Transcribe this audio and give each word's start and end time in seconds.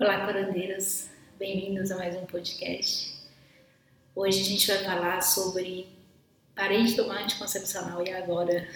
Olá, 0.00 0.24
corandeiras, 0.24 1.10
bem-vindos 1.40 1.90
a 1.90 1.96
mais 1.96 2.14
um 2.14 2.24
podcast. 2.24 3.16
Hoje 4.14 4.42
a 4.42 4.44
gente 4.44 4.68
vai 4.68 4.84
falar 4.84 5.20
sobre 5.22 5.88
parei 6.54 6.84
de 6.84 6.94
tomar 6.94 7.24
anticoncepcional 7.24 8.06
e 8.06 8.12
agora. 8.12 8.68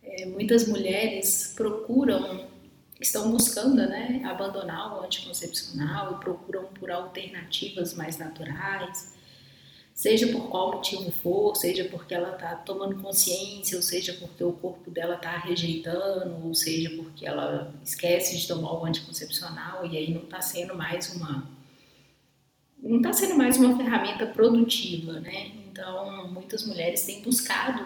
É, 0.00 0.26
muitas 0.26 0.68
mulheres 0.68 1.54
procuram, 1.56 2.48
estão 3.00 3.32
buscando 3.32 3.84
né, 3.88 4.22
abandonar 4.24 4.96
o 4.96 5.04
anticoncepcional 5.04 6.14
e 6.14 6.20
procuram 6.20 6.66
por 6.66 6.88
alternativas 6.88 7.94
mais 7.94 8.16
naturais 8.16 9.17
seja 9.98 10.28
por 10.28 10.48
qual 10.48 10.74
motivo 10.74 11.10
for, 11.10 11.56
seja 11.56 11.84
porque 11.86 12.14
ela 12.14 12.30
está 12.30 12.54
tomando 12.54 13.02
consciência, 13.02 13.76
ou 13.76 13.82
seja 13.82 14.12
porque 14.12 14.44
o 14.44 14.52
corpo 14.52 14.92
dela 14.92 15.16
está 15.16 15.36
rejeitando, 15.38 16.46
ou 16.46 16.54
seja 16.54 16.88
porque 16.90 17.26
ela 17.26 17.74
esquece 17.82 18.38
de 18.38 18.46
tomar 18.46 18.74
o 18.74 18.84
anticoncepcional 18.84 19.84
e 19.84 19.96
aí 19.96 20.14
não 20.14 20.22
está 20.22 20.40
sendo 20.40 20.76
mais 20.76 21.12
uma 21.16 21.50
não 22.80 22.98
está 22.98 23.12
sendo 23.12 23.34
mais 23.34 23.56
uma 23.56 23.76
ferramenta 23.76 24.24
produtiva, 24.24 25.18
né? 25.18 25.48
Então 25.66 26.28
muitas 26.28 26.64
mulheres 26.64 27.04
têm 27.04 27.20
buscado 27.20 27.84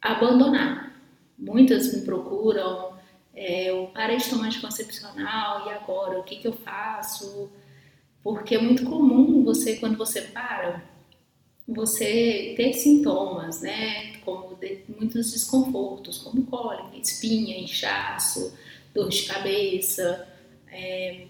abandonar. 0.00 0.98
Muitas 1.38 1.92
me 1.92 2.00
procuram, 2.00 2.94
é, 3.34 3.64
eu 3.68 3.90
parei 3.92 4.16
de 4.16 4.30
tomar 4.30 4.46
anticoncepcional 4.46 5.66
e 5.66 5.70
agora 5.74 6.18
o 6.18 6.22
que, 6.24 6.36
que 6.36 6.48
eu 6.48 6.54
faço? 6.54 7.50
Porque 8.22 8.54
é 8.54 8.62
muito 8.62 8.84
comum 8.86 9.44
você 9.44 9.76
quando 9.76 9.98
você 9.98 10.22
para 10.22 10.88
você 11.72 12.54
ter 12.56 12.72
sintomas, 12.74 13.60
né, 13.60 14.16
como 14.24 14.56
de, 14.56 14.80
muitos 14.88 15.32
desconfortos, 15.32 16.18
como 16.18 16.44
cólica, 16.46 16.96
espinha, 16.96 17.58
inchaço, 17.58 18.56
dor 18.94 19.08
de 19.08 19.22
cabeça. 19.22 20.28
É, 20.70 21.26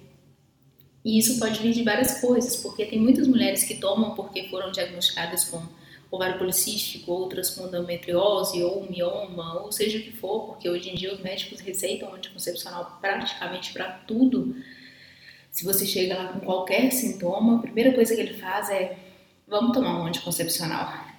e 1.05 1.19
isso 1.19 1.39
pode 1.39 1.61
vir 1.61 1.73
de 1.73 1.83
várias 1.83 2.21
coisas, 2.21 2.57
porque 2.57 2.85
tem 2.85 2.99
muitas 2.99 3.27
mulheres 3.27 3.65
que 3.65 3.77
tomam 3.77 4.15
porque 4.15 4.49
foram 4.49 4.71
diagnosticadas 4.71 5.45
com 5.45 5.63
ovário 6.11 6.39
policístico, 6.39 7.13
outras 7.13 7.51
com 7.51 7.67
endometriose 7.67 8.63
ou 8.63 8.89
mioma, 8.91 9.63
ou 9.63 9.71
seja 9.71 9.99
o 9.99 10.03
que 10.03 10.13
for, 10.13 10.47
porque 10.49 10.69
hoje 10.69 10.91
em 10.91 10.95
dia 10.95 11.15
os 11.15 11.21
médicos 11.21 11.61
receitam 11.61 12.13
anticoncepcional 12.13 12.99
praticamente 13.01 13.73
para 13.73 13.91
tudo. 14.07 14.57
Se 15.51 15.65
você 15.65 15.87
chega 15.87 16.17
lá 16.17 16.33
com 16.33 16.41
qualquer 16.41 16.91
sintoma, 16.91 17.57
a 17.57 17.63
primeira 17.63 17.93
coisa 17.93 18.15
que 18.15 18.21
ele 18.21 18.35
faz 18.35 18.69
é 18.71 18.97
vamos 19.51 19.73
tomar 19.77 20.01
um 20.01 20.07
anticoncepcional. 20.07 21.11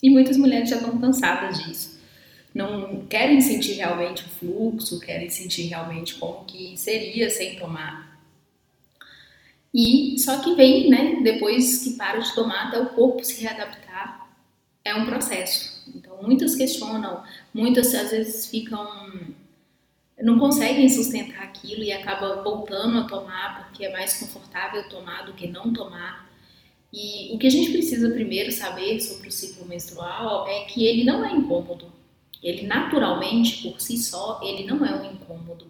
E 0.00 0.08
muitas 0.08 0.36
mulheres 0.36 0.70
já 0.70 0.76
estão 0.76 0.96
cansadas 0.98 1.58
disso. 1.64 1.98
Não 2.54 3.04
querem 3.06 3.40
sentir 3.40 3.72
realmente 3.74 4.24
o 4.24 4.28
fluxo, 4.28 5.00
querem 5.00 5.28
sentir 5.28 5.66
realmente 5.66 6.14
como 6.14 6.44
que 6.44 6.76
seria 6.76 7.28
sem 7.28 7.58
tomar. 7.58 8.16
E 9.74 10.18
só 10.18 10.38
que 10.38 10.54
vem, 10.54 10.88
né, 10.88 11.20
depois 11.22 11.82
que 11.82 11.90
para 11.90 12.20
de 12.20 12.34
tomar 12.34 12.68
até 12.68 12.80
o 12.80 12.90
corpo 12.90 13.22
se 13.24 13.42
readaptar, 13.42 14.30
é 14.84 14.94
um 14.94 15.04
processo. 15.04 15.92
Então 15.94 16.22
muitas 16.22 16.54
questionam, 16.54 17.22
muitas 17.52 17.94
às 17.94 18.10
vezes 18.10 18.46
ficam 18.46 18.86
não 20.20 20.36
conseguem 20.36 20.88
sustentar 20.88 21.44
aquilo 21.44 21.82
e 21.82 21.92
acaba 21.92 22.42
voltando 22.42 22.98
a 22.98 23.04
tomar 23.04 23.64
porque 23.64 23.84
é 23.84 23.92
mais 23.92 24.18
confortável 24.18 24.88
tomar 24.88 25.26
do 25.26 25.32
que 25.32 25.46
não 25.46 25.72
tomar. 25.72 26.27
E 26.92 27.34
o 27.34 27.38
que 27.38 27.46
a 27.46 27.50
gente 27.50 27.70
precisa 27.70 28.10
primeiro 28.10 28.50
saber 28.50 29.00
sobre 29.00 29.28
o 29.28 29.32
ciclo 29.32 29.66
menstrual 29.66 30.48
é 30.48 30.64
que 30.64 30.86
ele 30.86 31.04
não 31.04 31.24
é 31.24 31.32
incômodo. 31.32 31.92
Ele 32.42 32.66
naturalmente, 32.66 33.62
por 33.62 33.80
si 33.80 33.98
só, 33.98 34.40
ele 34.42 34.64
não 34.64 34.84
é 34.84 34.94
um 34.94 35.12
incômodo. 35.12 35.66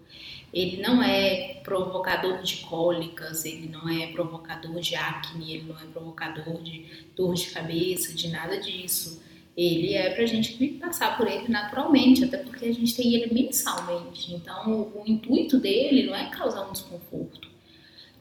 Ele 0.53 0.81
não 0.81 1.03
é 1.03 1.61
provocador 1.63 2.43
de 2.43 2.59
cólicas, 2.59 3.45
ele 3.45 3.69
não 3.69 3.89
é 3.89 4.07
provocador 4.09 4.81
de 4.81 4.95
acne, 4.95 5.53
ele 5.53 5.65
não 5.65 5.79
é 5.79 5.85
provocador 5.93 6.63
de 6.63 6.87
dor 7.15 7.35
de 7.35 7.51
cabeça, 7.51 8.15
de 8.15 8.29
nada 8.29 8.59
disso. 8.59 9.23
Ele 9.57 9.93
é 9.93 10.11
pra 10.11 10.25
gente 10.25 10.57
passar 10.79 11.19
por 11.19 11.27
ele 11.27 11.49
naturalmente, 11.49 12.25
até 12.25 12.39
porque 12.39 12.65
a 12.65 12.73
gente 12.73 12.95
tem 12.95 13.15
ele 13.15 13.35
mensalmente. 13.35 14.33
Então, 14.33 14.71
o, 14.71 15.03
o 15.03 15.05
intuito 15.07 15.59
dele 15.59 16.05
não 16.05 16.15
é 16.15 16.31
causar 16.31 16.67
um 16.67 16.73
desconforto, 16.73 17.49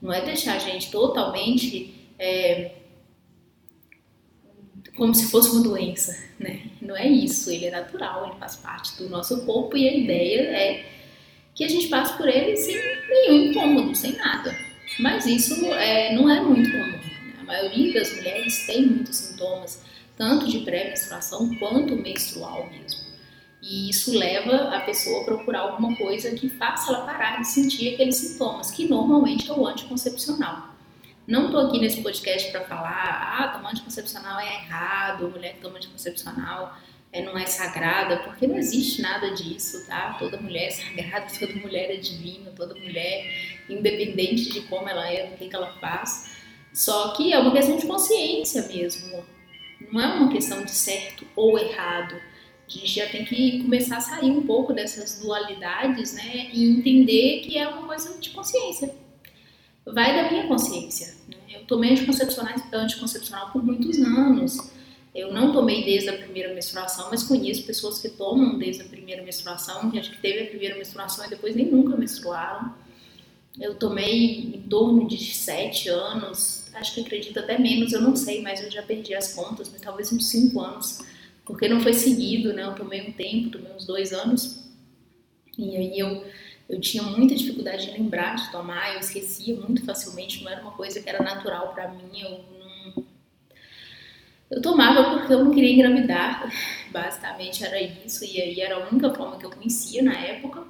não 0.02 0.12
é 0.12 0.20
deixar 0.26 0.56
a 0.56 0.60
gente 0.60 0.92
totalmente 0.92 1.94
é, 2.20 2.72
como 4.98 5.14
se 5.14 5.30
fosse 5.30 5.52
uma 5.52 5.64
doença, 5.64 6.18
né? 6.40 6.62
Não 6.82 6.98
é 6.98 7.08
isso, 7.08 7.50
ele 7.52 7.66
é 7.66 7.72
natural, 7.72 8.26
ele 8.28 8.40
faz 8.40 8.56
parte 8.56 8.98
do 8.98 9.08
nosso 9.08 9.46
corpo 9.46 9.78
e 9.78 9.88
a 9.88 9.96
ideia 9.96 10.42
é 10.42 10.86
que 11.54 11.64
a 11.64 11.68
gente 11.70 11.88
passe 11.88 12.18
por 12.18 12.28
ele 12.28 12.56
sem 12.58 12.76
nenhum 13.10 13.52
incômodo, 13.52 13.96
sem 13.96 14.14
nada. 14.14 14.56
Mas 15.00 15.26
isso 15.26 15.66
é, 15.74 16.14
não 16.14 16.30
é 16.30 16.42
muito 16.42 16.72
comum. 16.72 17.00
A 17.40 17.44
maioria 17.44 17.94
das 17.94 18.16
mulheres 18.16 18.66
tem 18.66 18.86
muitos 18.86 19.16
sintomas, 19.16 19.84
tanto 20.18 20.48
de 20.48 20.60
pré-menstruação 20.60 21.56
quanto 21.56 21.96
menstrual 21.96 22.68
mesmo. 22.70 23.08
E 23.62 23.90
isso 23.90 24.18
leva 24.18 24.76
a 24.76 24.82
pessoa 24.82 25.22
a 25.22 25.26
procurar 25.26 25.60
alguma 25.62 25.96
coisa 25.96 26.32
que 26.32 26.50
faça 26.50 26.92
ela 26.92 27.06
parar 27.06 27.42
de 27.42 27.48
sentir 27.48 27.94
aqueles 27.94 28.16
sintomas, 28.16 28.72
que 28.72 28.88
normalmente 28.88 29.50
é 29.50 29.54
o 29.54 29.66
anticoncepcional. 29.68 30.77
Não 31.28 31.48
estou 31.48 31.60
aqui 31.68 31.78
nesse 31.78 32.02
podcast 32.02 32.50
para 32.52 32.62
falar, 32.62 33.38
ah, 33.38 33.48
tomar 33.50 33.72
anticoncepcional 33.72 34.40
é 34.40 34.46
errado, 34.46 35.30
mulher 35.30 35.56
que 35.56 35.60
toma 35.60 35.76
anticoncepcional 35.76 36.74
é, 37.12 37.22
não 37.22 37.38
é 37.38 37.46
sagrada, 37.46 38.20
porque 38.20 38.48
não 38.48 38.56
existe 38.56 39.02
nada 39.02 39.32
disso, 39.32 39.86
tá? 39.86 40.16
Toda 40.18 40.38
mulher 40.40 40.68
é 40.68 40.72
sagrada, 40.72 41.28
toda 41.38 41.54
mulher 41.56 41.92
é 41.92 41.98
divina, 41.98 42.52
toda 42.52 42.74
mulher, 42.76 43.26
independente 43.70 44.50
de 44.50 44.62
como 44.62 44.88
ela 44.88 45.06
é, 45.12 45.28
do 45.28 45.36
que, 45.36 45.50
que 45.50 45.56
ela 45.56 45.74
faz. 45.82 46.38
Só 46.74 47.10
que 47.10 47.34
é 47.34 47.40
uma 47.40 47.52
questão 47.52 47.76
de 47.76 47.86
consciência 47.86 48.62
mesmo, 48.64 49.26
não 49.92 50.00
é 50.00 50.08
uma 50.08 50.32
questão 50.32 50.64
de 50.64 50.72
certo 50.72 51.28
ou 51.36 51.60
errado. 51.60 52.16
A 52.16 52.70
gente 52.70 52.88
já 52.88 53.06
tem 53.08 53.26
que 53.26 53.64
começar 53.64 53.98
a 53.98 54.02
sair 54.02 54.32
um 54.32 54.46
pouco 54.46 54.72
dessas 54.72 55.20
dualidades, 55.20 56.14
né? 56.14 56.50
E 56.54 56.70
entender 56.70 57.42
que 57.42 57.58
é 57.58 57.68
uma 57.68 57.86
coisa 57.86 58.18
de 58.18 58.30
consciência 58.30 59.07
vai 59.94 60.16
da 60.16 60.30
minha 60.30 60.48
consciência. 60.48 61.16
Né? 61.28 61.38
Eu 61.50 61.66
tomei 61.66 61.92
anticoncepcional, 61.92 62.56
anticoncepcional 62.74 63.52
por 63.52 63.64
muitos 63.64 63.98
anos. 64.00 64.72
Eu 65.14 65.34
não 65.34 65.52
tomei 65.52 65.84
desde 65.84 66.10
a 66.10 66.14
primeira 66.14 66.54
menstruação, 66.54 67.08
mas 67.10 67.24
conheço 67.24 67.64
pessoas 67.64 68.00
que 68.00 68.10
tomam 68.10 68.58
desde 68.58 68.84
a 68.84 68.86
primeira 68.86 69.24
menstruação, 69.24 69.90
que 69.90 69.98
acho 69.98 70.12
que 70.12 70.22
teve 70.22 70.44
a 70.44 70.48
primeira 70.48 70.76
menstruação 70.76 71.26
e 71.26 71.30
depois 71.30 71.56
nem 71.56 71.66
nunca 71.66 71.98
menstruaram. 71.98 72.74
Eu 73.60 73.74
tomei 73.74 74.54
em 74.56 74.62
torno 74.70 75.08
de 75.08 75.18
sete 75.34 75.90
anos, 75.90 76.70
acho 76.76 76.94
que 76.94 77.02
acredito 77.02 77.40
até 77.40 77.58
menos, 77.58 77.92
eu 77.92 78.02
não 78.02 78.16
sei, 78.16 78.44
mas 78.44 78.62
eu 78.62 78.70
já 78.70 78.84
perdi 78.84 79.16
as 79.16 79.34
contas, 79.34 79.70
mas 79.72 79.82
talvez 79.82 80.14
uns 80.14 80.28
cinco 80.30 80.62
anos, 80.62 81.00
porque 81.44 81.68
não 81.68 81.82
foi 81.82 81.94
seguido, 81.94 82.54
né? 82.54 82.64
Eu 82.64 82.76
tomei 82.76 83.02
um 83.02 83.12
tempo, 83.12 83.50
tomei 83.50 83.74
uns 83.74 83.88
dois 83.88 84.14
anos, 84.14 84.64
e 85.58 85.76
aí 85.76 85.98
eu 85.98 86.24
eu 86.70 86.82
tinha 86.82 87.04
muita 87.04 87.36
dificuldade 87.36 87.86
de 87.86 87.92
lembrar 87.92 88.36
de 88.36 88.52
tomar, 88.52 88.94
eu 88.94 89.00
esquecia 89.00 89.56
muito 89.56 89.86
facilmente, 89.86 90.44
não 90.44 90.52
era 90.52 90.62
uma 90.62 90.72
coisa 90.72 91.02
que 91.02 91.10
era 91.10 91.24
natural 91.24 91.74
para 91.74 91.88
mim, 91.90 92.20
eu 92.20 92.30
não... 92.30 93.06
Eu 94.50 94.62
tomava 94.62 95.18
porque 95.18 95.34
eu 95.34 95.44
não 95.44 95.52
queria 95.52 95.74
engravidar, 95.74 96.52
basicamente 96.92 97.64
era 97.64 97.82
isso, 97.82 98.24
e 98.24 98.42
aí 98.42 98.62
era 98.62 98.76
a 98.76 98.90
única 98.90 99.14
forma 99.14 99.38
que 99.38 99.46
eu 99.46 99.50
conhecia 99.50 100.02
na 100.02 100.14
época. 100.14 100.64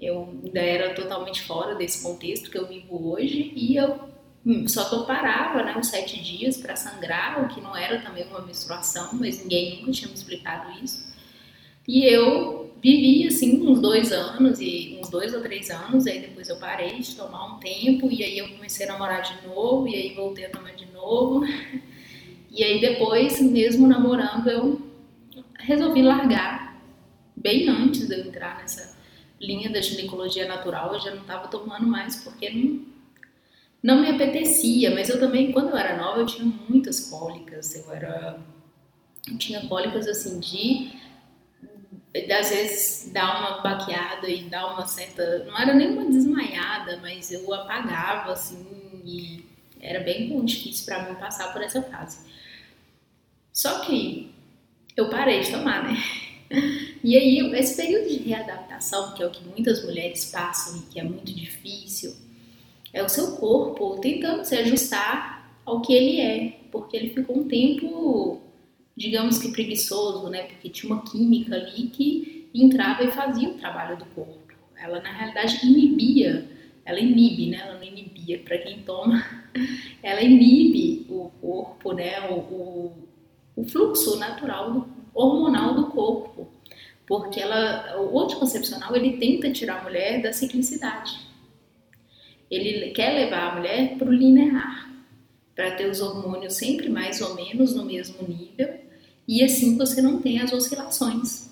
Eu 0.00 0.40
ainda 0.44 0.60
era 0.60 0.94
totalmente 0.94 1.42
fora 1.42 1.74
desse 1.74 2.02
contexto 2.02 2.50
que 2.50 2.56
eu 2.56 2.66
vivo 2.68 3.12
hoje, 3.12 3.52
e 3.56 3.74
eu 3.76 4.08
só 4.66 4.88
que 4.88 4.94
eu 4.94 5.04
parava, 5.04 5.62
né, 5.62 5.76
uns 5.76 5.88
sete 5.88 6.22
dias 6.22 6.56
para 6.56 6.76
sangrar, 6.76 7.44
o 7.44 7.48
que 7.48 7.60
não 7.60 7.76
era 7.76 8.00
também 8.00 8.26
uma 8.28 8.40
menstruação, 8.40 9.10
mas 9.14 9.42
ninguém 9.42 9.80
nunca 9.80 9.92
tinha 9.92 10.08
me 10.08 10.14
explicado 10.14 10.70
isso. 10.82 11.12
E 11.86 12.04
eu 12.04 12.67
vivi 12.82 13.26
assim 13.26 13.66
uns 13.66 13.80
dois 13.80 14.12
anos 14.12 14.60
e 14.60 14.98
uns 15.00 15.08
dois 15.10 15.34
ou 15.34 15.40
três 15.40 15.70
anos, 15.70 16.06
aí 16.06 16.20
depois 16.20 16.48
eu 16.48 16.56
parei 16.56 16.98
de 17.00 17.14
tomar 17.14 17.46
um 17.46 17.58
tempo 17.58 18.10
e 18.10 18.22
aí 18.22 18.38
eu 18.38 18.48
comecei 18.48 18.86
a 18.86 18.92
namorar 18.92 19.22
de 19.22 19.46
novo 19.46 19.88
e 19.88 19.94
aí 19.94 20.14
voltei 20.14 20.46
a 20.46 20.50
tomar 20.50 20.74
de 20.74 20.86
novo. 20.92 21.42
E 22.50 22.64
aí 22.64 22.80
depois, 22.80 23.40
mesmo 23.42 23.86
namorando, 23.86 24.48
eu 24.48 24.80
resolvi 25.60 26.02
largar 26.02 26.82
bem 27.36 27.68
antes 27.68 28.08
de 28.08 28.14
eu 28.14 28.26
entrar 28.26 28.58
nessa 28.58 28.96
linha 29.40 29.70
da 29.70 29.80
ginecologia 29.80 30.48
natural, 30.48 30.94
eu 30.94 31.00
já 31.00 31.14
não 31.14 31.20
estava 31.20 31.46
tomando 31.46 31.86
mais 31.86 32.16
porque 32.24 32.50
não, 32.50 32.80
não 33.82 34.00
me 34.00 34.08
apetecia, 34.08 34.90
mas 34.92 35.08
eu 35.08 35.20
também, 35.20 35.52
quando 35.52 35.68
eu 35.68 35.76
era 35.76 35.96
nova, 35.96 36.20
eu 36.20 36.26
tinha 36.26 36.52
muitas 36.68 37.08
cólicas, 37.08 37.76
eu 37.76 37.92
era 37.92 38.40
eu 39.30 39.36
tinha 39.36 39.66
cólicas 39.68 40.08
assim 40.08 40.40
de 40.40 40.90
às 42.14 42.50
vezes 42.50 43.10
dá 43.12 43.38
uma 43.38 43.62
baqueada 43.62 44.28
e 44.28 44.44
dá 44.44 44.72
uma 44.72 44.86
certa. 44.86 45.44
Não 45.44 45.58
era 45.58 45.74
nem 45.74 45.90
uma 45.90 46.10
desmaiada, 46.10 46.98
mas 47.02 47.30
eu 47.30 47.52
apagava 47.52 48.32
assim 48.32 48.66
e 49.04 49.44
era 49.80 50.00
bem 50.00 50.44
difícil 50.44 50.86
para 50.86 51.08
mim 51.08 51.14
passar 51.16 51.52
por 51.52 51.62
essa 51.62 51.82
fase. 51.82 52.26
Só 53.52 53.80
que 53.80 54.32
eu 54.96 55.08
parei 55.08 55.40
de 55.40 55.50
tomar, 55.50 55.84
né? 55.84 55.96
E 57.04 57.14
aí, 57.16 57.38
esse 57.56 57.76
período 57.76 58.08
de 58.08 58.16
readaptação, 58.30 59.14
que 59.14 59.22
é 59.22 59.26
o 59.26 59.30
que 59.30 59.44
muitas 59.44 59.84
mulheres 59.84 60.24
passam 60.24 60.78
e 60.78 60.80
que 60.90 60.98
é 60.98 61.04
muito 61.04 61.32
difícil, 61.32 62.16
É 62.92 63.02
o 63.02 63.08
seu 63.08 63.36
corpo 63.36 63.98
tentando 64.00 64.44
se 64.44 64.56
ajustar 64.56 65.52
ao 65.64 65.82
que 65.82 65.92
ele 65.92 66.20
é, 66.20 66.58
porque 66.72 66.96
ele 66.96 67.10
ficou 67.10 67.38
um 67.38 67.46
tempo, 67.46 68.40
digamos 68.98 69.38
que 69.38 69.52
preguiçoso, 69.52 70.28
né? 70.28 70.42
Porque 70.42 70.68
tinha 70.68 70.92
uma 70.92 71.02
química 71.04 71.54
ali 71.54 71.84
que 71.84 72.50
entrava 72.52 73.04
e 73.04 73.12
fazia 73.12 73.48
o 73.48 73.54
trabalho 73.54 73.96
do 73.96 74.04
corpo. 74.06 74.52
Ela 74.76 75.00
na 75.00 75.12
realidade 75.12 75.64
inibia, 75.64 76.46
ela 76.84 76.98
inibe, 76.98 77.50
né? 77.50 77.58
Ela 77.62 77.74
não 77.76 77.84
inibia 77.84 78.40
para 78.40 78.58
quem 78.58 78.82
toma, 78.82 79.24
ela 80.02 80.20
inibe 80.20 81.06
o 81.08 81.30
corpo, 81.40 81.92
né? 81.92 82.28
O, 82.28 82.34
o, 82.34 83.08
o 83.56 83.64
fluxo 83.64 84.18
natural 84.18 84.72
do, 84.72 84.88
hormonal 85.14 85.74
do 85.74 85.86
corpo, 85.86 86.48
porque 87.06 87.40
ela, 87.40 88.00
o 88.00 88.18
anticoncepcional 88.20 88.94
ele 88.96 89.16
tenta 89.16 89.50
tirar 89.50 89.80
a 89.80 89.84
mulher 89.84 90.20
da 90.20 90.32
ciclicidade. 90.32 91.20
Ele 92.50 92.90
quer 92.90 93.12
levar 93.12 93.52
a 93.52 93.54
mulher 93.56 93.96
para 93.96 94.08
o 94.08 94.12
linear, 94.12 94.90
para 95.54 95.72
ter 95.72 95.88
os 95.88 96.00
hormônios 96.00 96.54
sempre 96.54 96.88
mais 96.88 97.20
ou 97.20 97.34
menos 97.34 97.74
no 97.74 97.84
mesmo 97.84 98.26
nível 98.26 98.87
e 99.28 99.44
assim 99.44 99.76
você 99.76 100.00
não 100.00 100.22
tem 100.22 100.40
as 100.40 100.52
oscilações. 100.54 101.50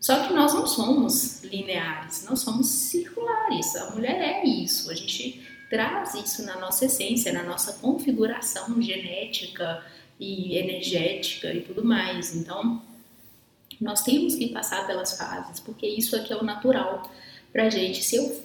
Só 0.00 0.26
que 0.26 0.32
nós 0.32 0.54
não 0.54 0.66
somos 0.66 1.44
lineares, 1.44 2.24
nós 2.28 2.40
somos 2.40 2.66
circulares. 2.66 3.76
A 3.76 3.90
mulher 3.90 4.20
é 4.20 4.44
isso. 4.44 4.90
A 4.90 4.94
gente 4.94 5.46
traz 5.70 6.14
isso 6.14 6.44
na 6.44 6.58
nossa 6.58 6.86
essência, 6.86 7.32
na 7.32 7.44
nossa 7.44 7.74
configuração 7.74 8.80
genética 8.82 9.84
e 10.18 10.56
energética 10.56 11.52
e 11.52 11.60
tudo 11.60 11.84
mais. 11.84 12.34
Então, 12.34 12.82
nós 13.80 14.02
temos 14.02 14.34
que 14.34 14.48
passar 14.48 14.86
pelas 14.86 15.16
fases, 15.16 15.60
porque 15.60 15.86
isso 15.86 16.16
aqui 16.16 16.32
é 16.32 16.36
o 16.36 16.42
natural 16.42 17.08
pra 17.52 17.70
gente. 17.70 18.02
Se 18.02 18.16
eu 18.16 18.44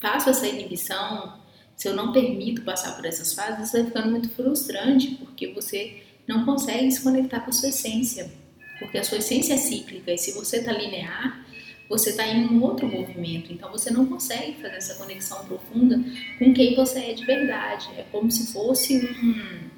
faço 0.00 0.28
essa 0.28 0.46
inibição, 0.46 1.38
se 1.76 1.88
eu 1.88 1.94
não 1.94 2.12
permito 2.12 2.62
passar 2.62 2.94
por 2.96 3.06
essas 3.06 3.32
fases, 3.32 3.68
isso 3.68 3.76
vai 3.76 3.86
ficando 3.86 4.10
muito 4.10 4.28
frustrante, 4.30 5.12
porque 5.14 5.52
você 5.52 6.02
não 6.30 6.44
consegue 6.44 6.90
se 6.92 7.02
conectar 7.02 7.40
com 7.40 7.50
a 7.50 7.52
sua 7.52 7.68
essência, 7.68 8.30
porque 8.78 8.96
a 8.96 9.04
sua 9.04 9.18
essência 9.18 9.54
é 9.54 9.56
cíclica, 9.56 10.12
e 10.12 10.16
se 10.16 10.32
você 10.32 10.58
está 10.58 10.72
linear, 10.72 11.44
você 11.88 12.10
está 12.10 12.24
em 12.24 12.46
um 12.46 12.62
outro 12.62 12.86
movimento, 12.86 13.52
então 13.52 13.68
você 13.72 13.90
não 13.90 14.06
consegue 14.06 14.52
fazer 14.62 14.76
essa 14.76 14.94
conexão 14.94 15.44
profunda 15.44 16.00
com 16.38 16.54
quem 16.54 16.76
você 16.76 17.00
é 17.00 17.12
de 17.12 17.26
verdade. 17.26 17.88
É 17.98 18.04
como 18.12 18.30
se 18.30 18.52
fosse 18.52 18.96
um. 18.96 19.70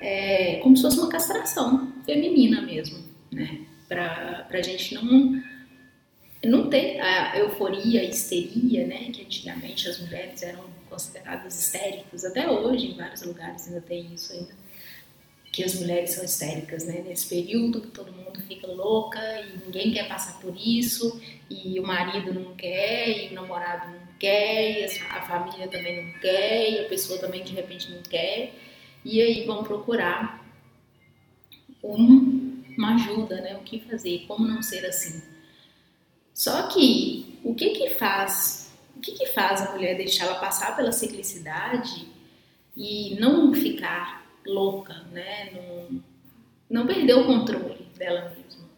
É, 0.00 0.60
como 0.62 0.74
se 0.74 0.82
fosse 0.82 0.98
uma 0.98 1.10
castração 1.10 1.92
feminina 2.06 2.62
mesmo, 2.62 3.04
né? 3.30 3.60
Para 3.86 4.48
a 4.50 4.62
gente 4.62 4.94
não 4.94 5.42
não 6.42 6.70
tem 6.70 6.98
a 7.02 7.36
euforia, 7.38 8.00
a 8.00 8.04
histeria, 8.04 8.86
né, 8.86 9.10
que 9.12 9.22
antigamente 9.22 9.86
as 9.86 10.00
mulheres 10.00 10.42
eram 10.42 10.64
consideradas 10.88 11.60
histéricas, 11.60 12.24
até 12.24 12.50
hoje 12.50 12.92
em 12.92 12.96
vários 12.96 13.22
lugares 13.22 13.68
ainda 13.68 13.82
tem 13.82 14.12
isso 14.14 14.32
ainda, 14.32 14.54
que 15.52 15.64
as 15.64 15.74
mulheres 15.74 16.12
são 16.12 16.24
histéricas, 16.24 16.86
né, 16.86 17.02
nesse 17.04 17.28
período 17.28 17.80
que 17.80 17.88
todo 17.88 18.12
mundo 18.12 18.40
fica 18.42 18.68
louca 18.68 19.18
e 19.40 19.58
ninguém 19.64 19.92
quer 19.92 20.06
passar 20.08 20.38
por 20.40 20.54
isso, 20.56 21.20
e 21.48 21.78
o 21.80 21.82
marido 21.82 22.32
não 22.32 22.54
quer, 22.54 23.26
e 23.26 23.28
o 23.30 23.34
namorado 23.34 23.90
não 23.90 24.06
quer, 24.18 24.80
e 24.80 24.84
a 24.84 25.22
família 25.22 25.66
também 25.66 26.06
não 26.06 26.20
quer, 26.20 26.70
e 26.70 26.78
a 26.80 26.88
pessoa 26.88 27.18
também 27.18 27.42
de 27.42 27.52
repente 27.52 27.90
não 27.90 28.02
quer, 28.02 28.54
e 29.04 29.20
aí 29.20 29.44
vão 29.44 29.64
procurar 29.64 30.40
um, 31.82 32.62
uma 32.78 32.94
ajuda, 32.94 33.40
né, 33.40 33.56
o 33.56 33.64
que 33.64 33.80
fazer, 33.80 34.24
como 34.28 34.46
não 34.46 34.62
ser 34.62 34.86
assim. 34.86 35.20
Só 36.32 36.68
que 36.68 37.38
o 37.42 37.54
que 37.54 37.70
que 37.70 37.90
faz, 37.90 38.72
o 38.96 39.00
que 39.00 39.12
que 39.12 39.26
faz 39.26 39.62
a 39.62 39.72
mulher 39.72 39.96
deixar 39.96 40.26
ela 40.26 40.36
passar 40.36 40.76
pela 40.76 40.92
ciclicidade 40.92 42.06
e 42.76 43.16
não 43.18 43.52
ficar 43.52 44.19
louca, 44.50 44.94
né? 45.12 45.50
Não, 45.52 46.02
não 46.68 46.86
perder 46.86 47.14
o 47.14 47.26
controle 47.26 47.86
dela 47.96 48.34
mesma. 48.36 48.68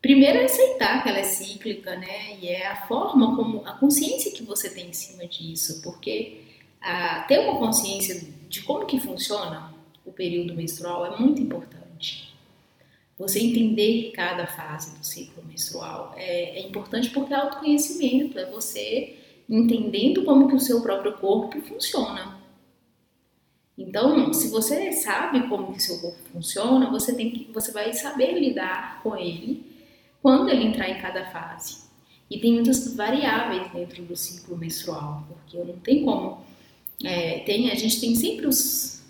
Primeiro 0.00 0.38
é 0.38 0.44
aceitar 0.44 1.02
que 1.02 1.08
ela 1.08 1.18
é 1.18 1.24
cíclica, 1.24 1.96
né? 1.96 2.36
E 2.40 2.48
é 2.48 2.68
a 2.68 2.86
forma 2.86 3.34
como 3.34 3.66
a 3.66 3.72
consciência 3.72 4.30
que 4.32 4.42
você 4.42 4.70
tem 4.70 4.88
em 4.88 4.92
cima 4.92 5.26
disso, 5.26 5.82
porque 5.82 6.42
a, 6.80 7.22
ter 7.22 7.40
uma 7.40 7.58
consciência 7.58 8.24
de 8.48 8.62
como 8.62 8.86
que 8.86 9.00
funciona 9.00 9.74
o 10.04 10.12
período 10.12 10.54
menstrual 10.54 11.06
é 11.06 11.18
muito 11.18 11.42
importante. 11.42 12.32
Você 13.18 13.40
entender 13.40 14.12
cada 14.14 14.46
fase 14.46 14.96
do 14.96 15.04
ciclo 15.04 15.42
menstrual 15.44 16.14
é, 16.16 16.58
é 16.58 16.60
importante 16.60 17.10
porque 17.10 17.32
é 17.32 17.36
autoconhecimento, 17.36 18.38
é 18.38 18.44
você 18.44 19.16
entendendo 19.48 20.24
como 20.24 20.48
que 20.48 20.54
o 20.54 20.60
seu 20.60 20.82
próprio 20.82 21.14
corpo 21.14 21.60
funciona. 21.62 22.35
Então, 23.78 24.32
se 24.32 24.48
você 24.48 24.92
sabe 24.92 25.48
como 25.48 25.72
que 25.72 25.82
seu 25.82 25.98
corpo 25.98 26.18
funciona, 26.32 26.90
você 26.90 27.14
tem 27.14 27.30
que, 27.30 27.52
você 27.52 27.72
vai 27.72 27.92
saber 27.92 28.38
lidar 28.38 29.02
com 29.02 29.16
ele 29.16 29.64
quando 30.22 30.48
ele 30.48 30.64
entrar 30.64 30.88
em 30.88 31.00
cada 31.00 31.26
fase. 31.26 31.84
E 32.30 32.38
tem 32.38 32.54
muitas 32.54 32.96
variáveis 32.96 33.70
dentro 33.72 34.02
do 34.02 34.16
ciclo 34.16 34.56
menstrual, 34.56 35.24
porque 35.28 35.58
não 35.58 35.78
tem 35.78 36.04
como. 36.04 36.44
É, 37.04 37.40
tem, 37.40 37.70
a 37.70 37.74
gente 37.74 38.00
tem 38.00 38.14
sempre 38.14 38.46
os, 38.46 39.02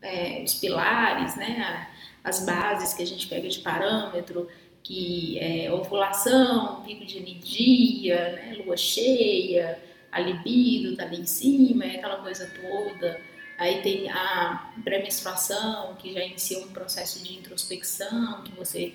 é, 0.00 0.42
os 0.44 0.54
pilares, 0.54 1.36
né? 1.36 1.88
as 2.24 2.44
bases 2.44 2.94
que 2.94 3.02
a 3.02 3.06
gente 3.06 3.26
pega 3.26 3.48
de 3.48 3.58
parâmetro, 3.58 4.48
que 4.82 5.38
é 5.38 5.72
ovulação, 5.72 6.82
pico 6.82 7.04
de 7.04 7.18
energia, 7.18 8.32
né, 8.32 8.62
lua 8.64 8.76
cheia, 8.76 9.78
a 10.10 10.20
libido 10.20 10.96
tá 10.96 11.04
ali 11.04 11.20
em 11.20 11.26
cima, 11.26 11.84
é 11.84 11.96
aquela 11.96 12.16
coisa 12.16 12.50
toda. 12.60 13.20
Aí 13.62 13.80
tem 13.80 14.10
a 14.10 14.72
pré-menstruação, 14.82 15.94
que 15.94 16.12
já 16.12 16.24
inicia 16.24 16.58
um 16.58 16.72
processo 16.72 17.22
de 17.22 17.38
introspecção, 17.38 18.42
que 18.42 18.50
você 18.56 18.92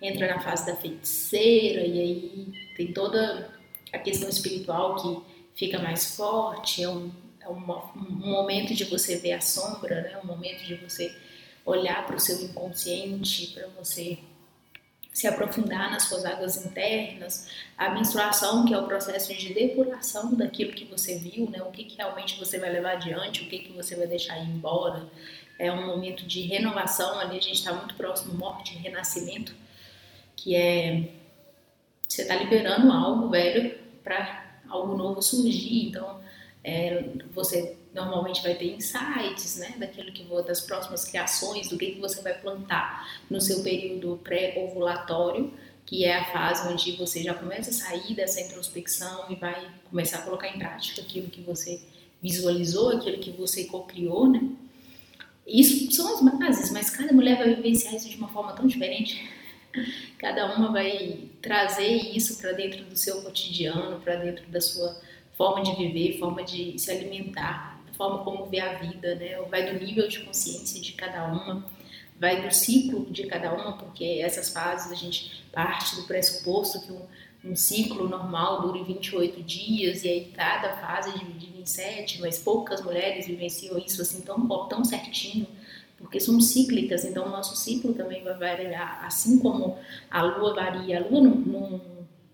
entra 0.00 0.26
na 0.26 0.40
fase 0.40 0.66
da 0.66 0.74
feiticeira, 0.74 1.86
e 1.86 2.00
aí 2.00 2.52
tem 2.76 2.92
toda 2.92 3.48
a 3.92 3.98
questão 4.00 4.28
espiritual 4.28 4.96
que 4.96 5.22
fica 5.54 5.78
mais 5.78 6.16
forte, 6.16 6.82
é 6.82 6.88
um, 6.88 7.12
é 7.40 7.48
um 7.48 7.60
momento 7.60 8.74
de 8.74 8.82
você 8.82 9.18
ver 9.18 9.34
a 9.34 9.40
sombra, 9.40 10.02
né? 10.02 10.18
um 10.20 10.26
momento 10.26 10.64
de 10.64 10.74
você 10.74 11.14
olhar 11.64 12.04
para 12.04 12.16
o 12.16 12.20
seu 12.20 12.42
inconsciente, 12.42 13.52
para 13.54 13.68
você 13.68 14.18
se 15.12 15.26
aprofundar 15.26 15.90
nas 15.90 16.04
suas 16.04 16.24
águas 16.24 16.64
internas, 16.64 17.48
a 17.76 17.90
menstruação, 17.90 18.64
que 18.64 18.72
é 18.72 18.78
o 18.78 18.86
processo 18.86 19.34
de 19.34 19.52
depuração 19.52 20.34
daquilo 20.34 20.72
que 20.72 20.86
você 20.86 21.18
viu, 21.18 21.50
né? 21.50 21.62
o 21.62 21.70
que, 21.70 21.84
que 21.84 21.96
realmente 21.96 22.38
você 22.38 22.58
vai 22.58 22.70
levar 22.72 22.92
adiante, 22.92 23.42
o 23.42 23.48
que, 23.48 23.58
que 23.58 23.72
você 23.72 23.94
vai 23.94 24.06
deixar 24.06 24.38
ir 24.38 24.48
embora. 24.48 25.06
É 25.58 25.70
um 25.70 25.86
momento 25.86 26.26
de 26.26 26.42
renovação, 26.42 27.18
ali 27.18 27.36
a 27.36 27.42
gente 27.42 27.58
está 27.58 27.74
muito 27.74 27.94
próximo 27.94 28.34
morte 28.34 28.74
renascimento, 28.78 29.54
que 30.34 30.56
é 30.56 31.08
você 32.08 32.22
está 32.22 32.36
liberando 32.36 32.92
algo 32.92 33.30
velho 33.30 33.78
para 34.04 34.60
algo 34.68 34.94
novo 34.96 35.22
surgir. 35.22 35.88
Então, 35.88 36.20
é, 36.62 37.04
você 37.32 37.78
normalmente 37.94 38.42
vai 38.42 38.54
ter 38.54 38.74
insights, 38.74 39.56
né, 39.56 39.74
daquilo 39.78 40.12
que 40.12 40.22
vou, 40.24 40.42
das 40.42 40.60
próximas 40.60 41.04
criações, 41.04 41.68
do 41.68 41.76
que, 41.76 41.92
que 41.92 42.00
você 42.00 42.22
vai 42.22 42.34
plantar 42.34 43.06
no 43.30 43.40
seu 43.40 43.62
período 43.62 44.18
pré-ovulatório, 44.24 45.52
que 45.84 46.04
é 46.04 46.16
a 46.16 46.24
fase 46.32 46.72
onde 46.72 46.92
você 46.92 47.22
já 47.22 47.34
começa 47.34 47.70
a 47.70 47.72
sair 47.72 48.14
dessa 48.14 48.40
introspecção 48.40 49.30
e 49.30 49.34
vai 49.34 49.70
começar 49.90 50.18
a 50.18 50.22
colocar 50.22 50.48
em 50.48 50.58
prática 50.58 51.02
aquilo 51.02 51.28
que 51.28 51.42
você 51.42 51.82
visualizou, 52.22 52.96
aquilo 52.96 53.18
que 53.18 53.30
você 53.30 53.64
co-criou, 53.64 54.28
né? 54.28 54.40
Isso 55.46 55.90
são 55.90 56.14
as 56.14 56.22
bases, 56.22 56.70
mas 56.70 56.88
cada 56.88 57.12
mulher 57.12 57.36
vai 57.36 57.54
vivenciar 57.54 57.94
isso 57.94 58.08
de 58.08 58.16
uma 58.16 58.28
forma 58.28 58.52
tão 58.52 58.66
diferente. 58.66 59.28
Cada 60.18 60.54
uma 60.54 60.70
vai 60.70 61.18
trazer 61.40 61.96
isso 62.16 62.38
para 62.38 62.52
dentro 62.52 62.84
do 62.84 62.96
seu 62.96 63.22
cotidiano, 63.22 64.00
para 64.00 64.16
dentro 64.16 64.46
da 64.48 64.60
sua 64.60 64.96
forma 65.36 65.64
de 65.64 65.74
viver, 65.74 66.18
forma 66.18 66.44
de 66.44 66.78
se 66.78 66.90
alimentar, 66.90 67.71
forma 68.02 68.24
como 68.24 68.46
vê 68.46 68.58
a 68.60 68.74
vida, 68.74 69.14
né? 69.14 69.40
Vai 69.48 69.72
do 69.72 69.78
nível 69.78 70.08
de 70.08 70.20
consciência 70.20 70.80
de 70.80 70.92
cada 70.92 71.24
uma, 71.26 71.64
vai 72.18 72.42
do 72.42 72.52
ciclo 72.52 73.06
de 73.10 73.26
cada 73.26 73.52
uma, 73.54 73.76
porque 73.76 74.20
essas 74.22 74.48
fases 74.48 74.90
a 74.90 74.94
gente 74.94 75.44
parte 75.52 75.94
do 75.96 76.02
pressuposto 76.02 76.80
que 76.80 76.92
um, 76.92 77.52
um 77.52 77.56
ciclo 77.56 78.08
normal 78.08 78.62
dure 78.62 78.82
28 78.82 79.42
dias 79.42 80.04
e 80.04 80.08
aí 80.08 80.32
cada 80.34 80.76
fase 80.76 81.10
é 81.10 81.18
dividida 81.18 81.58
em 81.58 81.66
sete, 81.66 82.20
mas 82.20 82.38
poucas 82.38 82.82
mulheres 82.82 83.26
vivenciam 83.26 83.78
isso 83.78 84.02
assim 84.02 84.20
tão, 84.20 84.48
tão 84.68 84.84
certinho, 84.84 85.46
porque 85.96 86.18
somos 86.18 86.48
cíclicas, 86.48 87.04
então 87.04 87.26
o 87.26 87.30
nosso 87.30 87.54
ciclo 87.56 87.94
também 87.94 88.24
vai 88.24 88.36
variar, 88.36 89.04
assim 89.04 89.38
como 89.38 89.78
a 90.10 90.22
lua 90.22 90.54
varia. 90.54 90.98
A 90.98 91.08
lua 91.08 91.20
não, 91.20 91.36
não, 91.36 91.80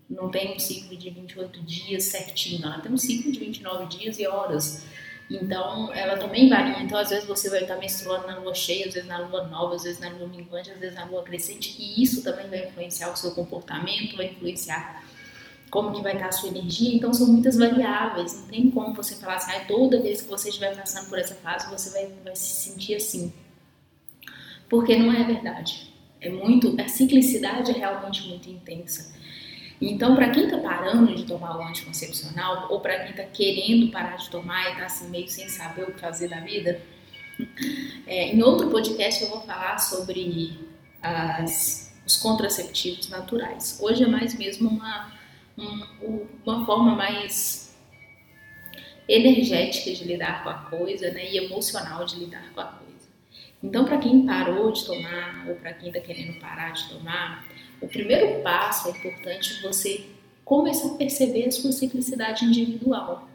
não 0.09 0.29
tem 0.29 0.55
um 0.55 0.59
ciclo 0.59 0.97
de 0.97 1.11
28 1.11 1.61
dias 1.61 2.05
certinho, 2.05 2.65
ela 2.65 2.79
tem 2.79 2.91
um 2.91 2.97
ciclo 2.97 3.31
de 3.31 3.39
29 3.39 3.85
dias 3.85 4.17
e 4.19 4.27
horas. 4.27 4.83
Então, 5.29 5.93
ela 5.93 6.17
também 6.17 6.49
varia. 6.49 6.81
Então, 6.81 6.97
às 6.97 7.09
vezes 7.09 7.25
você 7.25 7.49
vai 7.49 7.61
estar 7.61 7.77
menstruando 7.77 8.25
na 8.25 8.39
lua 8.39 8.55
cheia, 8.55 8.87
às 8.87 8.93
vezes 8.93 9.07
na 9.07 9.19
lua 9.19 9.47
nova, 9.47 9.75
às 9.75 9.83
vezes 9.83 9.99
na 9.99 10.09
lua 10.09 10.27
minguante, 10.27 10.71
às 10.71 10.79
vezes 10.79 10.95
na 10.95 11.05
lua 11.05 11.21
crescente, 11.21 11.75
e 11.77 12.01
isso 12.01 12.23
também 12.23 12.49
vai 12.49 12.67
influenciar 12.67 13.11
o 13.11 13.15
seu 13.15 13.31
comportamento, 13.31 14.17
vai 14.17 14.27
influenciar 14.27 15.03
como 15.69 15.93
que 15.93 16.01
vai 16.01 16.13
estar 16.13 16.29
a 16.29 16.31
sua 16.31 16.49
energia, 16.49 16.95
então 16.95 17.13
são 17.13 17.27
muitas 17.27 17.55
variáveis, 17.55 18.41
não 18.41 18.47
tem 18.47 18.71
como 18.71 18.95
você 18.95 19.15
falar 19.15 19.35
assim, 19.35 19.51
ah, 19.51 19.65
toda 19.67 20.01
vez 20.01 20.21
que 20.21 20.27
você 20.27 20.49
estiver 20.49 20.75
passando 20.75 21.07
por 21.09 21.19
essa 21.19 21.35
fase, 21.35 21.69
você 21.69 21.91
vai, 21.91 22.11
vai 22.23 22.35
se 22.35 22.69
sentir 22.69 22.95
assim. 22.95 23.31
Porque 24.67 24.95
não 24.97 25.13
é 25.13 25.23
verdade. 25.23 25.93
É 26.19 26.29
muito, 26.29 26.75
a 26.81 26.87
ciclicidade 26.87 27.71
é 27.71 27.73
realmente 27.75 28.27
muito 28.27 28.49
intensa. 28.49 29.15
Então, 29.81 30.15
para 30.15 30.29
quem 30.29 30.45
está 30.45 30.57
parando 30.57 31.15
de 31.15 31.23
tomar 31.23 31.57
o 31.57 31.61
anticoncepcional, 31.61 32.67
ou 32.69 32.81
para 32.81 32.99
quem 32.99 33.11
está 33.11 33.23
querendo 33.23 33.91
parar 33.91 34.17
de 34.17 34.29
tomar 34.29 34.67
e 34.67 34.71
está 34.73 34.85
assim, 34.85 35.09
meio 35.09 35.27
sem 35.29 35.47
saber 35.47 35.83
o 35.83 35.93
que 35.93 35.99
fazer 35.99 36.27
da 36.27 36.41
vida, 36.41 36.81
é, 38.05 38.33
em 38.33 38.43
outro 38.43 38.69
podcast 38.69 39.23
eu 39.23 39.29
vou 39.29 39.41
falar 39.41 39.77
sobre 39.77 40.59
as, 41.01 41.95
os 42.05 42.17
contraceptivos 42.17 43.07
naturais. 43.09 43.79
Hoje 43.81 44.03
é 44.03 44.07
mais 44.07 44.37
mesmo 44.37 44.69
uma, 44.69 45.13
um, 45.57 46.27
uma 46.45 46.65
forma 46.65 46.95
mais 46.95 47.73
energética 49.07 49.91
de 49.91 50.03
lidar 50.03 50.43
com 50.43 50.49
a 50.49 50.55
coisa 50.55 51.09
né, 51.11 51.31
e 51.31 51.37
emocional 51.37 52.05
de 52.05 52.17
lidar 52.17 52.51
com 52.53 52.59
a 52.59 52.65
coisa. 52.65 52.89
Então, 53.63 53.85
para 53.85 53.97
quem 53.97 54.25
parou 54.25 54.71
de 54.71 54.85
tomar 54.85 55.45
ou 55.47 55.55
para 55.55 55.73
quem 55.73 55.89
está 55.89 55.99
querendo 55.99 56.39
parar 56.39 56.71
de 56.71 56.89
tomar, 56.89 57.45
o 57.81 57.87
primeiro 57.87 58.41
passo 58.41 58.89
é 58.89 58.91
importante 58.91 59.61
você 59.61 60.05
começar 60.43 60.89
a 60.89 60.97
perceber 60.97 61.45
a 61.45 61.51
sua 61.51 61.71
ciclicidade 61.71 62.45
individual. 62.45 63.29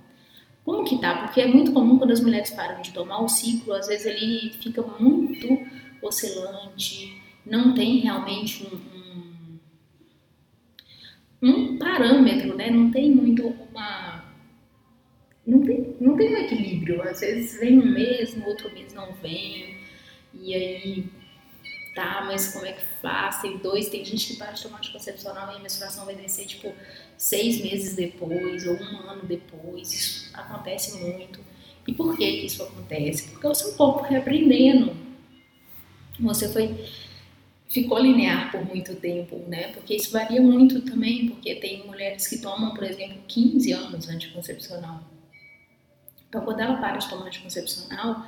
Como 0.64 0.84
que 0.84 0.98
tá? 0.98 1.18
Porque 1.18 1.40
é 1.40 1.46
muito 1.46 1.72
comum 1.72 1.98
quando 1.98 2.10
as 2.10 2.20
mulheres 2.20 2.50
param 2.50 2.80
de 2.80 2.92
tomar 2.92 3.20
o 3.20 3.28
ciclo, 3.28 3.74
às 3.74 3.86
vezes 3.86 4.06
ele 4.06 4.50
fica 4.60 4.82
muito 4.98 5.58
oscilante, 6.02 7.16
não 7.44 7.74
tem 7.74 7.98
realmente 7.98 8.66
um, 8.66 8.80
um, 11.46 11.50
um 11.50 11.78
parâmetro, 11.78 12.56
né? 12.56 12.70
Não 12.70 12.90
tem 12.90 13.10
muito 13.10 13.46
uma. 13.46 14.24
Não 15.46 15.60
tem, 15.60 15.94
não 16.00 16.16
tem 16.16 16.34
um 16.34 16.38
equilíbrio. 16.38 17.02
Às 17.02 17.20
vezes 17.20 17.60
vem 17.60 17.78
um 17.78 17.92
mês, 17.92 18.34
no 18.34 18.46
outro 18.46 18.72
mês 18.72 18.94
não 18.94 19.12
vem. 19.14 19.76
E 20.32 20.54
aí 20.54 21.04
tá, 21.94 22.24
mas 22.26 22.52
como 22.52 22.66
é 22.66 22.72
que 22.72 22.82
faz? 23.00 23.40
Tem 23.40 23.56
dois, 23.58 23.88
tem 23.88 24.04
gente 24.04 24.26
que 24.28 24.36
para 24.36 24.52
de 24.52 24.62
tomar 24.62 24.78
anticoncepcional 24.78 25.52
e 25.52 25.56
a 25.56 25.58
menstruação 25.60 26.04
vai 26.04 26.14
descer, 26.14 26.46
tipo, 26.46 26.72
seis 27.16 27.60
meses 27.60 27.94
depois 27.94 28.66
ou 28.66 28.74
um 28.74 29.10
ano 29.10 29.24
depois. 29.24 29.92
Isso 29.92 30.30
acontece 30.34 30.98
muito. 30.98 31.40
E 31.86 31.92
por 31.92 32.16
que 32.16 32.28
isso 32.28 32.62
acontece? 32.62 33.28
Porque 33.28 33.46
o 33.46 33.54
seu 33.54 33.74
corpo 33.74 34.02
reaprendendo. 34.02 34.96
Você 36.20 36.48
foi 36.48 36.74
ficou 37.68 37.98
linear 37.98 38.52
por 38.52 38.64
muito 38.64 38.94
tempo, 38.94 39.36
né? 39.48 39.72
Porque 39.72 39.96
isso 39.96 40.12
varia 40.12 40.40
muito 40.40 40.80
também, 40.82 41.28
porque 41.28 41.56
tem 41.56 41.84
mulheres 41.84 42.28
que 42.28 42.38
tomam, 42.38 42.72
por 42.72 42.84
exemplo, 42.84 43.18
15 43.26 43.72
anos 43.72 44.08
anticoncepcional. 44.08 45.02
Então, 46.28 46.44
quando 46.44 46.60
ela 46.60 46.76
para 46.76 46.98
de 46.98 47.08
tomar 47.08 47.26
anticoncepcional, 47.26 48.26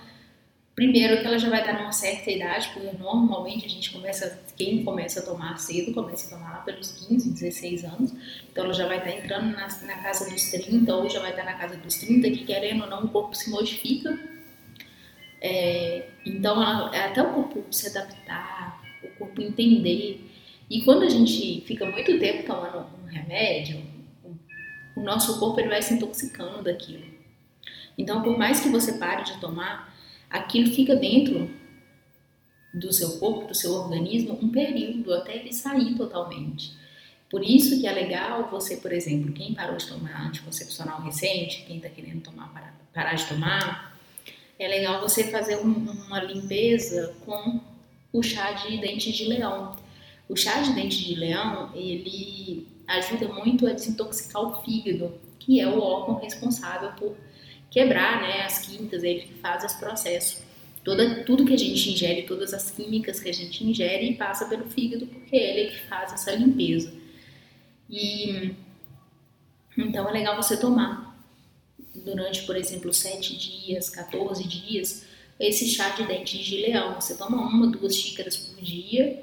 Primeiro 0.77 1.23
que 1.23 1.27
ela 1.27 1.39
já 1.39 1.49
vai 1.49 1.61
estar 1.61 1.73
numa 1.73 1.91
certa 1.91 2.31
idade, 2.31 2.69
porque 2.75 2.95
normalmente 2.99 3.65
a 3.65 3.69
gente 3.69 3.91
começa, 3.91 4.39
quem 4.59 4.85
começa 4.85 5.21
a 5.21 5.23
tomar 5.23 5.57
cedo, 5.57 5.95
começa 5.95 6.27
a 6.27 6.39
tomar 6.39 6.51
lá 6.51 6.59
pelos 6.59 6.93
15, 7.07 7.31
16 7.31 7.85
anos, 7.85 8.13
então 8.53 8.65
ela 8.65 8.75
já 8.75 8.87
vai 8.87 8.99
estar 8.99 9.11
entrando 9.11 9.57
na, 9.57 9.69
na 9.87 10.03
casa 10.03 10.29
dos 10.29 10.51
30, 10.51 10.95
ou 10.95 11.09
já 11.09 11.21
vai 11.21 11.31
estar 11.31 11.45
na 11.45 11.55
casa 11.55 11.79
dos 11.79 11.95
30, 11.95 12.31
que 12.31 12.45
querendo 12.45 12.83
ou 12.83 12.91
não, 12.91 13.05
o 13.05 13.09
corpo 13.09 13.35
se 13.35 13.49
modifica. 13.49 14.19
É, 15.41 16.11
então, 16.27 16.63
ela, 16.63 16.95
é 16.95 17.07
até 17.07 17.23
o 17.23 17.33
corpo 17.33 17.65
se 17.71 17.89
adaptar, 17.89 18.79
o 19.03 19.19
corpo 19.19 19.41
entender. 19.41 20.31
E 20.69 20.83
quando 20.83 21.05
a 21.05 21.09
gente 21.09 21.63
fica 21.63 21.87
muito 21.87 22.19
tempo 22.19 22.47
tomando 22.47 22.87
um 23.03 23.07
remédio, 23.07 23.83
o 24.95 25.01
nosso 25.01 25.41
corpo 25.41 25.59
ele 25.59 25.71
vai 25.71 25.81
se 25.81 25.95
intoxicando 25.95 26.63
daquilo. 26.63 27.07
Então, 27.97 28.23
por 28.23 28.37
mais 28.37 28.61
que 28.61 28.69
você 28.69 28.99
pare 28.99 29.25
de 29.25 29.41
tomar, 29.41 29.96
aquilo 30.31 30.73
fica 30.73 30.95
dentro 30.97 31.51
do 32.75 32.93
seu 32.93 33.19
corpo, 33.19 33.49
do 33.49 33.55
seu 33.55 33.73
organismo, 33.73 34.39
um 34.41 34.51
período 34.51 35.15
até 35.15 35.37
ele 35.37 35.53
sair 35.53 35.95
totalmente. 35.95 36.75
Por 37.31 37.43
isso 37.43 37.81
que 37.81 37.87
é 37.87 37.93
legal 37.93 38.49
você, 38.51 38.77
por 38.77 38.93
exemplo, 38.93 39.33
quem 39.33 39.55
parou 39.55 39.77
de 39.77 39.87
tomar 39.87 40.29
anticoncepcional 40.29 41.01
recente, 41.03 41.65
quem 41.67 41.79
está 41.79 41.89
querendo 41.89 42.23
tomar, 42.23 42.53
parar, 42.53 42.79
parar 42.95 43.15
de 43.15 43.27
tomar, 43.27 43.97
é 44.59 44.69
legal 44.69 45.01
você 45.01 45.25
fazer 45.25 45.57
um, 45.57 45.91
uma 46.07 46.23
limpeza 46.23 47.15
com 47.25 47.61
o 48.13 48.23
chá 48.23 48.53
de 48.53 48.79
dente 48.79 49.13
de 49.13 49.25
leão. 49.25 49.77
O 50.29 50.37
chá 50.37 50.61
de 50.61 50.73
dente 50.73 51.05
de 51.05 51.15
leão, 51.15 51.71
ele 51.75 52.67
ajuda 52.87 53.29
muito 53.29 53.67
a 53.67 53.73
desintoxicar 53.73 54.43
o 54.43 54.63
fígado, 54.63 55.19
que 55.39 55.61
é 55.61 55.67
o 55.67 55.81
órgão 55.81 56.21
responsável 56.21 56.93
por 56.93 57.17
quebrar 57.77 58.23
né, 58.23 58.47
as 58.47 58.61
químicas, 58.61 59.05
ele 59.05 59.21
que 59.21 59.35
faz 59.35 59.63
esse 59.63 59.79
processo. 59.79 60.43
Toda, 60.83 61.25
tudo 61.25 61.45
que 61.45 61.53
a 61.53 61.59
gente 61.59 61.91
ingere, 61.91 62.23
todas 62.23 62.55
as 62.55 62.71
químicas 62.71 63.21
que 63.21 63.29
a 63.29 63.35
gente 63.35 63.63
ingere 63.63 64.15
passa 64.15 64.47
pelo 64.47 64.65
fígado, 64.65 65.07
porque 65.07 65.37
é 65.37 65.61
ele 65.61 65.71
que 65.73 65.81
faz 65.81 66.11
essa 66.11 66.35
limpeza. 66.35 66.91
E 67.91 68.55
então 69.77 70.09
é 70.09 70.13
legal 70.13 70.43
você 70.43 70.57
tomar 70.57 71.23
durante, 71.95 72.45
por 72.47 72.57
exemplo, 72.57 72.95
7 72.95 73.37
dias, 73.37 73.91
14 73.91 74.49
dias, 74.49 75.05
esse 75.39 75.67
chá 75.69 75.91
de 75.91 76.07
dente 76.07 76.43
de 76.43 76.57
leão. 76.63 76.95
Você 76.95 77.15
toma 77.15 77.37
uma, 77.37 77.67
duas 77.67 77.95
xícaras 77.95 78.39
por 78.39 78.63
dia. 78.63 79.23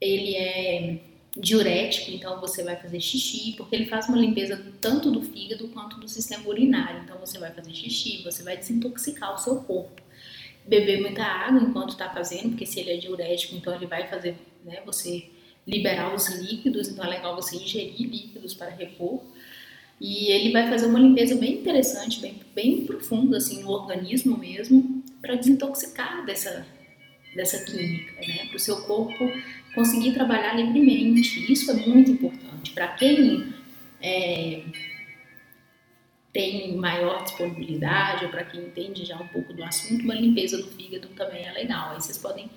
Ele 0.00 0.34
é 0.34 0.98
diurético, 1.36 2.10
então 2.10 2.40
você 2.40 2.62
vai 2.62 2.76
fazer 2.76 3.00
xixi, 3.00 3.54
porque 3.56 3.76
ele 3.76 3.86
faz 3.86 4.08
uma 4.08 4.18
limpeza 4.18 4.60
tanto 4.80 5.10
do 5.10 5.22
fígado 5.22 5.68
quanto 5.68 5.98
do 5.98 6.08
sistema 6.08 6.48
urinário. 6.48 7.02
Então 7.04 7.18
você 7.18 7.38
vai 7.38 7.52
fazer 7.52 7.72
xixi, 7.72 8.22
você 8.22 8.42
vai 8.42 8.56
desintoxicar 8.56 9.34
o 9.34 9.38
seu 9.38 9.56
corpo. 9.56 10.02
Beber 10.66 11.00
muita 11.00 11.22
água 11.22 11.60
enquanto 11.60 11.90
está 11.90 12.10
fazendo, 12.10 12.50
porque 12.50 12.66
se 12.66 12.80
ele 12.80 12.90
é 12.90 12.96
diurético, 12.96 13.54
então 13.54 13.74
ele 13.74 13.86
vai 13.86 14.08
fazer 14.08 14.36
né, 14.64 14.80
você 14.84 15.30
liberar 15.66 16.14
os 16.14 16.28
líquidos, 16.28 16.88
então 16.88 17.04
é 17.04 17.08
legal 17.08 17.36
você 17.36 17.56
ingerir 17.56 18.08
líquidos 18.08 18.54
para 18.54 18.70
repor. 18.70 19.22
E 20.00 20.32
ele 20.32 20.50
vai 20.50 20.68
fazer 20.68 20.86
uma 20.86 20.98
limpeza 20.98 21.36
bem 21.36 21.54
interessante, 21.54 22.20
bem, 22.20 22.40
bem 22.54 22.86
profunda 22.86 23.36
assim, 23.36 23.62
no 23.62 23.70
organismo 23.70 24.36
mesmo, 24.36 25.04
para 25.20 25.34
desintoxicar 25.34 26.24
dessa, 26.24 26.66
dessa 27.36 27.62
química, 27.64 28.14
né? 28.26 28.46
Para 28.46 28.56
o 28.56 28.58
seu 28.58 28.82
corpo 28.82 29.30
conseguir 29.74 30.12
trabalhar 30.12 30.54
livremente. 30.54 31.50
Isso 31.50 31.70
é 31.70 31.74
muito 31.74 32.10
importante. 32.10 32.72
Para 32.72 32.88
quem 32.88 33.52
é, 34.02 34.62
tem 36.32 36.76
maior 36.76 37.24
disponibilidade 37.24 38.24
ou 38.24 38.30
para 38.30 38.44
quem 38.44 38.60
entende 38.60 39.04
já 39.04 39.16
um 39.16 39.28
pouco 39.28 39.52
do 39.52 39.62
assunto, 39.64 40.04
uma 40.04 40.14
limpeza 40.14 40.58
do 40.58 40.68
fígado 40.68 41.08
também 41.08 41.44
é 41.44 41.52
legal. 41.52 41.90
Aí 41.90 42.00
vocês 42.00 42.18
podem 42.18 42.48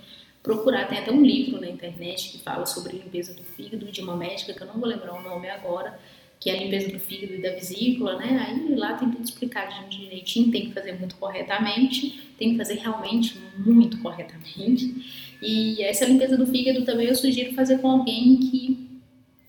procurar, 0.41 0.87
tem 0.87 0.99
até 0.99 1.11
um 1.11 1.21
livro 1.21 1.59
na 1.59 1.69
internet 1.69 2.29
que 2.29 2.39
fala 2.39 2.65
sobre 2.65 2.97
limpeza 2.97 3.33
do 3.33 3.43
fígado 3.43 3.91
de 3.91 4.01
uma 4.01 4.15
médica, 4.15 4.53
que 4.53 4.61
eu 4.61 4.67
não 4.67 4.79
vou 4.79 4.87
lembrar 4.87 5.13
o 5.13 5.21
nome 5.21 5.49
agora, 5.49 5.97
que 6.39 6.49
é 6.49 6.53
a 6.53 6.61
limpeza 6.61 6.91
do 6.91 6.99
fígado 6.99 7.33
e 7.33 7.41
da 7.41 7.51
vesícula, 7.51 8.17
né? 8.17 8.45
Aí 8.45 8.75
lá 8.75 8.95
tem 8.95 9.09
tudo 9.09 9.23
explicado 9.23 9.87
direitinho, 9.87 10.51
tem 10.51 10.67
que 10.67 10.73
fazer 10.73 10.91
muito 10.99 11.15
corretamente, 11.15 12.33
tem 12.37 12.51
que 12.51 12.57
fazer 12.57 12.75
realmente 12.75 13.39
muito 13.57 13.97
corretamente. 13.99 15.22
E 15.43 15.83
essa 15.83 16.05
limpeza 16.05 16.37
do 16.37 16.47
fígado 16.47 16.85
também 16.85 17.07
eu 17.07 17.15
sugiro 17.15 17.53
fazer 17.53 17.79
com 17.79 17.89
alguém 17.89 18.37
que, 18.37 18.89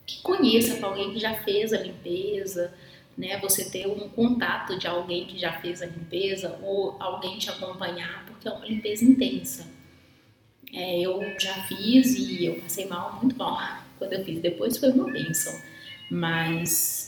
que 0.07 0.23
conheça, 0.23 0.77
com 0.77 0.87
alguém 0.87 1.13
que 1.13 1.21
já 1.21 1.35
fez 1.35 1.73
a 1.73 1.79
limpeza, 1.79 2.73
né? 3.17 3.39
Você 3.39 3.71
ter 3.71 3.87
um 3.87 4.09
contato 4.09 4.79
de 4.79 4.87
alguém 4.87 5.27
que 5.27 5.39
já 5.39 5.53
fez 5.61 5.83
a 5.83 5.87
limpeza 5.87 6.59
ou 6.63 6.97
alguém 6.99 7.39
te 7.39 7.49
acompanhar, 7.49 8.27
porque 8.27 8.49
é 8.49 8.51
uma 8.51 8.67
limpeza 8.67 9.05
intensa. 9.05 9.67
É, 10.73 11.01
eu 11.01 11.23
já 11.39 11.55
fiz 11.69 12.19
e 12.19 12.45
eu 12.45 12.61
passei 12.61 12.87
mal, 12.87 13.19
muito 13.21 13.37
mal 13.37 13.57
quando 13.99 14.15
eu 14.15 14.25
fiz. 14.25 14.41
Depois 14.41 14.77
foi 14.77 14.91
uma 14.91 15.11
bênção 15.11 15.55
mas 16.11 17.04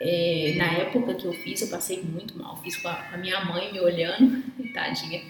é, 0.00 0.54
na 0.56 0.72
época 0.74 1.14
que 1.14 1.24
eu 1.24 1.32
fiz, 1.32 1.60
eu 1.60 1.68
passei 1.68 2.00
muito 2.02 2.38
mal. 2.38 2.56
Fiz 2.62 2.76
com 2.76 2.88
a, 2.88 3.08
a, 3.12 3.16
minha 3.16 3.44
mãe 3.44 3.72
me 3.72 3.80
olhando, 3.80 4.44
tadinha. 4.72 5.22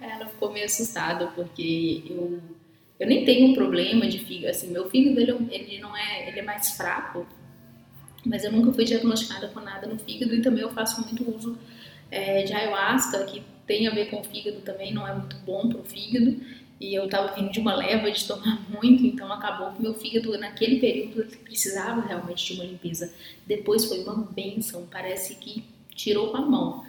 Ela 0.00 0.26
ficou 0.26 0.52
meio 0.52 0.66
assustada 0.66 1.28
porque 1.28 2.02
eu, 2.08 2.40
eu 3.00 3.06
nem 3.06 3.24
tenho 3.24 3.48
um 3.48 3.54
problema 3.54 4.06
de 4.06 4.18
fígado. 4.18 4.50
Assim, 4.50 4.70
meu 4.70 4.88
fígado 4.90 5.20
ele, 5.20 5.48
ele 5.50 5.78
não 5.80 5.96
é, 5.96 6.28
ele 6.28 6.40
é 6.40 6.42
mais 6.42 6.72
fraco, 6.72 7.26
mas 8.26 8.44
eu 8.44 8.52
nunca 8.52 8.72
fui 8.72 8.84
diagnosticada 8.84 9.48
com 9.48 9.60
nada 9.60 9.86
no 9.86 9.98
fígado 9.98 10.34
e 10.34 10.42
também 10.42 10.62
eu 10.62 10.70
faço 10.70 11.00
muito 11.02 11.28
uso 11.34 11.58
é, 12.10 12.42
de 12.42 12.52
ayahuasca 12.52 13.24
que 13.24 13.42
tem 13.66 13.86
a 13.86 13.90
ver 13.90 14.10
com 14.10 14.20
o 14.20 14.24
fígado 14.24 14.60
também, 14.60 14.92
não 14.92 15.08
é 15.08 15.14
muito 15.14 15.36
bom 15.38 15.68
para 15.68 15.80
o 15.80 15.84
fígado 15.84 16.40
e 16.80 16.94
eu 16.94 17.04
estava 17.06 17.34
vindo 17.34 17.50
de 17.50 17.60
uma 17.60 17.74
leva 17.74 18.10
de 18.10 18.26
tomar 18.26 18.60
muito, 18.70 19.04
então 19.06 19.32
acabou 19.32 19.72
que 19.72 19.82
meu 19.82 19.94
fígado 19.94 20.36
naquele 20.38 20.80
período 20.80 21.24
precisava 21.38 22.00
realmente 22.00 22.52
de 22.52 22.60
uma 22.60 22.64
limpeza. 22.64 23.12
Depois 23.46 23.84
foi 23.84 24.02
uma 24.02 24.16
benção, 24.16 24.86
parece 24.90 25.36
que 25.36 25.64
tirou 25.94 26.30
com 26.30 26.36
a 26.36 26.42
mão. 26.42 26.84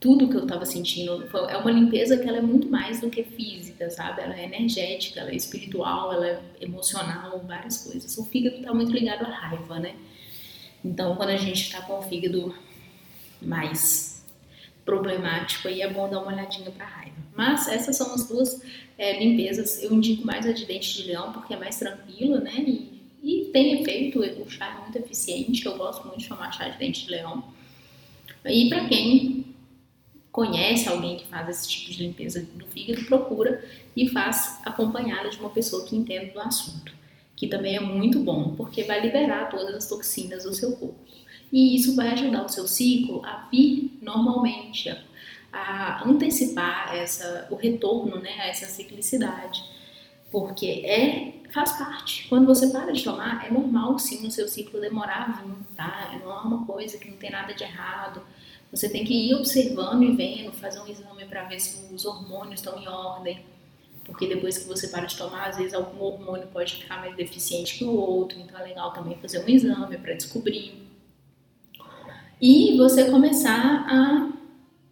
tudo 0.00 0.28
que 0.28 0.36
eu 0.36 0.42
estava 0.42 0.64
sentindo. 0.66 1.24
É 1.48 1.56
uma 1.56 1.70
limpeza 1.70 2.16
que 2.18 2.28
ela 2.28 2.38
é 2.38 2.42
muito 2.42 2.68
mais 2.68 3.00
do 3.00 3.10
que 3.10 3.22
física, 3.24 3.90
sabe? 3.90 4.22
Ela 4.22 4.38
é 4.38 4.44
energética, 4.44 5.20
ela 5.20 5.30
é 5.30 5.34
espiritual, 5.34 6.12
ela 6.12 6.26
é 6.26 6.42
emocional, 6.60 7.40
várias 7.46 7.78
coisas. 7.78 8.16
O 8.18 8.24
fígado 8.24 8.56
está 8.56 8.72
muito 8.74 8.92
ligado 8.92 9.24
à 9.24 9.30
raiva, 9.30 9.78
né? 9.78 9.96
Então, 10.84 11.16
quando 11.16 11.30
a 11.30 11.36
gente 11.36 11.62
está 11.62 11.80
com 11.82 11.98
o 11.98 12.02
fígado 12.02 12.54
mais 13.42 14.24
problemático, 14.84 15.68
aí 15.68 15.82
é 15.82 15.92
bom 15.92 16.08
dar 16.08 16.20
uma 16.20 16.32
olhadinha 16.32 16.70
para 16.70 16.86
raiva. 16.86 17.25
Mas 17.36 17.68
essas 17.68 17.96
são 17.96 18.14
as 18.14 18.26
duas 18.26 18.62
é, 18.96 19.18
limpezas. 19.22 19.82
Eu 19.82 19.92
indico 19.92 20.26
mais 20.26 20.46
a 20.46 20.52
de 20.52 20.64
dente 20.64 20.94
de 20.94 21.02
leão 21.04 21.32
porque 21.32 21.54
é 21.54 21.56
mais 21.56 21.76
tranquila, 21.76 22.40
né? 22.40 22.54
E, 22.58 23.02
e 23.22 23.44
tem 23.52 23.80
efeito, 23.80 24.20
o 24.20 24.48
chá 24.48 24.76
é 24.78 24.82
muito 24.82 24.96
eficiente. 24.98 25.66
Eu 25.66 25.76
gosto 25.76 26.06
muito 26.06 26.20
de 26.20 26.28
tomar 26.28 26.52
chá 26.52 26.68
de 26.68 26.78
dente 26.78 27.04
de 27.04 27.10
leão. 27.10 27.44
E 28.44 28.68
para 28.68 28.86
quem 28.88 29.44
conhece 30.36 30.86
alguém 30.86 31.16
que 31.16 31.26
faz 31.26 31.48
esse 31.48 31.68
tipo 31.68 31.90
de 31.90 32.02
limpeza 32.02 32.46
do 32.54 32.66
fígado, 32.66 33.06
procura 33.06 33.64
e 33.96 34.06
faz 34.08 34.60
acompanhada 34.66 35.30
de 35.30 35.38
uma 35.38 35.48
pessoa 35.48 35.86
que 35.86 35.96
entende 35.96 36.32
do 36.32 36.40
assunto, 36.40 36.92
que 37.34 37.46
também 37.46 37.74
é 37.74 37.80
muito 37.80 38.20
bom, 38.20 38.54
porque 38.54 38.82
vai 38.84 39.00
liberar 39.00 39.48
todas 39.48 39.74
as 39.74 39.88
toxinas 39.88 40.44
do 40.44 40.54
seu 40.54 40.76
corpo. 40.76 40.98
E 41.50 41.74
isso 41.74 41.96
vai 41.96 42.08
ajudar 42.10 42.44
o 42.44 42.48
seu 42.50 42.68
ciclo 42.68 43.24
a 43.24 43.48
vir 43.50 43.98
normalmente, 44.02 44.94
a, 45.52 46.08
antecipar 46.08 46.94
essa, 46.94 47.48
o 47.50 47.54
retorno 47.54 48.18
né, 48.18 48.34
a 48.40 48.46
essa 48.46 48.66
ciclicidade. 48.66 49.64
Porque 50.30 50.82
é, 50.84 51.34
faz 51.52 51.72
parte. 51.72 52.28
Quando 52.28 52.46
você 52.46 52.68
para 52.68 52.92
de 52.92 53.02
tomar, 53.02 53.46
é 53.46 53.50
normal 53.50 53.98
sim 53.98 54.26
o 54.26 54.30
seu 54.30 54.48
ciclo 54.48 54.80
demorar 54.80 55.22
a 55.22 55.42
vir, 55.42 55.54
tá? 55.76 56.18
Não 56.22 56.30
é 56.30 56.40
uma 56.40 56.66
coisa 56.66 56.98
que 56.98 57.10
não 57.10 57.16
tem 57.16 57.30
nada 57.30 57.54
de 57.54 57.62
errado 57.62 58.22
você 58.70 58.88
tem 58.88 59.04
que 59.04 59.14
ir 59.14 59.34
observando 59.34 60.02
e 60.02 60.12
vendo, 60.12 60.52
fazer 60.52 60.80
um 60.80 60.86
exame 60.86 61.24
para 61.26 61.44
ver 61.44 61.60
se 61.60 61.92
os 61.94 62.04
hormônios 62.04 62.60
estão 62.60 62.78
em 62.78 62.88
ordem. 62.88 63.44
Porque 64.04 64.26
depois 64.28 64.58
que 64.58 64.68
você 64.68 64.88
para 64.88 65.06
de 65.06 65.16
tomar, 65.16 65.48
às 65.48 65.56
vezes 65.56 65.74
algum 65.74 66.00
hormônio 66.00 66.46
pode 66.48 66.76
ficar 66.76 67.00
mais 67.00 67.16
deficiente 67.16 67.78
que 67.78 67.84
o 67.84 67.90
outro. 67.90 68.38
Então 68.38 68.58
é 68.58 68.64
legal 68.64 68.92
também 68.92 69.16
fazer 69.18 69.44
um 69.44 69.48
exame 69.48 69.96
para 69.98 70.14
descobrir. 70.14 70.86
E 72.40 72.76
você 72.76 73.10
começar 73.10 73.86
a 73.88 74.32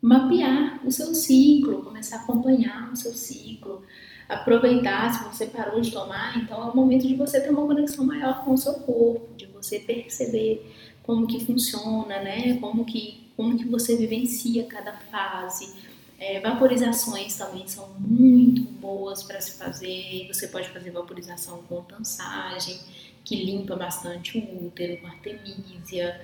mapear 0.04 0.86
o 0.86 0.92
seu 0.92 1.14
ciclo, 1.14 1.82
começar 1.82 2.18
a 2.18 2.20
acompanhar 2.20 2.92
o 2.92 2.96
seu 2.96 3.14
ciclo, 3.14 3.82
aproveitar 4.28 5.10
se 5.14 5.24
você 5.24 5.46
parou 5.46 5.80
de 5.80 5.90
tomar, 5.90 6.36
então 6.36 6.62
é 6.62 6.70
o 6.70 6.76
momento 6.76 7.08
de 7.08 7.14
você 7.14 7.40
ter 7.40 7.48
uma 7.48 7.66
conexão 7.66 8.04
maior 8.04 8.44
com 8.44 8.52
o 8.52 8.58
seu 8.58 8.74
corpo, 8.74 9.34
de 9.34 9.46
você 9.46 9.78
perceber 9.78 10.70
como 11.02 11.26
que 11.26 11.42
funciona, 11.46 12.20
né? 12.20 12.58
Como 12.58 12.84
que 12.84 13.24
como 13.34 13.56
que 13.56 13.64
você 13.64 13.96
vivencia 13.96 14.64
cada 14.64 14.92
fase. 14.92 15.74
É, 16.20 16.38
vaporizações 16.38 17.36
também 17.36 17.66
são 17.66 17.88
muito 17.98 18.62
boas 18.62 19.22
para 19.22 19.40
se 19.40 19.58
fazer. 19.58 20.28
Você 20.28 20.48
pode 20.48 20.68
fazer 20.68 20.90
vaporização 20.90 21.62
com 21.62 21.82
tansagem, 21.82 22.78
que 23.24 23.42
limpa 23.42 23.74
bastante 23.74 24.38
o 24.38 24.66
útero, 24.66 25.00
com 25.00 25.06
artemisia, 25.08 26.20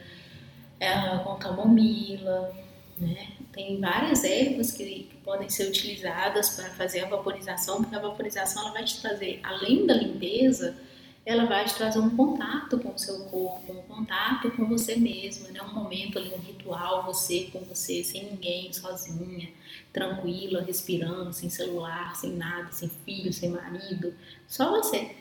é, 0.79 1.19
com 1.19 1.35
camomila. 1.37 2.55
Né? 3.01 3.29
Tem 3.53 3.81
várias 3.81 4.23
ervas 4.25 4.73
que, 4.73 4.85
que, 4.85 5.17
podem 5.25 5.49
ser 5.49 5.69
utilizadas 5.69 6.51
para 6.51 6.69
fazer 6.71 7.01
a 7.01 7.09
vaporização, 7.09 7.79
porque 7.79 7.97
a 7.97 8.01
vaporização 8.01 8.63
ela 8.63 8.73
vai 8.73 8.85
te 8.85 9.01
trazer, 9.01 9.41
além 9.43 9.87
da 9.87 9.95
limpeza, 9.95 10.77
ela 11.25 11.47
vai 11.47 11.65
te 11.65 11.75
trazer 11.75 11.99
um 11.99 12.15
contato 12.17 12.79
com 12.79 12.91
o 12.91 12.99
seu 12.99 13.25
corpo, 13.25 13.73
um 13.73 13.83
contato 13.83 14.51
com 14.51 14.67
você 14.67 14.97
mesma, 14.97 15.49
né? 15.49 15.63
Um 15.63 15.75
momento 15.75 16.19
ali, 16.19 16.33
um 16.35 16.39
ritual, 16.39 17.05
você 17.05 17.49
com 17.53 17.61
você, 17.61 18.03
sem 18.05 18.25
ninguém, 18.25 18.73
sozinha, 18.73 19.49
tranquila, 19.93 20.63
respirando, 20.63 21.33
sem 21.33 21.49
celular, 21.49 22.15
sem 22.17 22.33
nada, 22.33 22.71
sem 22.73 22.91
filho, 23.05 23.33
sem 23.33 23.51
marido, 23.51 24.15
só 24.47 24.71
você 24.71 25.17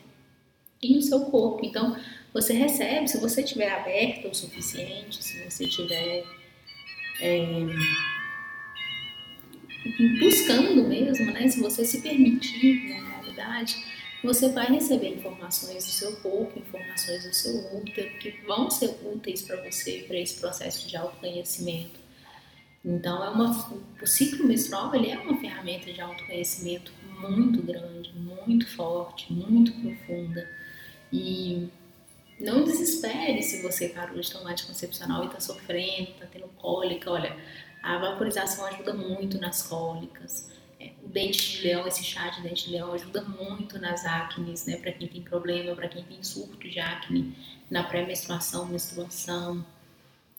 e 0.81 0.98
o 0.98 1.01
seu 1.01 1.21
corpo. 1.25 1.65
Então, 1.65 1.95
você 2.33 2.53
recebe, 2.53 3.07
se 3.07 3.19
você 3.19 3.41
estiver 3.41 3.71
aberta 3.71 4.27
o 4.27 4.36
suficiente, 4.36 5.24
se 5.24 5.50
você 5.50 5.65
estiver 5.65 6.25
é, 7.22 7.66
buscando 10.20 10.88
mesmo, 10.88 11.32
né? 11.32 11.48
Se 11.48 11.60
você 11.60 11.86
se 11.86 12.01
permitir, 12.01 12.90
na 12.90 13.10
realidade, 13.10 13.84
você 14.24 14.50
vai 14.50 14.68
receber 14.68 15.10
informações 15.16 15.86
do 15.86 15.92
seu 15.92 16.16
corpo, 16.18 16.60
informações 16.60 17.24
do 17.24 17.34
seu 17.34 17.77
útero, 17.77 18.10
que 18.20 18.32
vão 18.46 18.70
ser 18.70 18.98
úteis 19.03 19.42
para 19.42 19.64
você, 19.64 20.03
para 20.08 20.18
esse 20.18 20.40
processo 20.40 20.88
de 20.88 20.98
autoconhecimento. 20.98 22.00
Então, 22.84 23.24
é 23.24 23.29
uma, 23.29 23.51
o 24.01 24.08
ciclo 24.08 24.46
menstrual 24.46 24.94
ele 24.96 25.12
é 25.12 25.20
uma 25.20 25.38
ferramenta 25.38 25.92
de 25.92 26.00
autoconhecimento 26.00 26.94
muito 27.20 27.62
grande, 27.62 28.14
muito 28.14 28.68
forte, 28.75 29.32
muito 29.34 29.72
profunda. 29.74 30.50
E 31.12 31.70
não 32.40 32.64
desespere 32.64 33.42
se 33.44 33.62
você 33.62 33.90
parou 33.90 34.20
de 34.20 34.32
tomar 34.32 34.52
anticoncepcional 34.52 35.24
e 35.24 35.28
está 35.28 35.40
sofrendo, 35.40 36.12
está 36.12 36.25
tendo 36.25 36.48
cólica. 36.58 37.12
Olha, 37.12 37.36
a 37.84 37.98
vaporização 37.98 38.66
ajuda 38.66 38.94
muito 38.94 39.40
nas 39.40 39.62
cólicas 39.62 40.50
o 41.04 41.08
dente 41.10 41.58
de 41.58 41.64
leão, 41.64 41.88
esse 41.88 42.04
chá 42.04 42.30
de 42.30 42.42
dente 42.42 42.66
de 42.66 42.72
leão 42.72 42.94
ajuda 42.94 43.22
muito 43.22 43.80
nas 43.80 44.06
acnes, 44.06 44.66
né? 44.66 44.78
Para 44.78 44.92
quem 44.92 45.08
tem 45.08 45.22
problema, 45.22 45.75
para 45.75 45.88
quem 45.88 46.04
tem 46.04 46.24
surto 46.24 46.70
de 46.70 46.80
acne 46.80 47.36
na 47.70 47.84
pré-menstruação, 47.84 48.66
menstruação. 48.66 49.66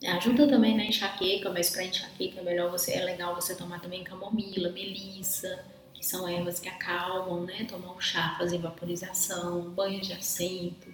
Ajuda 0.06 0.48
também 0.48 0.76
na 0.76 0.84
enxaqueca, 0.84 1.50
mas 1.50 1.70
para 1.70 1.84
enxaqueca 1.84 2.40
é 2.40 2.42
melhor 2.42 2.70
você, 2.70 2.92
é 2.92 3.04
legal 3.04 3.34
você 3.34 3.54
tomar 3.54 3.80
também 3.80 4.02
camomila, 4.02 4.70
melissa, 4.70 5.62
que 5.92 6.04
são 6.04 6.26
ervas 6.26 6.58
que 6.58 6.68
acalmam, 6.68 7.44
né? 7.44 7.64
Tomar 7.64 7.92
um 7.92 8.00
chá, 8.00 8.34
fazer 8.38 8.58
vaporização, 8.58 9.70
banho 9.70 10.00
de 10.00 10.14
assento. 10.14 10.89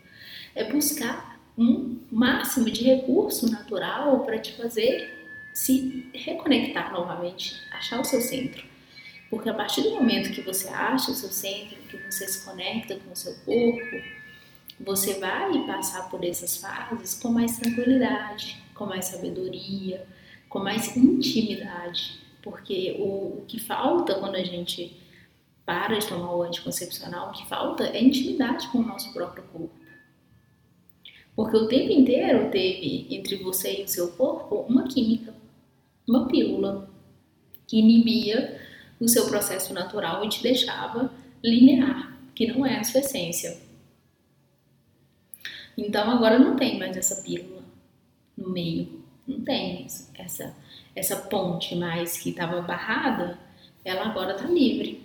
É 0.57 0.64
buscar 0.64 1.38
um 1.57 2.01
máximo 2.11 2.69
de 2.69 2.83
recurso 2.83 3.49
natural 3.49 4.21
para 4.25 4.38
te 4.38 4.53
fazer 4.55 5.14
se 5.55 6.11
reconectar 6.12 6.92
novamente, 6.92 7.57
achar 7.73 7.99
o 8.01 8.05
seu 8.05 8.21
centro. 8.21 8.62
Porque 9.31 9.49
a 9.49 9.55
partir 9.55 9.83
do 9.83 9.90
momento 9.92 10.33
que 10.33 10.42
você 10.42 10.69
acha 10.69 11.11
o 11.11 11.14
seu 11.14 11.31
centro, 11.31 11.77
que 11.88 11.97
você 11.97 12.29
se 12.29 12.45
conecta 12.45 12.97
com 12.97 13.12
o 13.12 13.16
seu 13.16 13.35
corpo, 13.38 14.03
você 14.79 15.14
vai 15.14 15.66
passar 15.66 16.11
por 16.11 16.23
essas 16.25 16.59
fases 16.59 17.14
com 17.14 17.31
mais 17.31 17.57
tranquilidade, 17.57 18.62
com 18.75 18.85
mais 18.85 19.07
sabedoria, 19.07 20.07
com 20.49 20.59
mais 20.59 20.95
intimidade. 20.95 22.21
Porque 22.42 22.97
o, 22.99 23.38
o 23.38 23.45
que 23.49 23.59
falta 23.59 24.14
quando 24.16 24.37
a 24.37 24.45
gente 24.45 24.95
para 25.64 25.99
de 25.99 26.07
tomar 26.07 26.33
o 26.33 26.42
anticoncepcional, 26.42 27.31
o 27.31 27.33
que 27.33 27.49
falta 27.49 27.85
é 27.85 28.01
intimidade 28.01 28.69
com 28.69 28.79
o 28.79 28.87
nosso 28.87 29.12
próprio 29.12 29.42
corpo. 29.45 29.75
Porque 31.37 31.57
o 31.57 31.68
tempo 31.68 31.92
inteiro 31.92 32.51
teve 32.51 33.07
entre 33.11 33.37
você 33.37 33.83
e 33.83 33.85
o 33.85 33.88
seu 33.88 34.09
corpo 34.12 34.64
uma 34.68 34.88
química, 34.88 35.35
uma 36.09 36.27
pílula 36.27 36.88
que 37.68 37.79
inibia 37.79 38.59
o 38.99 39.07
seu 39.07 39.27
processo 39.27 39.75
natural 39.75 40.25
e 40.25 40.31
te 40.31 40.42
deixava 40.42 41.12
linear, 41.44 42.18
que 42.35 42.46
não 42.46 42.64
é 42.64 42.79
a 42.79 42.85
sua 42.85 43.01
essência. 43.01 43.61
Então 45.77 46.11
agora 46.11 46.38
não 46.38 46.57
tem 46.57 46.79
mais 46.79 46.96
essa 46.96 47.22
pílula 47.22 47.62
no 48.35 48.49
meio, 48.49 49.05
não 49.29 49.42
tem 49.42 49.87
essa 50.14 50.57
essa 50.96 51.16
ponte 51.16 51.77
mais 51.77 52.16
que 52.16 52.31
estava 52.31 52.62
barrada, 52.62 53.38
ela 53.85 54.07
agora 54.07 54.35
está 54.35 54.46
livre. 54.46 55.05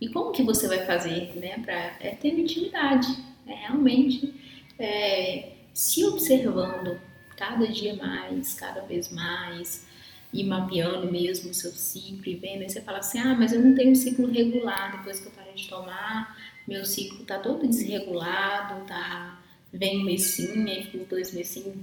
E 0.00 0.08
como 0.08 0.32
que 0.32 0.42
você 0.42 0.66
vai 0.66 0.84
fazer, 0.86 1.36
né, 1.36 1.58
para 1.58 1.74
é 2.00 2.14
ter 2.18 2.38
intimidade, 2.38 3.06
é 3.46 3.54
realmente 3.54 4.34
é, 4.78 5.52
se 5.72 6.04
observando 6.04 6.98
cada 7.36 7.66
dia 7.66 7.94
mais, 7.96 8.54
cada 8.54 8.80
vez 8.82 9.12
mais, 9.12 9.86
ir 10.32 10.44
mapeando 10.44 11.10
mesmo 11.10 11.50
o 11.50 11.54
seu 11.54 11.70
ciclo 11.72 12.26
e 12.26 12.34
vendo, 12.34 12.62
aí 12.62 12.68
você 12.68 12.80
fala 12.80 12.98
assim, 12.98 13.18
ah, 13.18 13.34
mas 13.34 13.52
eu 13.52 13.60
não 13.60 13.74
tenho 13.74 13.92
um 13.92 13.94
ciclo 13.94 14.30
regular 14.30 14.98
depois 14.98 15.20
que 15.20 15.26
eu 15.26 15.32
parei 15.32 15.54
de 15.54 15.68
tomar, 15.68 16.36
meu 16.66 16.84
ciclo 16.84 17.24
tá 17.24 17.38
todo 17.38 17.66
desregulado, 17.66 18.86
tá, 18.86 19.40
vem 19.72 20.00
um 20.00 20.04
mesinho, 20.04 20.66
aí 20.66 20.84
fica 20.84 21.04
dois 21.04 21.32
mesinhos 21.32 21.76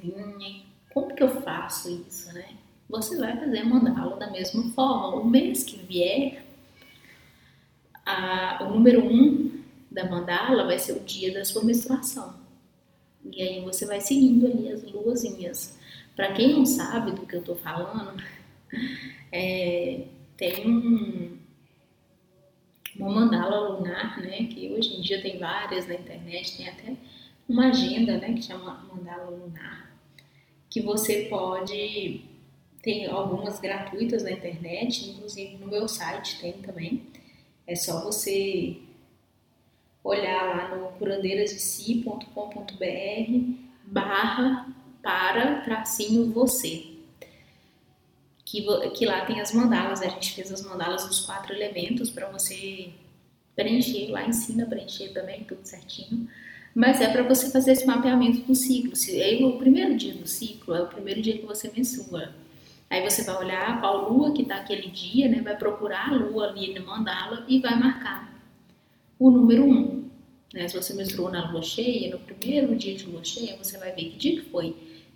como 0.94 1.16
que 1.16 1.24
eu 1.24 1.42
faço 1.42 1.90
isso, 2.08 2.32
né? 2.34 2.50
Você 2.90 3.18
vai 3.18 3.36
fazer 3.36 3.60
a 3.60 3.66
mandala 3.66 4.18
da 4.18 4.30
mesma 4.30 4.72
forma, 4.74 5.16
o 5.16 5.28
mês 5.28 5.64
que 5.64 5.78
vier, 5.78 6.46
a, 8.06 8.64
o 8.64 8.74
número 8.74 9.04
um 9.04 9.64
da 9.90 10.10
mandala 10.10 10.66
vai 10.66 10.78
ser 10.78 10.94
o 10.94 11.00
dia 11.00 11.34
da 11.34 11.44
sua 11.44 11.64
menstruação. 11.64 12.43
E 13.32 13.42
aí 13.42 13.62
você 13.62 13.86
vai 13.86 14.02
seguindo 14.02 14.46
ali 14.48 14.72
as 14.72 14.84
luazinhas. 14.84 15.78
Para 16.16 16.34
quem 16.34 16.54
não 16.54 16.66
sabe 16.66 17.12
do 17.12 17.26
que 17.26 17.36
eu 17.36 17.44
tô 17.44 17.56
falando, 17.56 18.22
é, 19.32 20.06
tem 20.38 20.68
um, 20.68 21.38
uma 22.98 23.10
mandala 23.10 23.70
lunar, 23.70 24.22
né? 24.22 24.46
Que 24.46 24.72
hoje 24.72 24.96
em 24.96 25.02
dia 25.02 25.22
tem 25.22 25.40
várias 25.40 25.88
na 25.88 25.96
internet, 25.96 26.58
tem 26.58 26.68
até 26.68 26.96
uma 27.48 27.68
agenda, 27.68 28.18
né? 28.18 28.34
Que 28.34 28.42
chama 28.42 28.88
mandala 28.94 29.30
lunar, 29.30 29.96
que 30.70 30.82
você 30.82 31.28
pode 31.30 32.34
tem 32.84 33.06
algumas 33.08 33.62
gratuitas 33.62 34.24
na 34.24 34.32
internet, 34.32 35.10
inclusive 35.10 35.56
no 35.56 35.68
meu 35.68 35.88
site 35.88 36.40
tem 36.42 36.52
também. 36.54 37.02
É 37.66 37.76
só 37.76 38.04
você 38.04 38.78
olhar 40.04 40.44
lá 40.44 40.76
no 40.76 40.88
curandeirasdesi.com.br 40.98 43.64
barra 43.86 44.68
para 45.02 45.62
tracinho 45.62 46.32
você. 46.32 46.88
Que, 48.46 48.62
que 48.92 49.06
lá 49.06 49.26
tem 49.26 49.40
as 49.40 49.54
mandalas, 49.54 50.02
a 50.02 50.08
gente 50.08 50.34
fez 50.34 50.52
as 50.52 50.62
mandalas 50.62 51.08
dos 51.08 51.22
quatro 51.22 51.54
elementos 51.54 52.12
para 52.12 52.30
você 52.30 52.90
preencher, 53.56 54.12
lá 54.12 54.28
ensina 54.28 54.64
a 54.64 54.68
preencher 54.68 55.10
também, 55.10 55.44
tudo 55.44 55.66
certinho. 55.66 56.28
Mas 56.76 57.02
é 57.02 57.12
para 57.12 57.24
você 57.24 57.52
fazer 57.52 57.72
esse 57.72 57.86
mapeamento 57.86 58.42
do 58.42 58.56
ciclo. 58.56 58.96
Se, 58.96 59.22
aí, 59.22 59.44
o 59.44 59.58
primeiro 59.58 59.96
dia 59.96 60.14
do 60.14 60.28
ciclo 60.28 60.76
é 60.76 60.82
o 60.82 60.88
primeiro 60.88 61.22
dia 61.22 61.38
que 61.38 61.46
você 61.46 61.72
menstrua. 61.76 62.34
Aí 62.90 63.08
você 63.08 63.24
vai 63.24 63.38
olhar 63.38 63.80
qual 63.80 64.12
lua 64.12 64.34
que 64.34 64.44
está 64.44 64.58
aquele 64.58 64.90
dia, 64.90 65.30
né? 65.30 65.42
Vai 65.42 65.56
procurar 65.56 66.10
a 66.10 66.16
lua 66.16 66.50
ali 66.50 66.78
no 66.78 66.86
mandala 66.86 67.46
e 67.48 67.60
vai 67.60 67.78
marcar 67.78 68.33
o 69.20 69.32
número 69.32 69.64
1. 69.64 69.72
Um, 69.72 70.10
né? 70.54 70.68
Se 70.68 70.76
você 70.76 70.94
menstruou 70.94 71.32
na 71.32 71.52
lua 71.52 71.62
cheia, 71.62 72.12
no 72.12 72.20
primeiro 72.20 72.76
dia 72.76 72.96
de 72.96 73.06
lua 73.06 73.24
cheia, 73.24 73.58
você 73.58 73.78
vai 73.78 73.92
ver 73.92 74.10
que 74.10 74.18
dia 74.18 74.42
que 74.42 74.50
foi. 74.50 74.76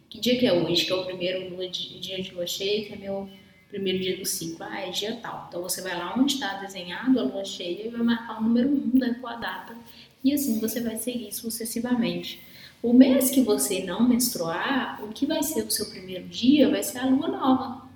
Que 0.09 0.19
dia 0.19 0.39
que 0.39 0.45
é 0.45 0.53
hoje, 0.53 0.85
que 0.85 0.91
é 0.91 0.95
o 0.95 1.05
primeiro 1.05 1.69
dia 1.69 2.21
de 2.21 2.31
lua 2.33 2.47
cheia, 2.47 2.85
que 2.85 2.93
é 2.93 2.97
meu 2.97 3.29
primeiro 3.69 3.99
dia 3.99 4.17
do 4.17 4.25
ciclo. 4.25 4.65
Ah, 4.67 4.81
é 4.81 4.89
dia 4.89 5.17
tal. 5.17 5.45
Então 5.49 5.61
você 5.61 5.81
vai 5.81 5.97
lá 5.97 6.15
onde 6.17 6.33
está 6.33 6.55
desenhado 6.55 7.19
a 7.19 7.23
lua 7.23 7.43
cheia 7.43 7.87
e 7.87 7.89
vai 7.89 8.01
marcar 8.01 8.39
o 8.39 8.43
número 8.43 8.69
1 8.69 8.73
um 8.73 8.99
da 8.99 9.13
tua 9.13 9.35
data 9.35 9.75
e 10.23 10.33
assim 10.33 10.59
você 10.59 10.81
vai 10.81 10.97
seguir 10.97 11.31
sucessivamente. 11.31 12.41
O 12.81 12.93
mês 12.93 13.31
que 13.31 13.41
você 13.41 13.83
não 13.83 14.07
menstruar, 14.07 15.03
o 15.03 15.09
que 15.09 15.25
vai 15.25 15.41
ser 15.41 15.63
o 15.63 15.71
seu 15.71 15.87
primeiro 15.87 16.27
dia 16.27 16.69
vai 16.69 16.83
ser 16.83 16.99
a 16.99 17.05
lua 17.05 17.27
nova. 17.27 17.87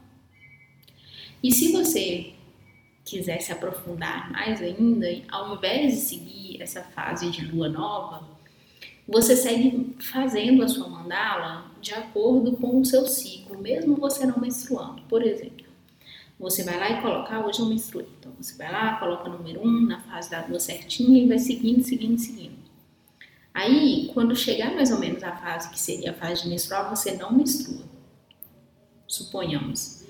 E 1.44 1.52
se 1.52 1.72
você 1.72 2.34
quiser 3.12 3.41
se 3.41 3.52
aprofundar 3.52 4.32
mais 4.32 4.62
ainda, 4.62 5.08
ao 5.30 5.56
invés 5.56 5.93
de 5.93 6.00
seguir 6.00 6.62
essa 6.62 6.82
fase 6.82 7.30
de 7.30 7.45
lua 7.45 7.67
nova, 7.67 8.26
você 9.06 9.36
segue 9.36 9.93
fazendo 10.00 10.63
a 10.63 10.67
sua 10.67 10.88
mandala 10.88 11.69
de 11.82 11.93
acordo 11.93 12.54
com 12.54 12.80
o 12.80 12.86
seu 12.86 13.06
ciclo, 13.06 13.60
mesmo 13.60 13.97
você 13.97 14.26
não 14.26 14.39
menstruando. 14.39 15.02
Por 15.04 15.21
exemplo, 15.21 15.65
você 16.39 16.63
vai 16.63 16.80
lá 16.80 16.89
e 16.89 17.02
coloca, 17.02 17.36
ah, 17.36 17.45
hoje 17.45 17.60
eu 17.60 17.65
menstruei. 17.65 18.08
Então 18.17 18.32
você 18.39 18.56
vai 18.58 18.71
lá, 18.71 18.95
coloca 18.95 19.30
o 19.30 19.34
número 19.38 19.62
1 19.62 19.67
um, 19.67 19.82
na 19.88 20.00
fase 20.00 20.32
da 20.32 20.45
lua 20.45 20.60
certinha 20.60 21.21
e 21.21 21.28
vai 21.28 21.38
seguindo, 21.38 21.84
seguindo, 21.84 22.17
seguindo. 22.17 22.62
Aí, 23.54 24.10
quando 24.13 24.34
chegar 24.34 24.74
mais 24.74 24.91
ou 24.91 25.00
menos 25.00 25.21
a 25.21 25.36
fase 25.36 25.69
que 25.69 25.80
seria 25.80 26.12
a 26.12 26.13
fase 26.13 26.43
de 26.43 26.50
menstruar, 26.50 26.89
você 26.89 27.17
não 27.17 27.34
menstrua. 27.34 27.84
Suponhamos. 29.06 30.06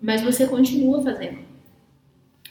Mas 0.00 0.22
você 0.22 0.46
continua 0.46 1.02
fazendo. 1.02 1.49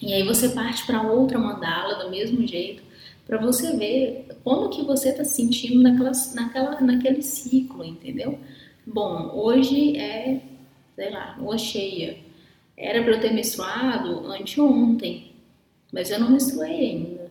E 0.01 0.13
aí 0.13 0.23
você 0.23 0.49
parte 0.49 0.85
para 0.85 1.01
outra 1.01 1.37
mandala 1.37 2.03
do 2.03 2.09
mesmo 2.09 2.45
jeito, 2.47 2.81
para 3.25 3.37
você 3.37 3.75
ver 3.75 4.27
como 4.43 4.69
que 4.69 4.83
você 4.83 5.09
está 5.09 5.23
sentindo 5.23 5.81
naquela, 5.81 6.11
naquela, 6.33 6.81
naquele 6.81 7.21
ciclo, 7.21 7.83
entendeu? 7.83 8.39
Bom, 8.85 9.31
hoje 9.35 9.97
é, 9.97 10.41
sei 10.95 11.09
lá, 11.11 11.35
lua 11.37 11.57
cheia 11.57 12.17
era 12.75 13.03
para 13.03 13.11
eu 13.11 13.19
ter 13.19 13.33
menstruado 13.33 14.25
anteontem, 14.31 15.33
mas 15.91 16.09
eu 16.09 16.19
não 16.19 16.31
menstruei 16.31 16.91
ainda. 16.91 17.29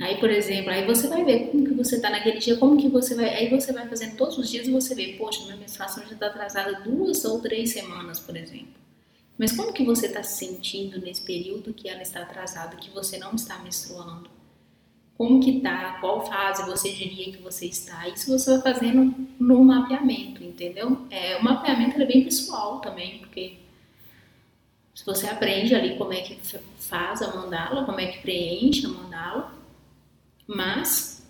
Aí, 0.00 0.18
por 0.18 0.28
exemplo, 0.28 0.70
aí 0.70 0.84
você 0.84 1.06
vai 1.06 1.24
ver 1.24 1.50
como 1.50 1.64
que 1.64 1.72
você 1.72 2.00
tá 2.00 2.10
naquele 2.10 2.38
dia, 2.38 2.56
como 2.56 2.76
que 2.76 2.88
você 2.88 3.14
vai. 3.14 3.28
Aí 3.28 3.48
você 3.48 3.72
vai 3.72 3.88
fazendo 3.88 4.16
todos 4.16 4.36
os 4.36 4.50
dias 4.50 4.66
e 4.66 4.70
você 4.70 4.94
vê, 4.94 5.14
poxa, 5.16 5.44
minha 5.44 5.56
menstruação 5.56 6.04
já 6.06 6.16
tá 6.16 6.26
atrasada 6.26 6.80
duas 6.80 7.24
ou 7.24 7.40
três 7.40 7.70
semanas, 7.70 8.18
por 8.18 8.36
exemplo. 8.36 8.83
Mas 9.36 9.52
como 9.52 9.72
que 9.72 9.84
você 9.84 10.06
está 10.06 10.22
se 10.22 10.46
sentindo 10.46 11.00
nesse 11.00 11.22
período 11.22 11.74
que 11.74 11.88
ela 11.88 12.02
está 12.02 12.20
atrasada, 12.20 12.76
que 12.76 12.90
você 12.90 13.18
não 13.18 13.34
está 13.34 13.58
menstruando? 13.58 14.30
Como 15.16 15.40
que 15.40 15.60
tá? 15.60 15.98
Qual 16.00 16.26
fase 16.26 16.64
você 16.66 16.90
diria 16.90 17.32
que 17.32 17.42
você 17.42 17.66
está? 17.66 18.08
Isso 18.08 18.30
você 18.30 18.58
vai 18.58 18.74
fazendo 18.74 19.14
no 19.38 19.64
mapeamento, 19.64 20.42
entendeu? 20.42 21.06
É, 21.10 21.36
o 21.36 21.44
mapeamento 21.44 22.00
é 22.00 22.04
bem 22.04 22.24
pessoal 22.24 22.80
também, 22.80 23.18
porque 23.18 23.58
se 24.94 25.04
você 25.04 25.26
aprende 25.26 25.74
ali 25.74 25.96
como 25.96 26.12
é 26.12 26.20
que 26.20 26.38
faz 26.78 27.22
a 27.22 27.34
mandala, 27.34 27.84
como 27.84 28.00
é 28.00 28.06
que 28.06 28.22
preenche 28.22 28.86
a 28.86 28.88
mandala, 28.88 29.54
mas 30.46 31.24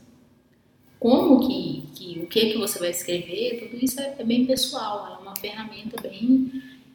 como 0.99 1.47
que, 1.47 1.85
que 1.95 2.21
o 2.21 2.27
que 2.27 2.53
que 2.53 2.59
você 2.59 2.79
vai 2.79 2.91
escrever, 2.91 3.69
tudo 3.69 3.85
isso 3.85 4.01
é, 4.01 4.17
é 4.19 4.25
bem 4.25 4.47
pessoal, 4.47 5.15
é 5.15 5.23
uma 5.23 5.37
ferramenta 5.37 6.01
bem 6.01 6.51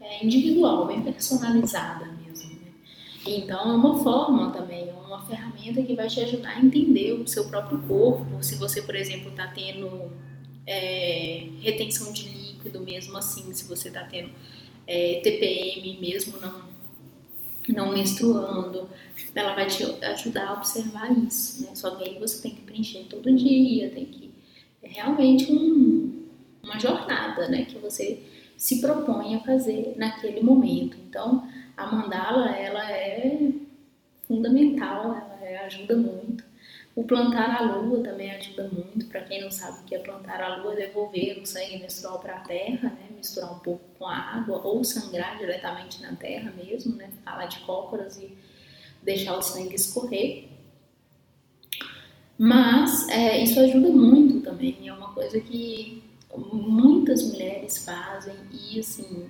é, 0.10 0.26
individual, 0.26 0.88
bem 0.88 1.02
personalizada 1.02 2.06
mesmo. 2.06 2.50
Né? 2.50 2.72
Então 3.26 3.72
é 3.72 3.76
uma 3.76 4.04
forma 4.04 4.52
também, 4.52 4.90
é 4.90 4.94
uma 4.94 5.24
ferramenta 5.26 5.84
que 5.84 5.94
vai 5.94 6.08
te 6.08 6.20
ajudar 6.22 6.50
a 6.50 6.60
entender 6.60 7.14
o 7.14 7.28
seu 7.28 7.48
próprio 7.48 7.80
corpo. 7.84 8.44
Se 8.44 8.56
você, 8.56 8.82
por 8.82 8.96
exemplo, 8.96 9.30
está 9.30 9.48
tendo 9.48 10.12
é, 10.66 11.48
retenção 11.62 12.12
de 12.12 12.28
líquido 12.28 12.82
mesmo 12.82 13.18
assim, 13.18 13.54
se 13.54 13.66
você 13.66 13.90
está 13.90 14.04
tendo 14.04 14.32
é, 14.88 15.22
TPM 15.24 16.00
mesmo 16.02 16.40
não, 16.40 16.64
não 17.70 17.94
menstruando, 17.94 18.90
ela 19.36 19.54
vai 19.54 19.68
te 19.68 19.84
ajudar 19.84 20.50
a 20.50 20.54
observar 20.54 21.12
isso, 21.12 21.62
né? 21.62 21.76
Só 21.76 21.92
que 21.92 22.04
aí 22.04 22.18
você 22.18 22.42
tem 22.42 22.56
que 22.56 22.62
preencher 22.62 23.06
todo 23.08 23.32
dia, 23.36 23.92
tem 23.92 24.06
que 24.06 24.30
é 24.82 24.88
realmente 24.88 25.52
um, 25.52 26.26
uma 26.64 26.80
jornada, 26.80 27.48
né? 27.48 27.66
Que 27.66 27.78
você 27.78 28.24
se 28.60 28.82
propõe 28.82 29.36
a 29.36 29.40
fazer 29.40 29.96
naquele 29.98 30.44
momento. 30.44 30.98
Então, 31.08 31.48
a 31.78 31.88
mandala 31.88 32.50
ela 32.50 32.92
é 32.92 33.54
fundamental, 34.28 35.06
ela 35.06 35.40
é, 35.42 35.66
ajuda 35.66 35.96
muito. 35.96 36.44
O 36.94 37.06
plantar 37.06 37.56
a 37.56 37.62
lua 37.62 38.04
também 38.04 38.30
ajuda 38.32 38.68
muito. 38.68 39.06
Para 39.06 39.22
quem 39.22 39.42
não 39.42 39.50
sabe 39.50 39.80
o 39.80 39.84
que 39.86 39.96
é 39.96 40.00
plantar 40.00 40.42
a 40.42 40.58
lua, 40.58 40.76
devolver 40.76 41.40
o 41.42 41.46
sangue 41.46 41.80
menstrual 41.80 42.20
para 42.20 42.36
a 42.36 42.40
terra, 42.42 42.90
né? 42.90 43.08
misturar 43.16 43.54
um 43.54 43.60
pouco 43.60 43.82
com 43.98 44.06
a 44.06 44.18
água 44.18 44.62
ou 44.62 44.84
sangrar 44.84 45.38
diretamente 45.38 46.02
na 46.02 46.14
terra 46.18 46.52
mesmo, 46.52 46.98
né? 46.98 47.10
falar 47.24 47.46
de 47.46 47.60
cócoras 47.60 48.18
e 48.18 48.38
deixar 49.02 49.38
o 49.38 49.42
sangue 49.42 49.76
escorrer. 49.76 50.50
Mas 52.38 53.08
é, 53.08 53.42
isso 53.42 53.58
ajuda 53.58 53.88
muito 53.88 54.42
também. 54.42 54.86
É 54.86 54.92
uma 54.92 55.14
coisa 55.14 55.40
que 55.40 56.09
muitas 56.36 57.24
mulheres 57.24 57.84
fazem 57.84 58.36
e 58.52 58.80
assim 58.80 59.30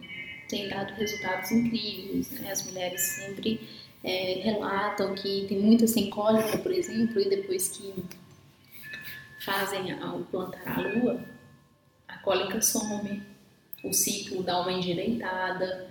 tem 0.49 0.67
dado 0.67 0.93
resultados 0.93 1.51
incríveis. 1.51 2.29
Né? 2.31 2.51
As 2.51 2.65
mulheres 2.65 3.01
sempre 3.01 3.61
é, 4.03 4.41
relatam 4.43 5.13
que 5.15 5.45
tem 5.47 5.59
muitas 5.59 5.91
sem 5.91 6.09
cólica, 6.09 6.57
por 6.57 6.71
exemplo, 6.71 7.21
e 7.21 7.29
depois 7.29 7.69
que 7.69 7.93
fazem 9.45 9.93
o 9.93 10.23
plantar 10.25 10.79
a 10.79 10.81
lua, 10.81 11.23
a 12.07 12.17
cólica 12.19 12.61
some, 12.61 13.23
o 13.83 13.93
ciclo 13.93 14.43
dá 14.43 14.59
uma 14.61 14.73
endireitada. 14.73 15.88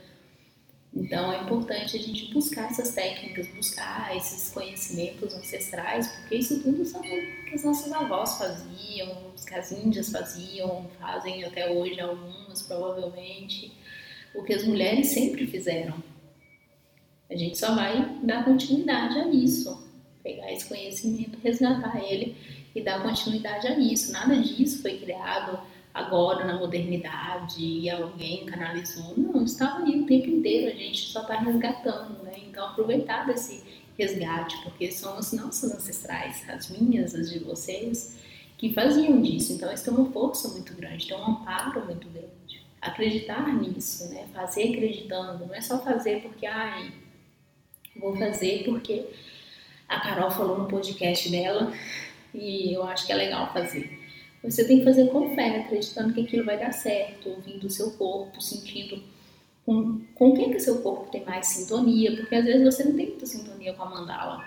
Então 0.94 1.32
é 1.32 1.42
importante 1.42 1.96
a 1.96 2.00
gente 2.00 2.32
buscar 2.32 2.70
essas 2.70 2.94
técnicas, 2.94 3.46
buscar 3.48 4.16
esses 4.16 4.50
conhecimentos 4.50 5.34
ancestrais, 5.34 6.08
porque 6.08 6.36
isso 6.36 6.62
tudo 6.62 6.84
são 6.84 7.00
que 7.02 7.54
as 7.54 7.62
nossas 7.62 7.92
avós 7.92 8.38
faziam, 8.38 9.28
que 9.46 9.54
as 9.54 9.70
índias 9.72 10.10
faziam, 10.10 10.86
fazem 10.98 11.44
até 11.44 11.70
hoje 11.70 12.00
algumas 12.00 12.62
provavelmente, 12.62 13.72
o 14.34 14.42
que 14.42 14.52
as 14.52 14.64
mulheres 14.64 15.08
sempre 15.08 15.46
fizeram. 15.46 16.02
A 17.30 17.36
gente 17.36 17.58
só 17.58 17.74
vai 17.74 18.18
dar 18.22 18.44
continuidade 18.44 19.18
a 19.18 19.28
isso, 19.28 19.86
pegar 20.22 20.50
esse 20.52 20.66
conhecimento, 20.66 21.38
resgatar 21.42 22.02
ele 22.02 22.36
e 22.74 22.82
dar 22.82 23.02
continuidade 23.02 23.66
a 23.66 23.78
isso. 23.78 24.12
Nada 24.12 24.36
disso 24.36 24.80
foi 24.80 24.98
criado 24.98 25.60
agora 25.98 26.44
na 26.44 26.58
modernidade 26.58 27.62
e 27.62 27.90
alguém 27.90 28.46
canalizou. 28.46 29.14
Não, 29.16 29.44
estava 29.44 29.84
aí 29.84 30.00
o 30.00 30.06
tempo 30.06 30.28
inteiro, 30.28 30.72
a 30.72 30.74
gente 30.74 31.10
só 31.10 31.22
está 31.22 31.38
resgatando, 31.38 32.22
né? 32.22 32.34
Então 32.48 32.66
aproveitar 32.66 33.26
desse 33.26 33.62
resgate, 33.98 34.56
porque 34.62 34.90
são 34.90 35.16
as 35.18 35.32
nossas 35.32 35.72
ancestrais, 35.72 36.48
as 36.48 36.70
minhas, 36.70 37.14
as 37.14 37.30
de 37.30 37.40
vocês, 37.40 38.18
que 38.56 38.72
faziam 38.72 39.20
disso. 39.20 39.52
Então 39.52 39.72
isso 39.72 39.84
tem 39.84 39.94
uma 39.94 40.10
força 40.10 40.48
muito 40.48 40.74
grande, 40.74 41.06
tem 41.06 41.16
um 41.16 41.26
amparo 41.26 41.84
muito 41.84 42.08
grande. 42.08 42.28
Acreditar 42.80 43.52
nisso, 43.54 44.08
né? 44.10 44.26
Fazer 44.32 44.74
acreditando, 44.74 45.46
não 45.46 45.54
é 45.54 45.60
só 45.60 45.78
fazer 45.78 46.22
porque, 46.22 46.46
ai, 46.46 46.92
Vou 47.98 48.16
fazer 48.16 48.62
porque 48.64 49.06
a 49.88 50.00
Carol 50.00 50.30
falou 50.30 50.58
no 50.58 50.68
podcast 50.68 51.28
dela 51.30 51.72
e 52.32 52.72
eu 52.72 52.84
acho 52.84 53.04
que 53.06 53.12
é 53.12 53.16
legal 53.16 53.52
fazer. 53.52 53.97
Você 54.50 54.64
tem 54.64 54.78
que 54.78 54.84
fazer 54.84 55.08
com 55.08 55.34
fé, 55.34 55.60
acreditando 55.60 56.14
que 56.14 56.22
aquilo 56.22 56.44
vai 56.44 56.58
dar 56.58 56.72
certo, 56.72 57.28
ouvindo 57.28 57.66
o 57.66 57.70
seu 57.70 57.90
corpo, 57.92 58.40
sentindo 58.40 59.02
com, 59.66 60.00
com 60.14 60.34
quem 60.34 60.50
que 60.50 60.60
seu 60.60 60.80
corpo 60.80 61.10
tem 61.10 61.24
mais 61.24 61.46
sintonia, 61.46 62.16
porque 62.16 62.34
às 62.34 62.44
vezes 62.44 62.64
você 62.64 62.84
não 62.84 62.96
tem 62.96 63.08
muita 63.08 63.26
sintonia 63.26 63.74
com 63.74 63.82
a 63.82 63.90
mandala. 63.90 64.44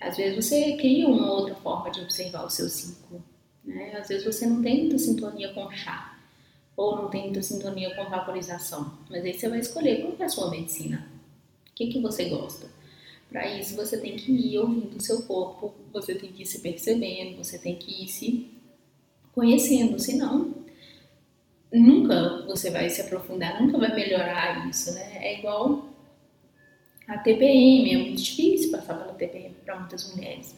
Às 0.00 0.16
vezes 0.16 0.44
você 0.44 0.76
cria 0.76 1.08
uma 1.08 1.32
outra 1.32 1.54
forma 1.56 1.90
de 1.90 2.00
observar 2.00 2.44
o 2.44 2.50
seu 2.50 2.68
ciclo. 2.68 3.20
Né? 3.64 3.96
Às 3.96 4.08
vezes 4.08 4.24
você 4.24 4.46
não 4.46 4.62
tem 4.62 4.82
muita 4.82 4.98
sintonia 4.98 5.52
com 5.52 5.70
chá. 5.72 6.16
ou 6.76 6.96
não 6.96 7.08
tem 7.08 7.24
muita 7.24 7.42
sintonia 7.42 7.94
com 7.96 8.04
vaporização. 8.04 8.92
Mas 9.10 9.24
aí 9.24 9.32
você 9.32 9.48
vai 9.48 9.58
escolher 9.58 10.02
qual 10.02 10.14
é 10.18 10.24
a 10.24 10.28
sua 10.28 10.50
medicina. 10.50 11.08
O 11.70 11.74
que, 11.74 11.88
que 11.88 12.00
você 12.00 12.28
gosta? 12.28 12.68
Para 13.34 13.48
isso, 13.58 13.74
você 13.74 13.98
tem 13.98 14.14
que 14.14 14.30
ir 14.30 14.58
ouvindo 14.60 14.96
o 14.96 15.02
seu 15.02 15.22
corpo, 15.22 15.74
você 15.92 16.14
tem 16.14 16.30
que 16.30 16.44
ir 16.44 16.46
se 16.46 16.60
percebendo, 16.60 17.36
você 17.36 17.58
tem 17.58 17.74
que 17.74 18.04
ir 18.04 18.06
se 18.06 18.48
conhecendo, 19.32 19.98
senão 19.98 20.54
nunca 21.72 22.46
você 22.46 22.70
vai 22.70 22.88
se 22.88 23.00
aprofundar, 23.00 23.60
nunca 23.60 23.76
vai 23.76 23.92
melhorar 23.92 24.70
isso, 24.70 24.94
né? 24.94 25.18
É 25.20 25.40
igual 25.40 25.88
a 27.08 27.18
TPM, 27.18 27.92
é 27.92 27.98
muito 27.98 28.22
difícil 28.22 28.70
passar 28.70 28.94
pela 28.94 29.14
TPM 29.14 29.52
para 29.64 29.80
muitas 29.80 30.14
mulheres, 30.14 30.56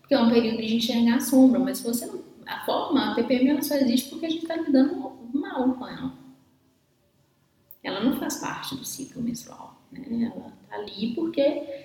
porque 0.00 0.12
é 0.12 0.20
um 0.20 0.28
período 0.28 0.58
de 0.58 0.76
enxergar 0.76 1.16
a 1.16 1.20
sombra, 1.20 1.58
mas 1.58 1.78
se 1.78 1.84
você 1.84 2.04
não, 2.04 2.22
a 2.44 2.66
forma, 2.66 3.12
a 3.12 3.14
TPM 3.14 3.48
ela 3.48 3.62
só 3.62 3.76
existe 3.76 4.10
porque 4.10 4.26
a 4.26 4.30
gente 4.30 4.42
está 4.42 4.56
lidando 4.56 5.10
mal 5.32 5.72
com 5.72 5.88
ela. 5.88 6.12
Ela 7.82 8.04
não 8.04 8.18
faz 8.18 8.36
parte 8.36 8.76
do 8.76 8.84
ciclo 8.84 9.22
menstrual, 9.22 9.80
né? 9.90 10.30
Ela 10.36 10.52
tá 10.68 10.76
ali 10.76 11.14
porque 11.14 11.79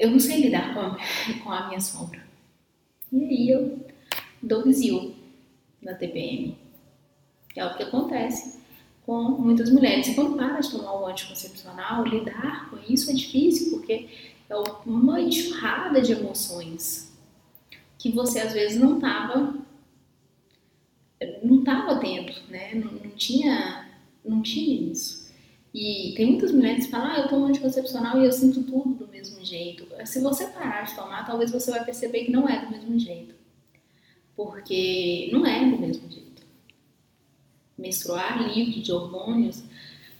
eu 0.00 0.10
não 0.10 0.18
sei 0.18 0.40
lidar 0.40 0.74
com 0.74 0.80
a, 0.80 0.98
com 1.44 1.52
a 1.52 1.68
minha 1.68 1.80
sombra. 1.80 2.24
E 3.12 3.24
aí 3.24 3.50
eu 3.50 3.78
dou 4.42 4.64
vizio 4.64 5.14
na 5.80 5.94
TPM. 5.94 6.56
É 7.54 7.64
o 7.64 7.76
que 7.76 7.82
acontece 7.82 8.60
com 9.04 9.22
muitas 9.32 9.70
mulheres. 9.70 10.08
E 10.08 10.14
quando 10.14 10.36
para 10.36 10.60
de 10.60 10.70
tomar 10.70 10.94
o 10.94 11.06
anticoncepcional, 11.06 12.04
lidar 12.04 12.70
com 12.70 12.78
isso 12.92 13.10
é 13.10 13.14
difícil, 13.14 13.70
porque 13.70 14.08
é 14.48 14.54
uma 14.86 15.20
enxurrada 15.20 16.00
de 16.00 16.12
emoções 16.12 17.12
que 17.98 18.10
você 18.10 18.40
às 18.40 18.52
vezes 18.52 18.80
não 18.80 18.96
estava 18.96 19.54
não 21.42 21.58
estava 21.58 22.00
tendo, 22.00 22.32
né? 22.48 22.74
Não, 22.74 22.92
não, 22.92 23.10
tinha 23.10 23.90
não 24.24 24.40
tinha 24.40 24.90
isso. 24.90 25.19
E 25.72 26.14
tem 26.16 26.26
muitas 26.26 26.52
mulheres 26.52 26.86
que 26.86 26.90
falam, 26.90 27.12
ah, 27.12 27.18
eu 27.20 27.28
tomo 27.28 27.46
anticoncepcional 27.46 28.20
e 28.20 28.24
eu 28.24 28.32
sinto 28.32 28.62
tudo 28.64 28.94
do 28.94 29.08
mesmo 29.08 29.44
jeito. 29.44 29.86
Se 30.04 30.20
você 30.20 30.46
parar 30.48 30.84
de 30.84 30.94
tomar, 30.94 31.24
talvez 31.24 31.50
você 31.50 31.70
vai 31.70 31.84
perceber 31.84 32.24
que 32.24 32.32
não 32.32 32.48
é 32.48 32.64
do 32.64 32.70
mesmo 32.70 32.98
jeito. 32.98 33.34
Porque 34.34 35.28
não 35.32 35.46
é 35.46 35.64
do 35.68 35.78
mesmo 35.78 36.10
jeito 36.10 36.30
menstruar 37.80 38.46
livre 38.46 38.80
de 38.80 38.92
hormônios, 38.92 39.62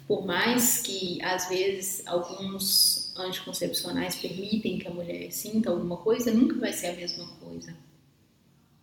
por 0.08 0.26
mais 0.26 0.78
que 0.78 1.22
às 1.22 1.48
vezes 1.48 2.02
alguns 2.06 3.14
anticoncepcionais 3.16 4.16
permitem 4.16 4.78
que 4.78 4.88
a 4.88 4.90
mulher 4.90 5.30
sinta 5.30 5.70
alguma 5.70 5.98
coisa, 5.98 6.32
nunca 6.32 6.58
vai 6.58 6.72
ser 6.72 6.88
a 6.88 6.96
mesma 6.96 7.26
coisa. 7.38 7.76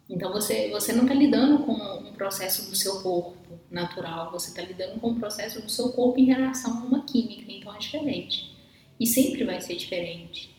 Então 0.10 0.32
você, 0.32 0.70
você 0.70 0.94
não 0.94 1.04
está 1.04 1.14
lidando 1.14 1.64
com 1.64 1.74
um 1.74 2.14
processo 2.14 2.70
do 2.70 2.76
seu 2.76 3.02
corpo 3.02 3.60
natural, 3.70 4.32
você 4.32 4.50
está 4.50 4.62
lidando 4.62 5.00
com 5.00 5.10
um 5.10 5.20
processo 5.20 5.62
do 5.62 5.70
seu 5.70 5.92
corpo 5.92 6.20
em 6.20 6.26
relação 6.26 6.78
a 6.78 6.86
uma 6.86 7.04
química, 7.04 7.52
então 7.52 7.76
é 7.76 7.78
diferente. 7.78 8.56
E 9.00 9.06
sempre 9.06 9.44
vai 9.44 9.60
ser 9.62 9.76
diferente. 9.76 10.56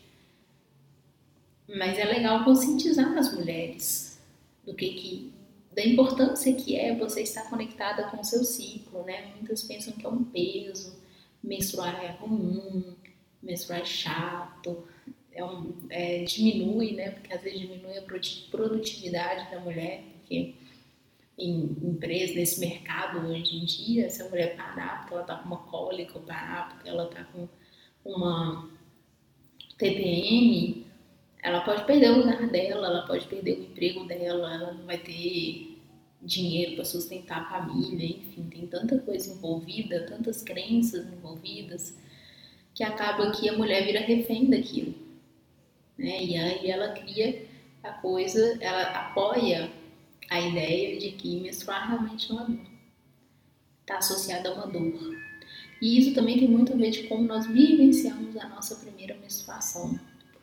Mas 1.67 1.97
é 1.97 2.05
legal 2.05 2.43
conscientizar 2.43 3.17
as 3.17 3.33
mulheres 3.33 4.19
do 4.65 4.73
que, 4.73 4.89
que 4.89 5.33
da 5.75 5.85
importância 5.85 6.53
que 6.53 6.75
é 6.75 6.95
você 6.95 7.21
estar 7.21 7.49
conectada 7.49 8.03
com 8.09 8.19
o 8.19 8.23
seu 8.23 8.43
ciclo, 8.43 9.03
né? 9.03 9.31
Muitas 9.35 9.63
pensam 9.63 9.93
que 9.93 10.05
é 10.05 10.09
um 10.09 10.23
peso, 10.23 10.95
menstruar 11.43 12.03
é 12.03 12.11
ruim, 12.11 12.95
menstruar 13.41 13.81
é 13.81 13.85
chato, 13.85 14.83
é 15.39 15.45
um, 15.45 15.73
é, 15.89 16.23
diminui, 16.23 16.93
né? 16.93 17.11
Porque 17.11 17.33
às 17.33 17.41
vezes 17.41 17.59
diminui 17.59 17.97
a 17.97 18.01
produtividade 18.01 19.49
da 19.49 19.59
mulher, 19.59 20.03
porque 20.13 20.53
em 21.37 21.77
empresas, 21.81 22.35
nesse 22.35 22.59
mercado 22.59 23.25
hoje 23.25 23.55
em 23.55 23.65
dia, 23.65 24.09
se 24.09 24.21
a 24.21 24.29
mulher 24.29 24.57
parar 24.57 25.01
porque 25.01 25.13
ela 25.13 25.23
tá 25.23 25.35
com 25.37 25.45
uma 25.45 25.57
cólica, 25.57 26.17
ou 26.17 26.23
parar 26.25 26.69
porque 26.69 26.89
ela 26.89 27.05
tá 27.07 27.23
com 27.23 27.47
uma 28.03 28.69
TPM, 29.77 30.85
ela 31.41 31.61
pode 31.61 31.85
perder 31.85 32.11
o 32.11 32.17
lugar 32.17 32.45
dela, 32.49 32.87
ela 32.87 33.07
pode 33.07 33.25
perder 33.27 33.59
o 33.59 33.63
emprego 33.63 34.03
dela, 34.03 34.53
ela 34.53 34.73
não 34.73 34.85
vai 34.85 34.97
ter 34.97 35.77
dinheiro 36.21 36.75
para 36.75 36.83
sustentar 36.83 37.43
a 37.43 37.49
família, 37.49 38.05
enfim, 38.05 38.43
tem 38.49 38.67
tanta 38.67 38.99
coisa 38.99 39.33
envolvida, 39.33 40.05
tantas 40.05 40.43
crenças 40.43 41.07
envolvidas, 41.07 41.97
que 42.75 42.83
acaba 42.83 43.31
que 43.31 43.47
a 43.47 43.57
mulher 43.57 43.85
vira 43.85 44.01
refém 44.01 44.49
daquilo. 44.49 45.08
Né? 45.99 46.23
E 46.23 46.37
aí 46.37 46.71
ela 46.71 46.93
cria 46.93 47.45
a 47.83 47.91
coisa, 47.91 48.57
ela 48.59 48.81
apoia 48.83 49.71
a 50.29 50.39
ideia 50.39 50.97
de 50.99 51.11
que 51.11 51.39
menstruar 51.41 51.87
realmente 51.89 52.31
é 52.31 52.33
uma 52.33 52.45
dor. 52.45 52.65
Está 53.81 53.97
associada 53.97 54.49
a 54.49 54.53
uma 54.53 54.67
dor. 54.67 55.15
E 55.81 55.99
isso 55.99 56.13
também 56.13 56.39
tem 56.39 56.47
muito 56.47 56.73
a 56.73 56.75
ver 56.75 56.89
de 56.89 57.03
como 57.03 57.23
nós 57.23 57.45
vivenciamos 57.45 58.35
a 58.37 58.47
nossa 58.49 58.75
primeira 58.75 59.15
menstruação 59.17 59.99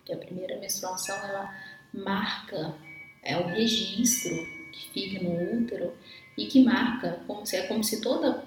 que 0.06 0.12
a 0.12 0.16
primeira 0.16 0.56
menstruação 0.58 1.16
ela 1.16 1.52
marca 1.92 2.74
é 3.22 3.36
o 3.36 3.48
registro 3.48 4.32
que 4.72 4.90
fica 4.90 5.22
no 5.22 5.60
útero 5.60 5.92
e 6.38 6.46
que 6.46 6.62
marca 6.62 7.20
como 7.26 7.44
se 7.44 7.56
é 7.56 7.66
como 7.66 7.82
se 7.82 8.00
toda 8.00 8.44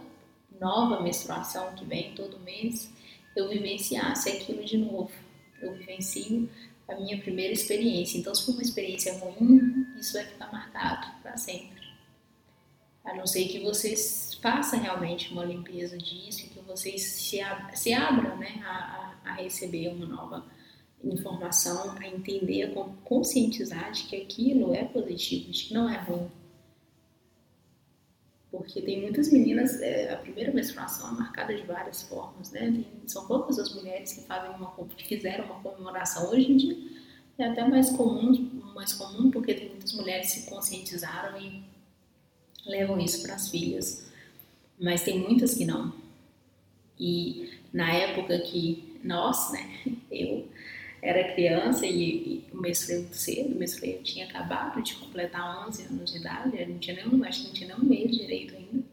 nova 0.59 1.01
menstruação 1.01 1.75
que 1.75 1.83
vem 1.83 2.13
todo 2.15 2.39
mês 2.39 2.91
eu 3.35 3.49
vivenciasse 3.49 4.29
aquilo 4.29 4.63
de 4.63 4.77
novo. 4.77 5.11
Eu 5.61 5.73
vivencio 5.73 6.49
a 6.89 6.95
minha 6.95 7.17
primeira 7.19 7.53
experiência. 7.53 8.17
Então, 8.17 8.33
se 8.33 8.45
for 8.45 8.53
uma 8.53 8.61
experiência 8.61 9.13
ruim, 9.19 9.85
isso 9.97 10.13
vai 10.13 10.25
ficar 10.25 10.51
marcado 10.51 11.07
para 11.21 11.37
sempre. 11.37 11.79
A 13.03 13.15
não 13.15 13.25
ser 13.25 13.47
que 13.47 13.59
vocês 13.59 14.37
façam 14.41 14.79
realmente 14.79 15.31
uma 15.31 15.45
limpeza 15.45 15.97
disso, 15.97 16.49
que 16.49 16.59
vocês 16.59 17.01
se, 17.01 17.39
ab 17.41 17.77
se 17.77 17.93
abram 17.93 18.37
né, 18.37 18.61
a, 18.63 19.15
a, 19.25 19.33
receber 19.33 19.87
uma 19.89 20.05
nova 20.05 20.45
informação, 21.03 21.95
a 21.97 22.07
entender, 22.07 22.63
a 22.63 22.83
conscientizar 23.03 23.91
de 23.91 24.03
que 24.03 24.15
aquilo 24.15 24.73
é 24.73 24.83
positivo, 24.83 25.51
de 25.51 25.65
que 25.65 25.73
não 25.73 25.89
é 25.89 25.97
ruim. 25.97 26.29
Porque 28.51 28.81
tem 28.81 29.01
muitas 29.01 29.31
meninas, 29.31 29.79
é, 29.79 30.11
a 30.11 30.17
primeira 30.17 30.51
menstruação 30.51 31.09
é 31.09 31.11
marcada 31.11 31.55
de 31.55 31.61
várias 31.63 32.01
formas, 32.03 32.51
né? 32.51 32.61
Tem, 32.61 32.87
são 33.05 33.27
poucas 33.27 33.59
as 33.59 33.73
mulheres 33.75 34.13
que 34.13 34.21
fazem 34.21 34.49
uma, 34.55 34.73
que 34.95 35.07
fizeram 35.07 35.45
uma 35.45 35.61
comemoração. 35.61 36.31
Hoje 36.31 36.51
em 36.51 36.57
dia 36.57 36.77
é 37.37 37.45
até 37.45 37.67
mais 37.67 37.91
comum, 37.91 38.49
mais 38.73 38.93
comum 38.93 39.29
porque 39.29 39.53
tem 39.53 39.69
muitas 39.69 39.93
mulheres 39.93 40.33
que 40.33 40.41
se 40.41 40.49
conscientizaram 40.49 41.39
e 41.39 41.63
levam 42.65 42.99
isso 42.99 43.21
para 43.21 43.35
as 43.35 43.49
filhas. 43.49 44.09
Mas 44.79 45.03
tem 45.03 45.19
muitas 45.19 45.53
que 45.53 45.65
não. 45.65 45.93
E 46.99 47.51
na 47.71 47.93
época 47.93 48.39
que 48.39 48.99
nós, 49.03 49.51
né, 49.51 49.81
eu 50.11 50.47
era 51.01 51.33
criança 51.33 51.85
e, 51.85 52.45
e 52.49 52.49
o 52.53 52.61
muito 52.61 52.75
cedo, 52.75 53.55
o 53.55 54.03
tinha 54.03 54.25
acabado 54.25 54.81
de 54.81 54.95
completar 54.95 55.67
11 55.67 55.83
anos 55.83 56.11
de 56.11 56.17
idade, 56.17 56.65
não 56.65 56.77
tinha 56.77 56.95
nenhum, 56.97 57.23
acho 57.23 57.41
que 57.41 57.47
não 57.47 57.53
tinha 57.53 57.75
nem 57.75 57.77
um 57.77 57.89
mês 57.89 58.11
direito 58.11 58.55
ainda. 58.55 58.83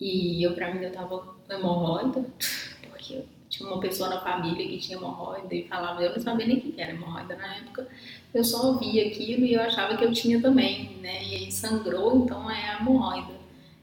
E 0.00 0.42
eu, 0.42 0.54
pra 0.54 0.74
mim, 0.74 0.82
eu 0.82 0.92
tava 0.92 1.18
com 1.18 1.52
hemorroida, 1.52 2.24
porque 2.88 3.22
tinha 3.48 3.68
uma 3.68 3.80
pessoa 3.80 4.08
na 4.08 4.20
família 4.20 4.66
que 4.66 4.78
tinha 4.78 4.96
hemorroida 4.96 5.54
e 5.54 5.68
falava, 5.68 6.02
eu 6.02 6.12
não 6.12 6.20
sabia 6.20 6.46
nem 6.46 6.58
o 6.58 6.60
que 6.60 6.80
era 6.80 6.92
hemorroida 6.92 7.36
na 7.36 7.56
época, 7.56 7.86
eu 8.32 8.44
só 8.44 8.68
ouvia 8.68 9.06
aquilo 9.06 9.44
e 9.44 9.54
eu 9.54 9.60
achava 9.60 9.96
que 9.96 10.04
eu 10.04 10.12
tinha 10.12 10.40
também, 10.40 10.96
né? 11.00 11.22
E 11.24 11.34
aí 11.36 11.52
sangrou, 11.52 12.24
então 12.24 12.50
é 12.50 12.78
hemorroida. 12.80 13.39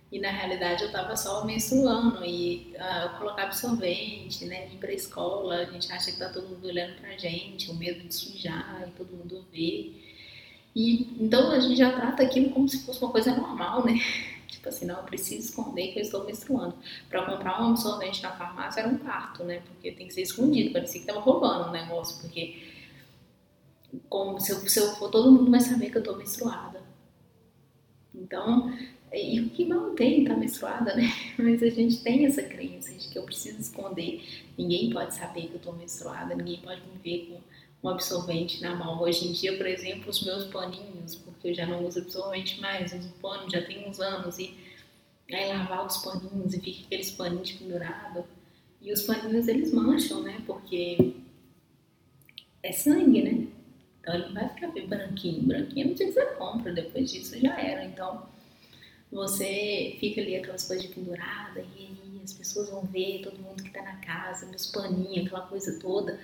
E 0.10 0.20
na 0.20 0.32
realidade 0.32 0.84
eu 0.84 0.88
estava 0.88 1.18
só 1.18 1.44
menstruando 1.44 2.24
e 2.24 2.74
uh, 2.76 3.18
colocar 3.18 3.44
absorvente, 3.44 4.46
né? 4.46 4.70
Ir 4.72 4.78
para 4.78 4.90
a 4.90 4.94
escola, 4.94 5.56
a 5.56 5.66
gente 5.66 5.92
acha 5.92 6.12
que 6.12 6.18
tá 6.18 6.30
todo 6.30 6.48
mundo 6.48 6.66
olhando 6.66 6.96
pra 7.02 7.18
gente, 7.18 7.70
o 7.70 7.76
medo 7.76 8.08
de 8.08 8.16
sujar 8.16 8.86
e 8.88 8.92
todo 8.92 9.12
mundo 9.12 9.46
ver. 9.52 10.02
E 10.74 11.18
então 11.20 11.52
a 11.52 11.60
gente 11.60 11.76
já 11.76 11.92
trata 11.92 12.24
aquilo 12.24 12.52
como 12.52 12.70
se 12.70 12.86
fosse 12.86 13.02
uma 13.04 13.12
coisa 13.12 13.36
normal, 13.36 13.86
né? 13.86 14.00
Tipo 14.48 14.70
assim, 14.70 14.86
não, 14.86 14.98
eu 14.98 15.04
preciso 15.04 15.50
esconder 15.50 15.92
que 15.92 16.00
eu 16.00 16.04
estou 16.04 16.24
menstruando. 16.24 16.76
Para 17.10 17.26
comprar 17.26 17.62
um 17.62 17.72
absorvente 17.72 18.24
na 18.24 18.32
farmácia 18.32 18.82
era 18.82 18.90
um 18.90 18.98
parto, 18.98 19.44
né? 19.44 19.62
Porque 19.68 19.92
tem 19.92 20.08
que 20.08 20.14
ser 20.14 20.22
escondido, 20.22 20.72
parecia 20.72 21.02
que 21.02 21.08
tava 21.08 21.20
roubando 21.20 21.68
o 21.68 21.72
negócio, 21.72 22.22
porque 22.22 22.64
como 24.10 24.40
se 24.40 24.52
eu, 24.52 24.58
se 24.70 24.80
eu 24.80 24.96
for, 24.96 25.10
todo 25.10 25.32
mundo 25.32 25.52
vai 25.52 25.60
saber 25.60 25.90
que 25.90 25.98
eu 25.98 26.02
estou 26.02 26.18
menstruada. 26.18 26.82
Então, 28.14 28.74
e 29.14 29.40
o 29.40 29.50
que 29.50 29.66
mantém 29.66 30.26
tá 30.26 30.36
menstruada, 30.36 30.96
né? 30.96 31.12
Mas 31.40 31.64
a 31.64 31.70
gente 31.70 32.02
tem 32.04 32.26
essa 32.26 32.44
crença 32.44 32.94
de 32.94 33.08
que 33.08 33.18
eu 33.18 33.24
preciso 33.24 33.60
esconder. 33.60 34.22
Ninguém 34.58 34.90
pode 34.90 35.16
saber 35.16 35.48
que 35.48 35.54
eu 35.54 35.60
tô 35.60 35.72
menstruada, 35.72 36.36
ninguém 36.36 36.60
pode 36.60 36.82
me 36.82 36.98
ver 37.04 37.28
com 37.28 37.88
um 37.88 37.92
absorvente 37.92 38.62
na 38.62 38.76
mão. 38.76 39.02
Hoje 39.02 39.28
em 39.28 39.32
dia, 39.32 39.56
por 39.56 39.66
exemplo, 39.66 40.10
os 40.10 40.24
meus 40.24 40.46
paninhos, 40.46 41.16
porque 41.16 41.50
eu 41.50 41.54
já 41.54 41.66
não 41.66 41.86
uso 41.86 42.00
absorvente 42.00 42.60
mais, 42.60 42.92
uso 42.94 43.10
pano 43.22 43.50
já 43.50 43.62
tem 43.62 43.88
uns 43.88 44.00
anos 44.00 44.38
e 44.40 44.54
aí 45.32 45.48
lavar 45.50 45.86
os 45.86 45.98
paninhos 45.98 46.54
e 46.54 46.60
fica 46.60 46.86
aqueles 46.86 47.12
paninhos 47.12 47.52
pendurados. 47.54 48.26
E 48.82 48.92
os 48.92 49.04
paninhos 49.04 49.48
eles 49.48 49.74
mancham, 49.74 50.22
né? 50.22 50.42
Porque 50.46 51.16
é 52.62 52.72
sangue, 52.72 53.22
né? 53.22 53.48
Então 54.02 54.16
ele 54.16 54.34
vai 54.34 54.50
ficar 54.50 54.68
bem 54.68 54.88
branquinho. 54.88 55.44
Branquinho 55.44 55.90
não 55.90 55.98
sei 55.98 56.08
se 56.08 56.14
você 56.14 56.26
compra, 56.36 56.74
depois 56.74 57.12
disso 57.12 57.40
já 57.40 57.58
era. 57.60 57.86
Então 57.86 58.28
você 59.12 59.96
fica 60.00 60.22
ali 60.22 60.36
aquelas 60.36 60.68
coisas 60.68 60.86
de 60.86 60.94
pendurada 60.94 61.62
e 61.78 61.86
aí 61.86 62.22
as 62.24 62.34
pessoas 62.34 62.70
vão 62.70 62.82
ver 62.84 63.22
todo 63.24 63.40
mundo 63.40 63.64
que 63.64 63.70
está 63.70 63.82
na 63.82 63.96
casa, 63.98 64.46
meus 64.48 64.68
paninhos, 64.68 65.28
aquela 65.28 65.48
coisa 65.48 65.80
toda. 65.80 66.20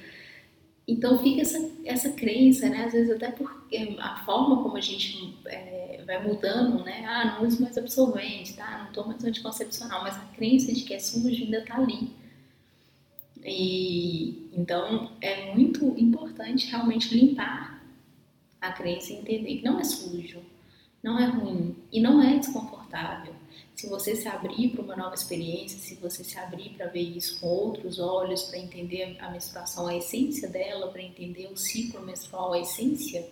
Então 0.85 1.17
fica 1.19 1.41
essa, 1.41 1.71
essa 1.85 2.09
crença, 2.11 2.67
né? 2.67 2.85
Às 2.85 2.91
vezes 2.91 3.15
até 3.15 3.31
porque 3.31 3.95
a 3.99 4.17
forma 4.25 4.61
como 4.61 4.75
a 4.75 4.81
gente 4.81 5.33
é, 5.45 6.03
vai 6.05 6.21
mudando, 6.27 6.83
né? 6.83 7.05
Ah, 7.05 7.37
não 7.39 7.47
uso 7.47 7.61
mais 7.61 7.77
absorvente, 7.77 8.53
tá? 8.53 8.83
Não 8.83 8.91
tomo 8.91 9.09
mais 9.09 9.23
anticoncepcional, 9.23 10.03
mas 10.03 10.17
a 10.17 10.25
crença 10.35 10.73
de 10.73 10.81
que 10.81 10.93
é 10.93 10.99
sujo 10.99 11.43
ainda 11.43 11.63
tá 11.63 11.77
ali. 11.77 12.11
E 13.45 14.49
então 14.53 15.11
é 15.21 15.53
muito 15.53 15.85
importante 15.97 16.67
realmente 16.67 17.15
limpar 17.15 17.81
a 18.59 18.71
crença 18.71 19.13
e 19.13 19.17
entender 19.17 19.57
que 19.57 19.63
não 19.63 19.79
é 19.79 19.83
sujo, 19.83 20.41
não 21.03 21.19
é 21.19 21.25
ruim 21.25 21.75
e 21.91 21.99
não 21.99 22.21
é 22.21 22.39
desconfortável. 22.39 23.35
Se 23.75 23.87
você 23.87 24.15
se 24.15 24.27
abrir 24.27 24.69
para 24.69 24.81
uma 24.81 24.95
nova 24.95 25.15
experiência, 25.15 25.77
se 25.77 25.95
você 25.95 26.23
se 26.23 26.39
abrir 26.39 26.69
para 26.69 26.87
ver 26.87 27.01
isso 27.01 27.39
com 27.39 27.47
outros 27.47 27.99
olhos, 27.99 28.43
para 28.43 28.57
entender 28.57 29.17
a 29.19 29.29
menstruação, 29.29 29.87
a 29.87 29.95
essência 29.95 30.47
dela, 30.47 30.87
para 30.87 31.01
entender 31.01 31.47
o 31.51 31.57
ciclo 31.57 32.01
menstrual, 32.01 32.53
a 32.53 32.59
essência, 32.59 33.27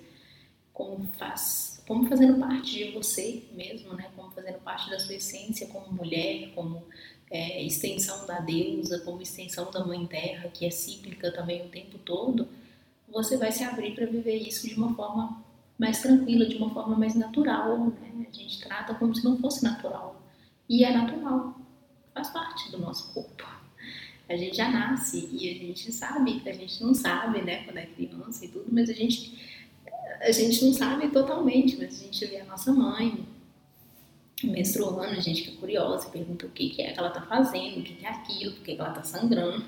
como 0.74 1.08
faz, 1.18 1.82
como 1.88 2.08
fazendo 2.10 2.40
parte 2.40 2.72
de 2.72 2.92
você 2.92 3.44
mesmo, 3.54 3.94
né? 3.94 4.12
Como 4.16 4.32
fazendo 4.32 4.60
parte 4.60 4.90
da 4.90 5.00
sua 5.00 5.16
essência 5.16 5.68
como 5.68 5.94
mulher, 5.94 6.52
como 6.54 6.84
é, 7.30 7.64
extensão 7.64 8.26
da 8.26 8.40
deusa, 8.40 9.00
como 9.00 9.22
extensão 9.22 9.72
da 9.72 9.86
mãe 9.86 10.06
terra, 10.08 10.50
que 10.50 10.66
é 10.66 10.70
cíclica 10.70 11.32
também 11.32 11.66
o 11.66 11.70
tempo 11.70 11.98
todo, 12.00 12.48
você 13.08 13.38
vai 13.38 13.52
se 13.52 13.64
abrir 13.64 13.94
para 13.94 14.06
viver 14.06 14.38
isso 14.38 14.68
de 14.68 14.76
uma 14.76 14.94
forma 14.96 15.42
mais 15.82 16.00
tranquila, 16.00 16.46
de 16.46 16.58
uma 16.58 16.70
forma 16.70 16.96
mais 16.96 17.16
natural. 17.16 17.88
Né? 17.88 18.28
A 18.30 18.38
gente 18.38 18.62
trata 18.62 18.94
como 18.94 19.16
se 19.16 19.24
não 19.26 19.36
fosse 19.40 19.64
natural. 19.64 20.24
E 20.70 20.84
é 20.84 20.96
natural, 20.96 21.60
faz 22.14 22.30
parte 22.30 22.72
do 22.72 22.78
nosso 22.78 23.12
corpo. 23.12 23.50
A 24.30 24.38
gente 24.38 24.56
já 24.56 24.70
nasce 24.70 25.28
e 25.32 25.50
a 25.50 25.54
gente 25.54 25.92
sabe, 25.92 26.42
a 26.46 26.54
gente 26.54 26.84
não 26.84 26.94
sabe, 26.94 27.42
né, 27.42 27.64
quando 27.64 27.78
é 27.78 27.86
criança 27.88 28.46
e 28.46 28.48
tudo, 28.48 28.68
mas 28.72 28.90
a 28.90 28.94
gente, 28.94 29.38
a 30.22 30.32
gente 30.32 30.64
não 30.64 30.72
sabe 30.72 31.10
totalmente, 31.10 31.76
mas 31.78 32.00
a 32.00 32.04
gente 32.06 32.26
vê 32.28 32.40
a 32.40 32.46
nossa 32.46 32.72
mãe 32.72 33.26
menstruando, 34.42 35.18
a 35.18 35.20
gente 35.20 35.44
fica 35.44 35.58
curiosa, 35.58 36.10
pergunta 36.10 36.46
o 36.46 36.50
que, 36.50 36.70
que 36.70 36.82
é 36.82 36.94
que 36.94 37.00
ela 37.00 37.10
tá 37.10 37.24
fazendo, 37.24 37.80
o 37.80 37.84
que, 37.84 37.96
que 37.96 38.06
é 38.06 38.10
aquilo, 38.10 38.54
por 38.54 38.64
que, 38.64 38.76
que 38.76 38.80
ela 38.80 38.92
tá 38.92 39.04
sangrando. 39.04 39.66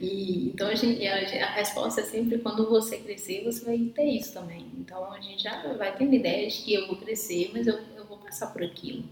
E, 0.00 0.48
então 0.48 0.68
a, 0.68 0.74
gente, 0.74 1.06
a, 1.06 1.14
a, 1.14 1.54
resposta 1.54 2.00
é 2.00 2.04
sempre 2.04 2.38
quando 2.38 2.68
você 2.68 2.98
crescer, 2.98 3.44
você 3.44 3.64
vai 3.64 3.78
ter 3.78 4.04
isso 4.04 4.32
também. 4.32 4.66
Então 4.78 5.12
a 5.12 5.20
gente 5.20 5.42
já 5.42 5.72
vai 5.74 5.96
tendo 5.96 6.14
ideia 6.14 6.48
de 6.48 6.58
que 6.58 6.74
eu 6.74 6.86
vou 6.86 6.96
crescer, 6.96 7.50
mas 7.52 7.66
eu, 7.66 7.78
eu 7.96 8.04
vou 8.04 8.18
passar 8.18 8.52
por 8.52 8.62
aquilo. 8.62 9.04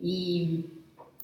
E 0.00 0.64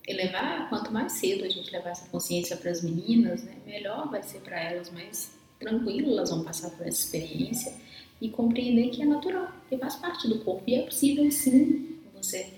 levar, 0.09 0.69
quanto 0.69 0.93
mais 0.93 1.13
cedo 1.13 1.45
a 1.45 1.49
gente 1.49 1.71
levar 1.71 1.91
essa 1.91 2.09
consciência 2.09 2.57
para 2.57 2.71
as 2.71 2.83
meninas, 2.83 3.43
né, 3.43 3.57
melhor 3.67 4.11
vai 4.11 4.23
ser 4.23 4.41
para 4.41 4.61
elas, 4.61 4.91
mais 4.91 5.35
tranquilo 5.59 6.13
elas 6.13 6.31
vão 6.31 6.45
passar 6.45 6.71
por 6.71 6.87
essa 6.87 7.01
experiência 7.01 7.73
e 8.21 8.29
compreender 8.29 8.91
que 8.91 9.03
é 9.03 9.07
natural, 9.07 9.53
que 9.69 9.77
faz 9.79 9.97
parte 9.97 10.29
do 10.29 10.41
corpo. 10.41 10.63
E 10.67 10.75
é 10.75 10.83
possível 10.83 11.31
sim 11.31 12.01
você 12.15 12.53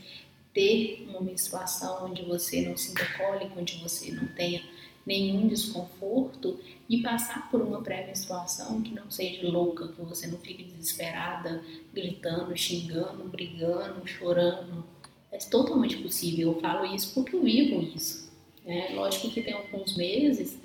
ter 0.52 1.06
uma 1.08 1.20
menstruação 1.20 2.06
onde 2.06 2.22
você 2.22 2.62
não 2.62 2.76
sinta 2.76 3.04
cólica, 3.16 3.52
onde 3.58 3.76
você 3.78 4.10
não 4.12 4.26
tenha 4.28 4.62
nenhum 5.06 5.46
desconforto 5.46 6.58
e 6.88 7.00
passar 7.00 7.48
por 7.48 7.62
uma 7.62 7.80
pré-menstruação 7.80 8.82
que 8.82 8.92
não 8.92 9.08
seja 9.08 9.48
louca, 9.48 9.86
que 9.88 10.02
você 10.02 10.26
não 10.26 10.38
fique 10.38 10.64
desesperada, 10.64 11.62
gritando, 11.94 12.56
xingando, 12.56 13.24
brigando, 13.24 14.06
chorando. 14.06 14.84
É 15.30 15.38
totalmente 15.38 15.96
possível. 15.98 16.52
Eu 16.52 16.60
falo 16.60 16.92
isso 16.92 17.14
porque 17.14 17.36
eu 17.36 17.42
vivo 17.42 17.82
isso. 17.94 18.28
Né? 18.64 18.90
Lógico 18.94 19.30
que 19.30 19.42
tem 19.42 19.54
alguns 19.54 19.96
meses 19.96 20.58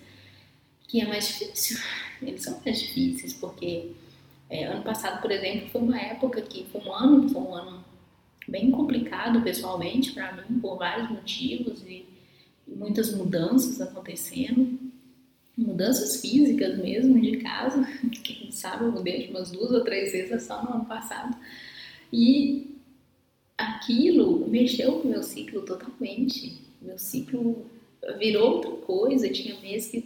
que 0.87 1.01
é 1.01 1.05
mais 1.05 1.27
difícil. 1.27 1.77
Eles 2.21 2.43
são 2.43 2.59
mais 2.65 2.79
difíceis 2.79 3.33
porque 3.33 3.91
é, 4.49 4.65
ano 4.65 4.83
passado, 4.83 5.21
por 5.21 5.31
exemplo, 5.31 5.69
foi 5.69 5.81
uma 5.81 5.99
época 5.99 6.41
que 6.41 6.65
foi 6.65 6.81
um 6.81 6.93
ano, 6.93 7.29
foi 7.29 7.41
um 7.41 7.53
ano 7.53 7.85
bem 8.47 8.71
complicado 8.71 9.41
pessoalmente 9.41 10.11
para 10.11 10.33
mim 10.33 10.59
por 10.59 10.77
vários 10.77 11.09
motivos 11.09 11.81
e 11.83 12.05
muitas 12.75 13.13
mudanças 13.13 13.81
acontecendo, 13.81 14.79
mudanças 15.57 16.21
físicas 16.21 16.77
mesmo 16.77 17.19
de 17.19 17.37
casa, 17.37 17.87
quem 18.23 18.51
sabe 18.51 18.85
eu 18.85 18.91
mudei 18.91 19.29
umas 19.29 19.51
duas 19.51 19.71
ou 19.71 19.83
três 19.83 20.11
vezes 20.11 20.43
só 20.43 20.63
no 20.63 20.73
ano 20.73 20.85
passado. 20.85 21.37
E 22.11 22.75
aquilo 23.57 24.47
mexeu 24.47 24.99
com 24.99 25.07
o 25.07 25.11
meu 25.11 25.23
ciclo 25.23 25.61
totalmente. 25.61 26.59
Meu 26.81 26.97
ciclo 26.97 27.65
virou 28.17 28.55
outra 28.55 28.71
coisa, 28.71 29.29
tinha 29.29 29.59
meses 29.59 29.91
que 29.91 30.05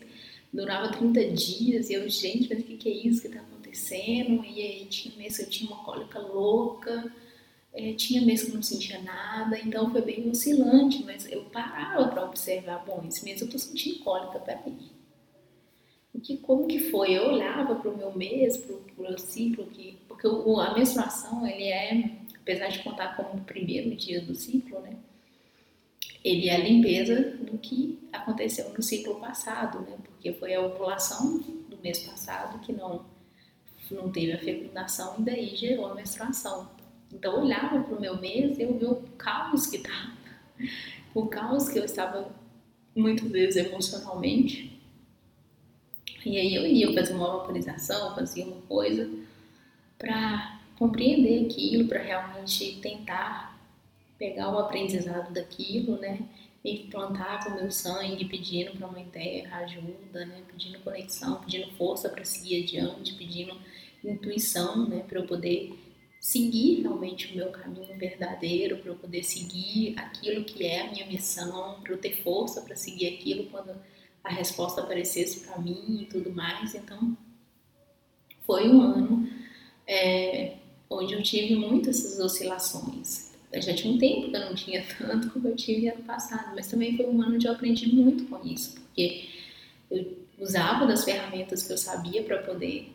durava 0.52 0.92
30 0.92 1.32
dias 1.32 1.90
e 1.90 1.94
eu, 1.94 2.08
gente, 2.10 2.50
mas 2.50 2.60
o 2.60 2.64
que, 2.64 2.78
que 2.78 2.90
é 2.90 3.08
isso 3.08 3.22
que 3.22 3.28
está 3.28 3.40
acontecendo? 3.40 4.44
E 4.44 4.62
aí 4.62 4.86
tinha 4.86 5.16
meses 5.16 5.38
que 5.38 5.44
eu 5.44 5.50
tinha 5.50 5.72
uma 5.72 5.84
cólica 5.84 6.20
louca 6.20 7.12
é, 7.76 7.94
tinha 7.94 8.22
mês 8.22 8.44
que 8.44 8.54
não 8.54 8.64
sentia 8.64 9.02
nada, 9.02 9.60
então 9.60 9.92
foi 9.92 10.02
bem 10.02 10.30
oscilante, 10.30 11.04
mas 11.04 11.30
eu 11.30 11.44
parava 11.46 12.08
para 12.08 12.24
observar, 12.24 12.84
bom, 12.86 13.04
esse 13.06 13.24
mês 13.26 13.42
eu 13.42 13.50
tô 13.50 13.60
sentindo 13.60 14.00
cólica, 14.00 14.40
peraí. 14.40 14.96
O 16.14 16.22
que, 16.22 16.38
como 16.38 16.68
que 16.68 16.80
foi? 16.80 17.12
Eu 17.14 17.34
olhava 17.34 17.76
para 17.76 17.92
o 17.92 17.98
meu 17.98 18.14
mês, 18.16 18.56
para 18.56 18.76
o 18.76 18.82
meu 18.98 19.20
ciclo, 19.20 19.66
que, 19.66 19.98
porque 20.08 20.26
o, 20.26 20.58
a 20.62 20.74
menstruação, 20.74 21.46
ele 21.46 21.66
é, 21.66 22.12
apesar 22.38 22.70
de 22.70 22.80
contar 22.80 23.18
como 23.18 23.42
o 23.42 23.44
primeiro 23.44 23.94
dia 23.94 24.22
do 24.22 24.34
ciclo, 24.34 24.80
né? 24.80 24.96
Ele 26.24 26.48
é 26.48 26.56
a 26.56 26.60
limpeza 26.60 27.38
do 27.42 27.58
que 27.58 28.00
aconteceu 28.14 28.74
no 28.74 28.82
ciclo 28.82 29.20
passado, 29.20 29.82
né? 29.82 29.98
Porque 30.06 30.32
foi 30.32 30.56
a 30.56 30.62
ovulação 30.62 31.40
do 31.40 31.78
mês 31.84 32.00
passado 32.00 32.60
que 32.62 32.72
não, 32.72 33.06
não 33.92 34.10
teve 34.10 34.32
a 34.32 34.40
fecundação 34.40 35.16
e 35.20 35.24
daí 35.24 35.56
gerou 35.56 35.88
a 35.88 35.94
menstruação. 35.94 36.75
Então 37.16 37.34
eu 37.34 37.44
olhava 37.44 37.82
para 37.82 37.98
o 37.98 38.02
meu 38.02 38.20
mês 38.20 38.58
e 38.60 38.64
eu 38.64 38.78
via 38.78 38.90
o 38.90 39.02
caos 39.18 39.68
que 39.68 39.78
estava, 39.78 40.12
o 41.14 41.26
caos 41.28 41.70
que 41.70 41.80
eu 41.80 41.86
estava 41.86 42.30
muitas 42.94 43.32
vezes 43.32 43.66
emocionalmente. 43.66 44.78
E 46.26 46.38
aí 46.38 46.56
eu 46.56 46.68
ia 46.68 46.94
fazer 46.94 47.14
uma 47.14 47.38
vaporização, 47.38 48.14
fazia 48.14 48.46
uma 48.46 48.62
coisa 48.64 49.10
para 49.98 50.60
compreender 50.78 51.46
aquilo, 51.46 51.88
para 51.88 52.02
realmente 52.02 52.80
tentar 52.82 53.58
pegar 54.18 54.50
o 54.50 54.60
aprendizado 54.60 55.34
daquilo, 55.34 55.98
né? 55.98 56.20
E 56.64 56.80
plantar 56.90 57.44
com 57.44 57.52
o 57.52 57.56
meu 57.56 57.72
sangue, 57.72 58.26
pedindo 58.26 58.72
para 58.72 58.88
a 58.88 58.92
Mãe 58.92 59.06
Terra 59.06 59.60
ajuda, 59.60 60.26
né? 60.26 60.42
Pedindo 60.52 60.80
conexão, 60.80 61.40
pedindo 61.42 61.72
força 61.74 62.10
para 62.10 62.26
seguir 62.26 62.64
adiante, 62.64 63.14
pedindo 63.14 63.56
intuição, 64.04 64.88
né? 64.90 65.06
Para 65.08 65.20
eu 65.20 65.28
poder 65.28 65.74
seguir 66.26 66.82
realmente 66.82 67.32
o 67.32 67.36
meu 67.36 67.52
caminho 67.52 67.96
verdadeiro, 68.00 68.78
para 68.78 68.90
eu 68.90 68.96
poder 68.96 69.22
seguir 69.22 69.94
aquilo 69.96 70.44
que 70.44 70.66
é 70.66 70.82
a 70.82 70.92
minha 70.92 71.06
missão, 71.06 71.80
para 71.84 71.94
eu 71.94 72.00
ter 72.00 72.24
força 72.24 72.62
para 72.62 72.76
seguir 72.76 73.10
aquilo 73.10 73.46
quando 73.52 73.80
a 74.24 74.30
resposta 74.34 74.82
aparecesse 74.82 75.42
para 75.42 75.60
mim 75.60 76.00
e 76.02 76.06
tudo 76.06 76.32
mais. 76.34 76.74
Então, 76.74 77.16
foi 78.44 78.68
um 78.68 78.82
ano 78.82 79.30
é, 79.86 80.56
onde 80.90 81.14
eu 81.14 81.22
tive 81.22 81.58
muitas 81.58 82.04
essas 82.04 82.20
oscilações. 82.20 83.32
Eu 83.52 83.62
já 83.62 83.76
tinha 83.76 83.94
um 83.94 84.00
tempo 84.00 84.32
que 84.32 84.36
eu 84.36 84.40
não 84.40 84.56
tinha 84.56 84.84
tanto 84.98 85.30
como 85.30 85.48
eu 85.48 85.56
tive 85.56 85.90
ano 85.90 86.02
passado, 86.06 86.56
mas 86.56 86.66
também 86.66 86.98
foi 86.98 87.06
um 87.06 87.22
ano 87.22 87.36
onde 87.36 87.46
eu 87.46 87.52
aprendi 87.52 87.94
muito 87.94 88.26
com 88.26 88.44
isso, 88.44 88.74
porque 88.82 89.30
eu 89.92 90.18
usava 90.40 90.88
das 90.88 91.04
ferramentas 91.04 91.62
que 91.62 91.72
eu 91.72 91.78
sabia 91.78 92.24
para 92.24 92.40
poder 92.40 92.95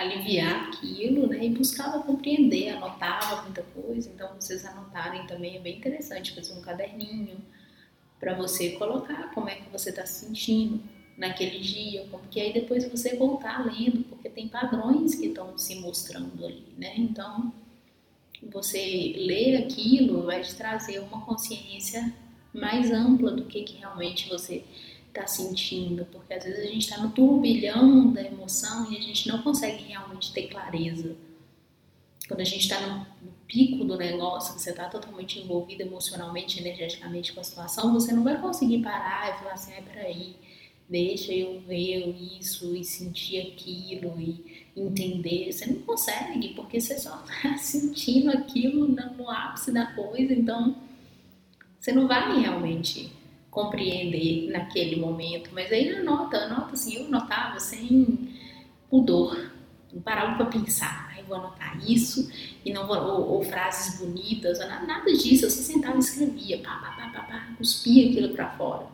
aliviar 0.00 0.68
aquilo, 0.68 1.26
né? 1.26 1.44
E 1.44 1.50
buscava 1.50 2.02
compreender, 2.02 2.70
anotava 2.70 3.42
muita 3.42 3.62
coisa. 3.62 4.10
Então, 4.14 4.34
vocês 4.34 4.64
anotarem 4.64 5.26
também 5.26 5.56
é 5.56 5.60
bem 5.60 5.78
interessante 5.78 6.34
fazer 6.34 6.52
um 6.54 6.60
caderninho 6.60 7.38
para 8.18 8.34
você 8.34 8.70
colocar 8.70 9.32
como 9.32 9.48
é 9.48 9.56
que 9.56 9.70
você 9.70 9.90
está 9.90 10.04
se 10.04 10.26
sentindo 10.26 10.82
naquele 11.16 11.58
dia, 11.58 12.06
porque 12.10 12.40
aí 12.40 12.52
depois 12.52 12.88
você 12.90 13.14
voltar 13.14 13.64
lendo, 13.64 14.04
porque 14.04 14.28
tem 14.28 14.48
padrões 14.48 15.14
que 15.14 15.26
estão 15.26 15.56
se 15.58 15.74
mostrando 15.76 16.44
ali, 16.44 16.64
né? 16.78 16.94
Então, 16.96 17.52
você 18.42 19.14
ler 19.16 19.56
aquilo 19.58 20.24
vai 20.24 20.40
te 20.40 20.54
trazer 20.54 20.98
uma 21.00 21.20
consciência 21.26 22.12
mais 22.52 22.90
ampla 22.90 23.32
do 23.32 23.44
que, 23.44 23.62
que 23.62 23.78
realmente 23.78 24.28
você 24.28 24.64
está 25.10 25.26
sentindo, 25.26 26.04
porque 26.06 26.34
às 26.34 26.44
vezes 26.44 26.60
a 26.60 26.66
gente 26.66 26.82
está 26.82 26.98
no 26.98 27.10
turbilhão 27.10 28.12
da 28.12 28.22
emoção 28.22 28.90
e 28.90 28.96
a 28.96 29.00
gente 29.00 29.28
não 29.28 29.42
consegue 29.42 29.84
realmente 29.84 30.32
ter 30.32 30.48
clareza. 30.48 31.16
Quando 32.26 32.40
a 32.40 32.44
gente 32.44 32.62
está 32.62 32.80
no, 32.86 33.06
pico 33.46 33.84
do 33.84 33.96
negócio, 33.96 34.54
que 34.54 34.62
você 34.62 34.70
está 34.70 34.88
totalmente 34.88 35.40
envolvido 35.40 35.82
emocionalmente, 35.82 36.60
energeticamente 36.60 37.32
com 37.32 37.40
a 37.40 37.44
situação, 37.44 37.92
você 37.92 38.12
não 38.12 38.22
vai 38.22 38.40
conseguir 38.40 38.78
parar 38.78 39.34
e 39.34 39.38
falar 39.40 39.54
assim, 39.54 39.72
ai, 39.72 39.82
peraí, 39.82 40.36
deixa 40.88 41.32
eu 41.32 41.60
ver 41.62 42.16
isso 42.38 42.76
e 42.76 42.84
sentir 42.84 43.40
aquilo 43.40 44.20
e 44.20 44.68
entender. 44.76 45.52
Você 45.52 45.66
não 45.66 45.80
consegue, 45.82 46.50
porque 46.50 46.80
você 46.80 46.96
só 46.96 47.24
está 47.24 47.56
sentindo 47.58 48.30
aquilo 48.30 48.86
no 48.86 49.28
ápice 49.28 49.72
da 49.72 49.86
coisa, 49.94 50.32
então 50.32 50.76
você 51.80 51.90
não 51.90 52.06
vai 52.06 52.40
realmente 52.40 53.10
compreender 53.50 54.50
naquele 54.50 54.96
momento. 54.96 55.50
Mas 55.52 55.72
aí 55.72 55.94
anota, 55.96 56.36
anota 56.36 56.72
assim, 56.72 56.96
eu 56.96 57.06
anotava 57.06 57.58
sem 57.58 58.30
pudor, 58.88 59.52
não 59.92 60.00
parava 60.00 60.36
para 60.36 60.46
pensar. 60.46 61.12
Aí 61.14 61.22
vou 61.24 61.36
anotar 61.36 61.78
isso 61.88 62.30
e 62.64 62.72
não 62.72 62.86
vou, 62.86 62.96
ou, 62.96 63.28
ou 63.32 63.42
frases 63.42 64.00
bonitas, 64.00 64.58
nada 64.58 65.12
disso. 65.12 65.46
Eu 65.46 65.50
só 65.50 65.62
sentava 65.62 65.96
e 65.96 66.00
escrevia, 66.00 66.58
pá, 66.58 66.76
pá, 66.76 66.90
pá, 66.92 67.10
pá, 67.10 67.22
pá, 67.24 67.54
cuspia 67.58 68.10
aquilo 68.10 68.34
para 68.34 68.50
fora. 68.50 68.86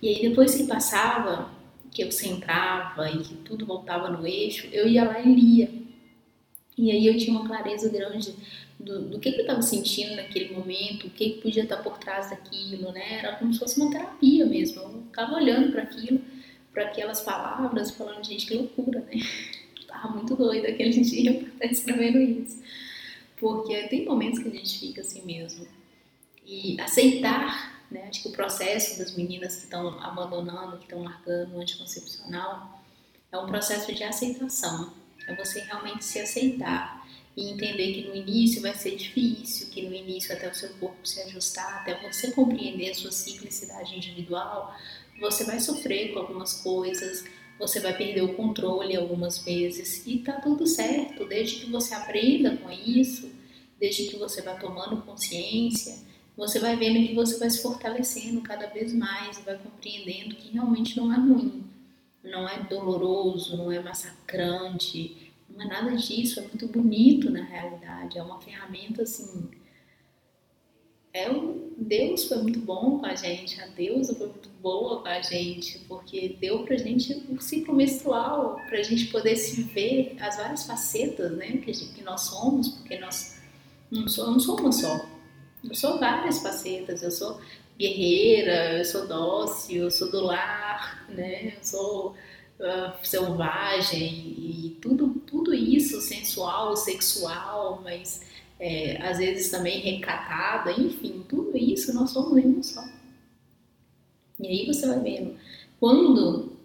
E 0.00 0.08
aí 0.08 0.28
depois 0.28 0.54
que 0.54 0.64
passava, 0.64 1.50
que 1.90 2.02
eu 2.02 2.12
centrava 2.12 3.10
e 3.10 3.18
que 3.18 3.34
tudo 3.36 3.66
voltava 3.66 4.08
no 4.10 4.26
eixo, 4.26 4.68
eu 4.70 4.86
ia 4.86 5.04
lá 5.04 5.20
e 5.20 5.34
lia. 5.34 5.78
E 6.76 6.92
aí 6.92 7.06
eu 7.08 7.18
tinha 7.18 7.36
uma 7.36 7.48
clareza 7.48 7.88
grande 7.88 8.32
do, 8.78 9.00
do 9.08 9.18
que, 9.18 9.32
que 9.32 9.38
eu 9.38 9.42
estava 9.42 9.60
sentindo 9.60 10.14
naquele 10.14 10.54
momento, 10.54 11.06
o 11.06 11.10
que, 11.10 11.30
que 11.30 11.40
podia 11.40 11.64
estar 11.64 11.78
por 11.78 11.98
trás 11.98 12.30
daquilo, 12.30 12.92
né? 12.92 13.18
Era 13.18 13.36
como 13.36 13.52
se 13.52 13.58
fosse 13.58 13.80
uma 13.80 13.90
terapia 13.90 14.46
mesmo. 14.46 14.80
Eu 14.80 15.02
ficava 15.06 15.34
olhando 15.34 15.72
para 15.72 15.82
aquilo, 15.82 16.20
para 16.72 16.84
aquelas 16.84 17.20
palavras, 17.20 17.90
falando, 17.90 18.24
gente, 18.24 18.46
que 18.46 18.54
loucura, 18.54 19.00
né? 19.00 19.20
Tava 19.86 20.14
muito 20.14 20.36
doida 20.36 20.68
aquele 20.68 20.92
dia 21.00 21.34
para 21.34 21.48
estar 21.48 21.66
escrevendo 21.66 22.18
isso. 22.20 22.62
Porque 23.38 23.88
tem 23.88 24.04
momentos 24.04 24.38
que 24.40 24.48
a 24.48 24.52
gente 24.52 24.78
fica 24.78 25.00
assim 25.00 25.22
mesmo. 25.24 25.66
E 26.46 26.80
aceitar, 26.80 27.82
né? 27.90 28.06
Acho 28.08 28.22
que 28.22 28.28
o 28.28 28.32
processo 28.32 28.98
das 28.98 29.16
meninas 29.16 29.56
que 29.56 29.64
estão 29.64 30.00
abandonando, 30.00 30.78
que 30.78 30.84
estão 30.84 31.02
largando 31.02 31.56
o 31.56 31.60
anticoncepcional, 31.60 32.80
é 33.32 33.38
um 33.38 33.46
processo 33.46 33.92
de 33.92 34.04
aceitação. 34.04 34.92
É 35.26 35.34
você 35.34 35.60
realmente 35.60 36.04
se 36.04 36.20
aceitar 36.20 36.97
e 37.38 37.50
entender 37.50 37.92
que 37.92 38.08
no 38.08 38.16
início 38.16 38.60
vai 38.60 38.74
ser 38.74 38.96
difícil, 38.96 39.68
que 39.68 39.82
no 39.82 39.94
início 39.94 40.34
até 40.34 40.50
o 40.50 40.54
seu 40.54 40.70
corpo 40.70 41.06
se 41.06 41.22
ajustar, 41.22 41.82
até 41.82 41.94
você 42.02 42.32
compreender 42.32 42.90
a 42.90 42.94
sua 42.96 43.12
ciclicidade 43.12 43.94
individual, 43.94 44.74
você 45.20 45.44
vai 45.44 45.60
sofrer 45.60 46.12
com 46.12 46.18
algumas 46.18 46.54
coisas, 46.54 47.24
você 47.56 47.78
vai 47.78 47.96
perder 47.96 48.22
o 48.22 48.34
controle 48.34 48.96
algumas 48.96 49.38
vezes. 49.38 50.04
E 50.04 50.18
tá 50.18 50.40
tudo 50.40 50.66
certo, 50.66 51.26
desde 51.26 51.60
que 51.60 51.70
você 51.70 51.94
aprenda 51.94 52.56
com 52.56 52.72
isso, 52.72 53.30
desde 53.78 54.08
que 54.08 54.16
você 54.16 54.42
vá 54.42 54.54
tomando 54.54 55.02
consciência, 55.02 55.96
você 56.36 56.58
vai 56.58 56.74
vendo 56.74 57.06
que 57.06 57.14
você 57.14 57.38
vai 57.38 57.50
se 57.50 57.62
fortalecendo 57.62 58.40
cada 58.40 58.66
vez 58.66 58.92
mais, 58.92 59.38
vai 59.44 59.56
compreendendo 59.56 60.34
que 60.34 60.50
realmente 60.50 60.96
não 60.96 61.12
é 61.12 61.16
ruim, 61.16 61.62
não 62.24 62.48
é 62.48 62.64
doloroso, 62.64 63.56
não 63.56 63.70
é 63.70 63.78
massacrante, 63.80 65.27
não 65.58 65.64
é 65.64 65.68
nada 65.68 65.96
disso, 65.96 66.38
é 66.38 66.42
muito 66.42 66.68
bonito 66.68 67.30
na 67.30 67.42
realidade, 67.42 68.16
é 68.16 68.22
uma 68.22 68.40
ferramenta 68.40 69.02
assim. 69.02 69.50
É 71.12 71.28
um, 71.28 71.72
Deus 71.76 72.26
foi 72.26 72.38
muito 72.38 72.60
bom 72.60 73.00
com 73.00 73.06
a 73.06 73.16
gente, 73.16 73.60
a 73.60 73.66
deusa 73.66 74.14
foi 74.14 74.28
muito 74.28 74.48
boa 74.62 75.00
com 75.02 75.08
a 75.08 75.20
gente, 75.20 75.80
porque 75.88 76.36
deu 76.40 76.62
pra 76.64 76.76
gente 76.76 77.12
o 77.28 77.40
ciclo 77.40 77.74
menstrual, 77.74 78.60
pra 78.68 78.82
gente 78.82 79.06
poder 79.06 79.34
se 79.34 79.62
ver 79.62 80.16
as 80.20 80.36
várias 80.36 80.64
facetas 80.64 81.32
né, 81.32 81.56
que, 81.56 81.72
gente, 81.72 81.92
que 81.92 82.04
nós 82.04 82.20
somos, 82.22 82.68
porque 82.68 82.96
nós 82.98 83.40
não, 83.90 84.06
sou, 84.06 84.30
não 84.30 84.38
sou 84.38 84.60
uma 84.60 84.70
só. 84.70 85.06
Eu 85.64 85.74
sou 85.74 85.98
várias 85.98 86.38
facetas, 86.38 87.02
eu 87.02 87.10
sou 87.10 87.40
guerreira, 87.76 88.78
eu 88.78 88.84
sou 88.84 89.08
dócil, 89.08 89.84
eu 89.84 89.90
sou 89.90 90.08
do 90.08 90.20
lar, 90.20 91.04
né? 91.08 91.54
Eu 91.56 91.64
sou 91.64 92.14
uh, 92.60 93.06
selvagem 93.06 94.34
e 94.38 94.78
tudo, 94.80 95.08
tudo 95.26 95.54
isso, 95.54 96.00
sensual, 96.00 96.76
sexual, 96.76 97.80
mas 97.82 98.22
é, 98.60 99.00
às 99.02 99.18
vezes 99.18 99.50
também 99.50 99.80
recatada, 99.80 100.72
enfim, 100.72 101.24
tudo 101.28 101.56
isso 101.56 101.94
nós 101.94 102.10
somos 102.10 102.44
uma 102.44 102.62
só. 102.62 102.84
E 104.40 104.46
aí 104.46 104.66
você 104.66 104.86
vai 104.86 105.00
vendo 105.00 105.36
quando 105.80 106.56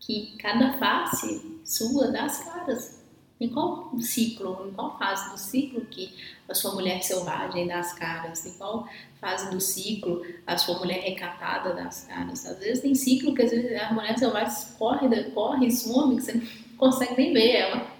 que 0.00 0.36
cada 0.38 0.78
face 0.78 1.60
sua 1.64 2.10
dá 2.10 2.24
as 2.24 2.42
caras. 2.44 3.01
Em 3.42 3.48
qual 3.48 3.90
ciclo, 3.98 4.68
em 4.68 4.72
qual 4.72 4.96
fase 4.96 5.30
do 5.32 5.36
ciclo 5.36 5.84
que 5.86 6.14
a 6.48 6.54
sua 6.54 6.74
mulher 6.74 7.02
selvagem 7.02 7.66
dá 7.66 7.80
as 7.80 7.92
caras? 7.92 8.46
Em 8.46 8.56
qual 8.56 8.86
fase 9.20 9.50
do 9.50 9.60
ciclo 9.60 10.24
a 10.46 10.56
sua 10.56 10.78
mulher 10.78 11.00
recatada 11.00 11.74
dá 11.74 11.86
as 11.86 12.04
caras? 12.06 12.46
Às 12.46 12.60
vezes 12.60 12.80
tem 12.80 12.94
ciclo 12.94 13.34
que 13.34 13.42
às 13.42 13.50
vezes 13.50 13.80
a 13.80 13.92
mulher 13.92 14.16
selvagem 14.16 14.54
corre, 14.78 15.24
corre, 15.30 15.70
some, 15.72 16.16
que 16.16 16.22
você 16.22 16.34
não 16.34 16.46
consegue 16.76 17.16
nem 17.16 17.32
ver 17.32 17.50
ela. 17.56 17.92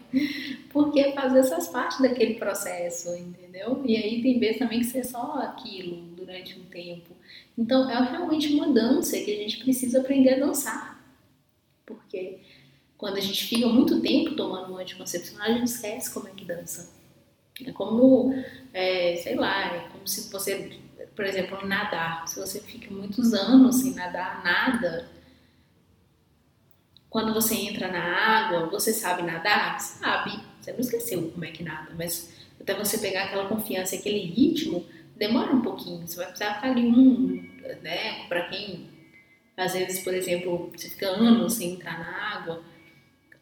Porque 0.70 1.11
faz 1.12 1.34
essas 1.34 1.68
partes 1.68 2.01
daquele 2.01 2.34
processo, 2.34 3.12
entendeu? 3.16 3.82
E 3.84 3.97
aí 3.97 4.22
tem 4.22 4.38
vezes 4.38 4.59
também 4.59 4.78
que 4.78 4.86
você 4.86 4.99
é 4.99 5.05
só 5.05 5.40
aquilo 5.40 6.03
durante 6.14 6.57
um 6.57 6.64
tempo. 6.66 7.16
Então 7.59 7.90
é 7.90 8.11
realmente 8.11 8.55
uma 8.55 8.72
dança 8.72 9.18
que 9.18 9.32
a 9.32 9.36
gente 9.36 9.59
precisa 9.59 10.01
aprender 10.01 10.34
a 10.34 10.47
dançar. 10.47 11.03
Porque 11.84 12.38
quando 13.03 13.16
a 13.16 13.20
gente 13.20 13.46
fica 13.46 13.66
muito 13.66 14.00
tempo 14.00 14.36
tomando 14.36 14.72
um 14.72 14.78
anticoncepcional, 14.78 15.48
a 15.48 15.53
gente 15.55 15.64
esquece 15.64 16.14
como 16.14 16.28
é 16.28 16.30
que 16.30 16.44
dança. 16.44 16.88
É 17.66 17.72
como, 17.72 18.32
é, 18.72 19.16
sei 19.16 19.34
lá, 19.34 19.74
é 19.74 19.88
como 19.88 20.07
se 20.07 20.30
você, 20.30 20.78
por 21.16 21.24
exemplo, 21.24 21.66
nadar. 21.66 22.28
Se 22.28 22.38
você 22.38 22.61
fica 22.61 22.94
muitos 22.94 23.34
anos 23.34 23.74
sem 23.74 23.92
nadar 23.94 24.44
nada, 24.44 25.11
quando 27.11 27.34
você 27.34 27.57
entra 27.57 27.90
na 27.90 28.05
água, 28.05 28.66
você 28.66 28.92
sabe 28.92 29.22
nadar? 29.22 29.80
Sabe. 29.80 30.38
Você 30.61 30.70
não 30.70 30.78
esqueceu 30.78 31.28
como 31.28 31.44
é 31.44 31.50
que 31.50 31.64
nada, 31.64 31.92
mas 31.98 32.32
até 32.61 32.72
você 32.72 32.98
pegar 32.98 33.24
aquela 33.24 33.48
confiança, 33.48 33.96
aquele 33.96 34.20
ritmo, 34.26 34.86
demora 35.16 35.53
um 35.53 35.61
pouquinho. 35.61 36.07
Você 36.07 36.18
vai 36.18 36.26
precisar 36.26 36.55
ficar 36.55 36.70
ali 36.70 36.86
um, 36.86 37.50
né? 37.82 38.28
Para 38.28 38.48
quem, 38.48 38.88
às 39.57 39.72
vezes, 39.72 40.05
por 40.05 40.14
exemplo, 40.14 40.70
você 40.72 40.88
fica 40.88 41.09
anos 41.09 41.55
sem 41.55 41.72
entrar 41.72 41.98
na 41.98 42.36
água, 42.36 42.62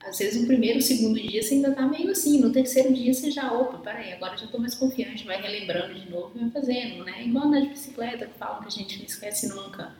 às 0.02 0.18
vezes 0.18 0.40
no 0.40 0.46
primeiro, 0.46 0.80
segundo 0.80 1.20
dia 1.20 1.42
você 1.42 1.54
ainda 1.54 1.72
tá 1.72 1.86
meio 1.86 2.10
assim, 2.10 2.40
no 2.40 2.50
terceiro 2.50 2.92
dia 2.92 3.12
você 3.12 3.30
já, 3.30 3.52
opa, 3.52 3.78
peraí, 3.78 4.12
agora 4.12 4.36
já 4.36 4.46
tô 4.46 4.58
mais 4.58 4.74
confiante, 4.74 5.26
vai 5.26 5.40
relembrando 5.40 5.94
de 5.94 6.10
novo 6.10 6.32
e 6.34 6.40
vai 6.40 6.50
fazendo, 6.50 7.04
né? 7.04 7.24
Igual 7.24 7.46
andar 7.46 7.60
de 7.60 7.68
bicicleta, 7.68 8.26
que 8.26 8.38
falam 8.38 8.62
que 8.62 8.68
a 8.68 8.70
gente 8.70 8.98
não 8.98 9.04
esquece 9.04 9.48
nunca. 9.48 9.94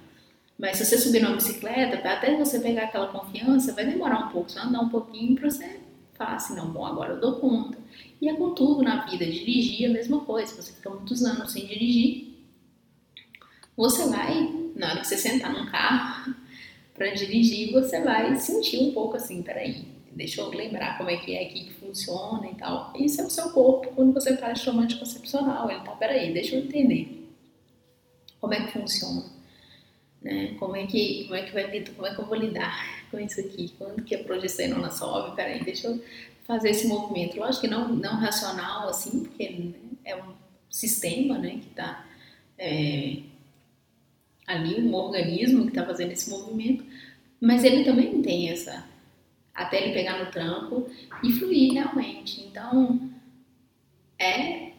Mas 0.59 0.76
se 0.76 0.84
você 0.84 0.98
subir 0.98 1.22
numa 1.22 1.36
bicicleta, 1.36 1.96
até 1.96 2.36
você 2.36 2.61
pegar 2.61 2.84
aquela 2.84 3.09
confiança, 3.09 3.72
vai 3.72 3.86
demorar 3.86 4.26
um 4.26 4.28
pouco, 4.30 4.53
vai 4.53 4.64
andar 4.64 4.80
um 4.80 4.88
pouquinho 4.88 5.34
pra 5.34 5.51
você 5.51 5.80
falar 6.14 6.34
assim, 6.34 6.55
não, 6.55 6.70
bom, 6.70 6.84
agora 6.84 7.14
eu 7.14 7.20
dou 7.20 7.40
conta. 7.40 7.78
E 8.20 8.28
é 8.28 8.34
com 8.34 8.55
tudo 8.55 8.82
na 8.82 9.07
vida, 9.07 9.24
dirigir 9.24 9.84
é 9.84 9.86
a 9.88 9.92
mesma 9.92 10.20
coisa, 10.20 10.55
você 10.55 10.72
fica 10.72 10.90
muitos 10.90 11.24
anos 11.24 11.53
sem 11.53 11.66
dirigir, 11.66 12.30
você 13.76 14.07
vai, 14.09 14.55
na 14.76 14.90
hora 14.90 15.01
que 15.01 15.07
você 15.07 15.16
sentar 15.16 15.53
num 15.53 15.64
carro, 15.66 16.34
para 17.01 17.14
dirigir, 17.14 17.72
você 17.72 17.98
vai 18.03 18.36
sentir 18.36 18.78
um 18.78 18.92
pouco 18.92 19.16
assim, 19.16 19.40
peraí, 19.40 19.86
deixa 20.12 20.42
eu 20.42 20.51
lembrar 20.51 20.98
como 20.98 21.09
é 21.09 21.16
que 21.16 21.34
é 21.34 21.44
aqui 21.46 21.64
que 21.64 21.72
funciona 21.72 22.46
e 22.46 22.55
tal. 22.55 22.92
Isso 22.94 23.22
é 23.22 23.24
o 23.24 23.30
seu 23.30 23.48
corpo 23.53 23.90
quando 23.94 24.12
você 24.12 24.36
faz 24.36 24.59
chama 24.59 24.82
anticoncepcional. 24.82 25.70
Ele 25.70 25.80
tá, 25.80 25.92
peraí, 25.92 26.30
deixa 26.34 26.57
eu 26.57 26.62
entender 26.62 27.26
como 28.38 28.53
é 28.53 28.66
que 28.66 28.72
funciona. 28.72 29.24
Né? 30.20 30.55
Como 30.59 30.76
é 30.76 30.86
que 30.86 31.24
como 31.24 31.36
é 31.36 31.42
que 31.42 31.53
vai 31.55 31.84
como 31.84 32.07
é 32.07 32.14
que 32.14 32.20
eu 32.20 32.26
vou 32.26 32.36
lidar 32.36 33.09
com 33.11 33.18
isso 33.18 33.40
aqui? 33.40 33.72
Quando 33.78 34.05
que 34.05 34.14
a 34.14 34.22
progesterona 34.22 34.90
sobe? 34.90 35.34
Peraí, 35.34 35.64
deixa 35.64 35.88
eu 35.88 36.05
fazer 36.46 36.68
esse 36.68 36.86
movimento. 36.86 37.38
Lógico 37.38 37.62
que 37.62 37.68
não 37.68 37.88
não 37.88 38.16
racional 38.16 38.90
assim, 38.90 39.24
porque 39.24 39.48
né, 39.48 39.72
é 40.05 40.16
um 40.16 40.34
sistema, 40.68 41.38
né, 41.38 41.61
que 41.62 41.68
está 41.70 42.07
é, 42.59 43.22
ali 44.51 44.80
um 44.80 44.94
organismo 44.94 45.62
que 45.62 45.70
está 45.70 45.84
fazendo 45.84 46.12
esse 46.12 46.30
movimento, 46.30 46.84
mas 47.40 47.64
ele 47.64 47.84
também 47.84 48.20
tem 48.22 48.51
essa 48.51 48.88
até 49.55 49.82
ele 49.82 49.92
pegar 49.92 50.24
no 50.24 50.30
tranco 50.30 50.88
e 51.22 51.32
fluir 51.32 51.74
realmente. 51.74 52.40
Então 52.40 53.11
é 54.18 54.72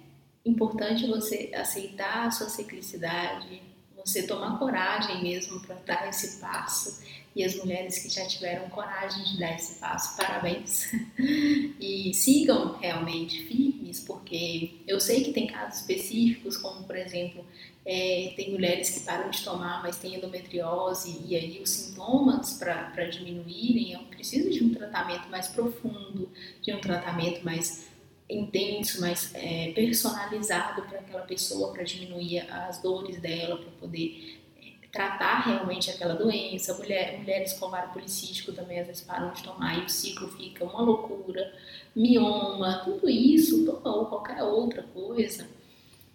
importante 0.46 1.06
você 1.08 1.52
aceitar 1.54 2.28
a 2.28 2.32
sua 2.32 2.50
ciclicidade, 2.50 3.62
você 3.96 4.24
tomar 4.24 4.58
coragem 4.58 5.22
mesmo 5.22 5.62
para 5.62 5.76
dar 5.86 6.10
esse 6.10 6.40
passo. 6.40 7.02
E 7.34 7.46
as 7.46 7.56
mulheres 7.56 8.00
que 8.00 8.10
já 8.10 8.26
tiveram 8.26 8.68
coragem 8.70 9.24
de 9.24 9.40
dar 9.40 9.56
esse 9.56 9.80
passo, 9.80 10.18
parabéns. 10.18 10.92
e 11.80 12.12
sigam 12.14 12.78
realmente 12.78 13.46
firmes, 13.46 14.02
porque 14.02 14.74
eu 14.86 15.00
sei 15.00 15.24
que 15.24 15.32
tem 15.32 15.48
casos 15.48 15.80
específicos, 15.80 16.58
como 16.58 16.84
por 16.84 16.98
exemplo 16.98 17.46
é, 17.86 18.34
tem 18.36 18.52
mulheres 18.52 18.90
que 18.92 19.00
param 19.02 19.30
de 19.30 19.44
tomar, 19.44 19.82
mas 19.82 19.98
têm 19.98 20.16
endometriose, 20.16 21.20
e 21.26 21.36
aí 21.36 21.60
os 21.62 21.70
sintomas 21.70 22.54
para 22.54 23.06
diminuírem, 23.06 23.94
eu 23.94 24.02
preciso 24.02 24.52
de 24.52 24.64
um 24.64 24.74
tratamento 24.74 25.28
mais 25.30 25.48
profundo, 25.48 26.30
de 26.62 26.74
um 26.74 26.80
tratamento 26.80 27.44
mais 27.44 27.90
intenso, 28.30 29.02
mais 29.02 29.34
é, 29.34 29.72
personalizado 29.74 30.84
para 30.84 31.00
aquela 31.00 31.24
pessoa, 31.24 31.74
para 31.74 31.84
diminuir 31.84 32.40
as 32.52 32.82
dores 32.82 33.20
dela, 33.20 33.58
para 33.58 33.72
poder 33.72 34.40
é, 34.62 34.88
tratar 34.92 35.42
realmente 35.42 35.90
aquela 35.90 36.14
doença. 36.14 36.78
Mulher, 36.78 37.18
mulheres 37.18 37.54
com 37.54 37.66
ovário 37.66 37.92
policístico 37.92 38.54
também 38.54 38.80
às 38.80 38.88
vezes 38.88 39.02
param 39.02 39.34
de 39.34 39.44
tomar 39.44 39.80
e 39.80 39.86
o 39.86 39.90
ciclo 39.90 40.30
fica 40.30 40.64
uma 40.64 40.82
loucura. 40.82 41.54
Mioma, 41.96 42.82
tudo 42.86 43.10
isso, 43.10 43.82
ou 43.84 44.06
qualquer 44.06 44.42
outra 44.44 44.84
coisa. 44.84 45.50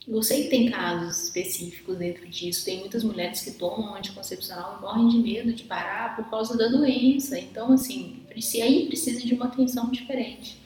Eu 0.09 0.23
sei 0.23 0.45
que 0.45 0.51
tem 0.51 0.71
casos 0.71 1.25
específicos 1.25 1.97
dentro 1.99 2.29
disso. 2.29 2.65
Tem 2.65 2.79
muitas 2.79 3.03
mulheres 3.03 3.41
que 3.41 3.51
tomam 3.53 3.97
anticoncepcional 3.97 4.79
e 4.79 4.83
morrem 4.83 5.09
de 5.09 5.19
medo 5.19 5.53
de 5.53 5.65
parar 5.65 6.15
por 6.15 6.31
causa 6.31 6.57
da 6.57 6.69
doença. 6.69 7.37
Então, 7.39 7.73
assim, 7.73 8.23
aí 8.63 8.87
precisa 8.87 9.21
de 9.21 9.35
uma 9.35 9.47
atenção 9.47 9.91
diferente. 9.91 10.59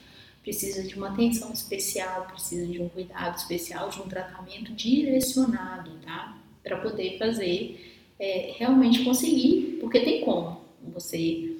Precisa 0.43 0.83
de 0.83 0.95
uma 0.95 1.09
atenção 1.09 1.51
especial, 1.51 2.27
precisa 2.27 2.67
de 2.67 2.79
um 2.81 2.89
cuidado 2.89 3.35
especial, 3.37 3.89
de 3.89 3.99
um 3.99 4.07
tratamento 4.07 4.73
direcionado, 4.73 5.91
tá? 6.05 6.37
Para 6.63 6.77
poder 6.77 7.17
fazer 7.17 8.13
é, 8.19 8.53
realmente 8.57 9.03
conseguir, 9.03 9.77
porque 9.81 10.01
tem 10.01 10.21
como 10.23 10.61
você 10.93 11.57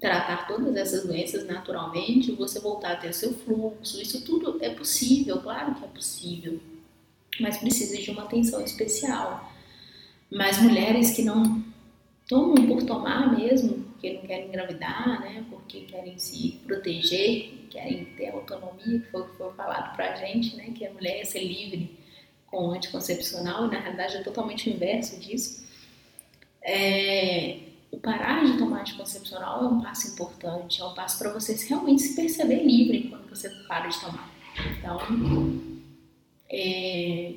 tratar 0.00 0.46
todas 0.46 0.76
essas 0.76 1.04
doenças 1.04 1.46
naturalmente, 1.46 2.30
você 2.32 2.60
voltar 2.60 2.92
a 2.92 2.96
ter 2.96 3.12
seu 3.12 3.32
fluxo, 3.32 4.00
isso 4.00 4.24
tudo 4.24 4.58
é 4.60 4.70
possível, 4.70 5.40
claro 5.40 5.74
que 5.74 5.84
é 5.84 5.88
possível, 5.88 6.60
mas 7.40 7.58
precisa 7.58 7.96
de 7.96 8.10
uma 8.10 8.24
atenção 8.24 8.62
especial. 8.62 9.52
Mas 10.30 10.60
mulheres 10.60 11.12
que 11.12 11.22
não 11.22 11.62
tomam 12.28 12.66
por 12.66 12.82
tomar 12.82 13.36
mesmo, 13.36 13.84
porque 13.84 14.12
não 14.12 14.22
querem 14.22 14.48
engravidar, 14.48 15.20
né, 15.20 15.44
porque 15.48 15.80
querem 15.82 16.18
se 16.18 16.60
proteger, 16.66 17.66
querem 17.70 18.04
ter 18.16 18.28
autonomia, 18.28 19.00
que 19.00 19.10
foi 19.10 19.22
o 19.22 19.28
que 19.28 19.36
foi 19.36 19.52
falado 19.52 19.96
pra 19.96 20.14
gente, 20.16 20.54
né, 20.56 20.70
que 20.74 20.86
a 20.86 20.92
mulher 20.92 21.18
ia 21.18 21.24
ser 21.24 21.42
livre 21.42 21.98
com 22.46 22.68
o 22.68 22.70
anticoncepcional, 22.72 23.66
e 23.66 23.70
na 23.70 23.80
realidade 23.80 24.16
é 24.16 24.22
totalmente 24.22 24.68
o 24.68 24.72
inverso 24.72 25.18
disso 25.18 25.68
é, 26.68 27.60
o 27.90 27.98
parar 27.98 28.44
de 28.44 28.58
tomar 28.58 28.80
anticoncepcional 28.80 29.64
é 29.64 29.68
um 29.68 29.80
passo 29.80 30.12
importante, 30.12 30.80
é 30.80 30.84
um 30.84 30.92
passo 30.92 31.18
para 31.18 31.32
você 31.32 31.54
realmente 31.66 32.02
se 32.02 32.14
perceber 32.14 32.62
livre 32.62 33.08
quando 33.08 33.28
você 33.30 33.48
para 33.66 33.88
de 33.88 33.98
tomar. 33.98 34.30
Então, 34.78 34.98
é, 36.50 37.34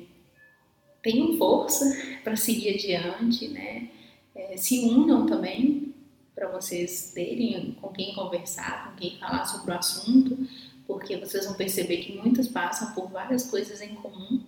tenham 1.02 1.36
força 1.36 1.84
para 2.24 2.36
seguir 2.36 2.74
adiante, 2.74 3.48
né? 3.48 3.88
É, 4.34 4.56
se 4.56 4.80
unam 4.80 5.26
também 5.26 5.94
para 6.34 6.48
vocês 6.48 7.12
terem 7.14 7.72
com 7.80 7.88
quem 7.88 8.14
conversar, 8.14 8.90
com 8.90 8.96
quem 8.96 9.18
falar 9.18 9.44
sobre 9.44 9.70
o 9.70 9.74
assunto, 9.74 10.38
porque 10.86 11.16
vocês 11.18 11.44
vão 11.44 11.54
perceber 11.54 11.98
que 11.98 12.16
muitas 12.16 12.48
passam 12.48 12.92
por 12.92 13.10
várias 13.10 13.48
coisas 13.50 13.80
em 13.82 13.94
comum 13.94 14.40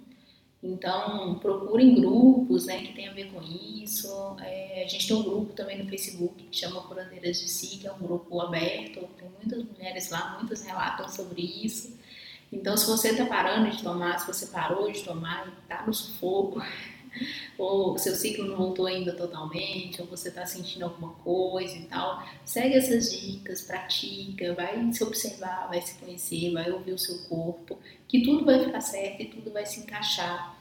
então, 0.65 1.39
procurem 1.41 1.95
grupos 1.95 2.65
né, 2.65 2.81
que 2.81 2.95
tem 2.95 3.07
a 3.07 3.13
ver 3.13 3.31
com 3.31 3.43
isso. 3.43 4.09
É, 4.41 4.83
a 4.83 4.89
gente 4.89 5.07
tem 5.07 5.15
um 5.15 5.23
grupo 5.23 5.53
também 5.53 5.77
no 5.77 5.87
Facebook 5.87 6.43
que 6.43 6.57
chama 6.57 6.81
Curandeiras 6.81 7.39
de 7.39 7.51
Si, 7.51 7.77
que 7.77 7.87
é 7.87 7.93
um 7.93 7.99
grupo 7.99 8.41
aberto. 8.41 9.07
Tem 9.19 9.29
muitas 9.29 9.63
mulheres 9.63 10.09
lá, 10.09 10.39
muitas 10.39 10.63
relatam 10.63 11.07
sobre 11.07 11.43
isso. 11.43 11.99
Então, 12.55 12.77
se 12.77 12.87
você 12.87 13.11
está 13.11 13.27
parando 13.27 13.69
de 13.69 13.83
tomar, 13.83 14.19
se 14.19 14.27
você 14.27 14.47
parou 14.47 14.91
de 14.91 15.03
tomar 15.03 15.47
e 15.49 15.63
está 15.63 15.85
no 15.85 15.93
sufoco, 15.93 16.63
ou 17.59 17.99
seu 17.99 18.15
ciclo 18.15 18.47
não 18.47 18.57
voltou 18.57 18.87
ainda 18.87 19.13
totalmente, 19.13 20.01
ou 20.01 20.07
você 20.07 20.29
está 20.29 20.47
sentindo 20.47 20.85
alguma 20.85 21.13
coisa 21.15 21.77
e 21.77 21.83
tal, 21.83 22.25
segue 22.45 22.77
essas 22.77 23.11
dicas, 23.11 23.63
pratica, 23.63 24.55
vai 24.55 24.93
se 24.93 25.03
observar, 25.03 25.69
vai 25.69 25.83
se 25.83 25.95
conhecer, 25.99 26.53
vai 26.53 26.71
ouvir 26.71 26.93
o 26.93 26.99
seu 26.99 27.19
corpo, 27.29 27.77
que 28.07 28.23
tudo 28.23 28.45
vai 28.45 28.65
ficar 28.65 28.81
certo 28.81 29.23
e 29.23 29.27
tudo 29.27 29.51
vai 29.51 29.67
se 29.67 29.81
encaixar. 29.81 30.57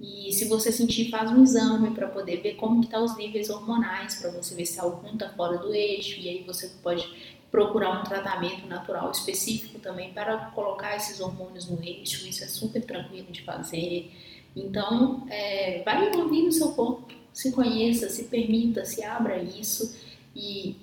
E 0.00 0.32
se 0.32 0.46
você 0.46 0.72
sentir, 0.72 1.10
faz 1.10 1.30
um 1.30 1.42
exame 1.42 1.90
para 1.92 2.08
poder 2.08 2.38
ver 2.38 2.54
como 2.54 2.82
que 2.82 2.88
tá 2.88 2.98
os 2.98 3.16
níveis 3.16 3.48
hormonais, 3.48 4.16
para 4.16 4.30
você 4.30 4.54
ver 4.54 4.66
se 4.66 4.80
algum 4.80 5.12
está 5.12 5.30
fora 5.30 5.58
do 5.58 5.72
eixo, 5.72 6.18
e 6.20 6.28
aí 6.28 6.42
você 6.42 6.68
pode 6.82 7.33
procurar 7.54 8.00
um 8.00 8.02
tratamento 8.02 8.66
natural 8.66 9.12
específico 9.12 9.78
também 9.78 10.12
para 10.12 10.36
colocar 10.46 10.96
esses 10.96 11.20
hormônios 11.20 11.70
no 11.70 11.80
eixo, 11.80 12.26
isso 12.26 12.42
é 12.42 12.48
super 12.48 12.84
tranquilo 12.84 13.30
de 13.30 13.42
fazer. 13.42 14.10
Então, 14.56 15.24
é, 15.30 15.80
vai 15.84 16.12
ouvindo 16.16 16.48
o 16.48 16.52
seu 16.52 16.72
corpo, 16.72 17.14
se 17.32 17.52
conheça, 17.52 18.08
se 18.08 18.24
permita, 18.24 18.84
se 18.84 19.04
abra 19.04 19.40
isso 19.40 19.96
e 20.34 20.74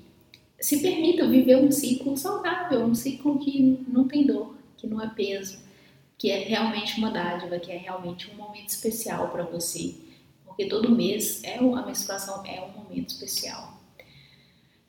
se 0.61 0.81
permita 0.81 1.27
viver 1.27 1.57
um 1.57 1.69
ciclo 1.69 2.15
saudável, 2.15 2.85
um 2.85 2.95
ciclo 2.95 3.37
que 3.37 3.83
não 3.85 4.07
tem 4.07 4.25
dor, 4.25 4.55
que 4.77 4.87
não 4.87 5.01
é 5.01 5.09
peso, 5.09 5.59
que 6.17 6.31
é 6.31 6.39
realmente 6.39 6.97
uma 6.99 7.11
dádiva, 7.11 7.59
que 7.59 7.69
é 7.69 7.75
realmente 7.75 8.31
um 8.31 8.35
momento 8.35 8.69
especial 8.69 9.27
para 9.27 9.43
você, 9.43 9.93
porque 10.45 10.67
todo 10.67 10.89
mês 10.89 11.43
é 11.43 11.57
a 11.57 11.85
menstruação 11.85 12.45
é 12.45 12.61
um 12.61 12.81
momento 12.81 13.09
especial. 13.09 13.80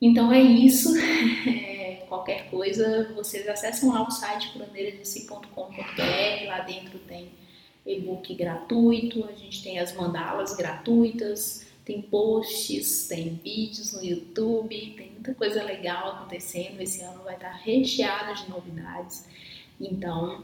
Então 0.03 0.31
é 0.33 0.41
isso. 0.41 0.93
É, 1.83 2.05
qualquer 2.07 2.49
coisa, 2.49 3.11
vocês 3.13 3.47
acessam 3.47 3.91
lá 3.91 4.07
o 4.07 4.09
site 4.09 4.53
curandeirasdeci.com.br, 4.53 6.47
lá 6.47 6.61
dentro 6.61 6.97
tem 6.99 7.29
e-book 7.85 8.33
gratuito, 8.35 9.25
a 9.25 9.33
gente 9.33 9.61
tem 9.61 9.79
as 9.79 9.93
mandalas 9.93 10.55
gratuitas, 10.55 11.67
tem 11.83 12.01
posts, 12.01 13.07
tem 13.07 13.39
vídeos 13.43 13.91
no 13.91 14.03
YouTube, 14.03 14.93
tem 14.95 15.11
muita 15.11 15.33
coisa 15.33 15.61
legal 15.63 16.13
acontecendo. 16.13 16.79
Esse 16.79 17.01
ano 17.01 17.23
vai 17.23 17.35
estar 17.35 17.51
recheado 17.51 18.41
de 18.41 18.49
novidades. 18.49 19.27
Então, 19.79 20.43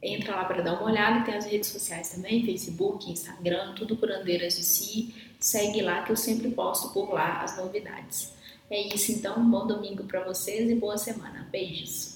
entra 0.00 0.36
lá 0.36 0.44
para 0.44 0.62
dar 0.62 0.74
uma 0.74 0.84
olhada. 0.84 1.24
Tem 1.24 1.34
as 1.34 1.46
redes 1.46 1.70
sociais 1.70 2.10
também, 2.10 2.44
Facebook, 2.44 3.10
Instagram, 3.10 3.74
tudo 3.74 3.96
Curandeiras 3.96 4.56
de 4.56 4.62
Si. 4.62 5.12
Segue 5.40 5.82
lá 5.82 6.02
que 6.02 6.12
eu 6.12 6.16
sempre 6.16 6.50
posto 6.50 6.90
por 6.90 7.12
lá 7.12 7.42
as 7.42 7.56
novidades. 7.56 8.33
É 8.70 8.94
isso 8.94 9.12
então, 9.12 9.48
bom 9.50 9.66
domingo 9.66 10.04
para 10.04 10.24
vocês 10.24 10.70
e 10.70 10.74
boa 10.74 10.96
semana. 10.96 11.48
Beijos! 11.50 12.13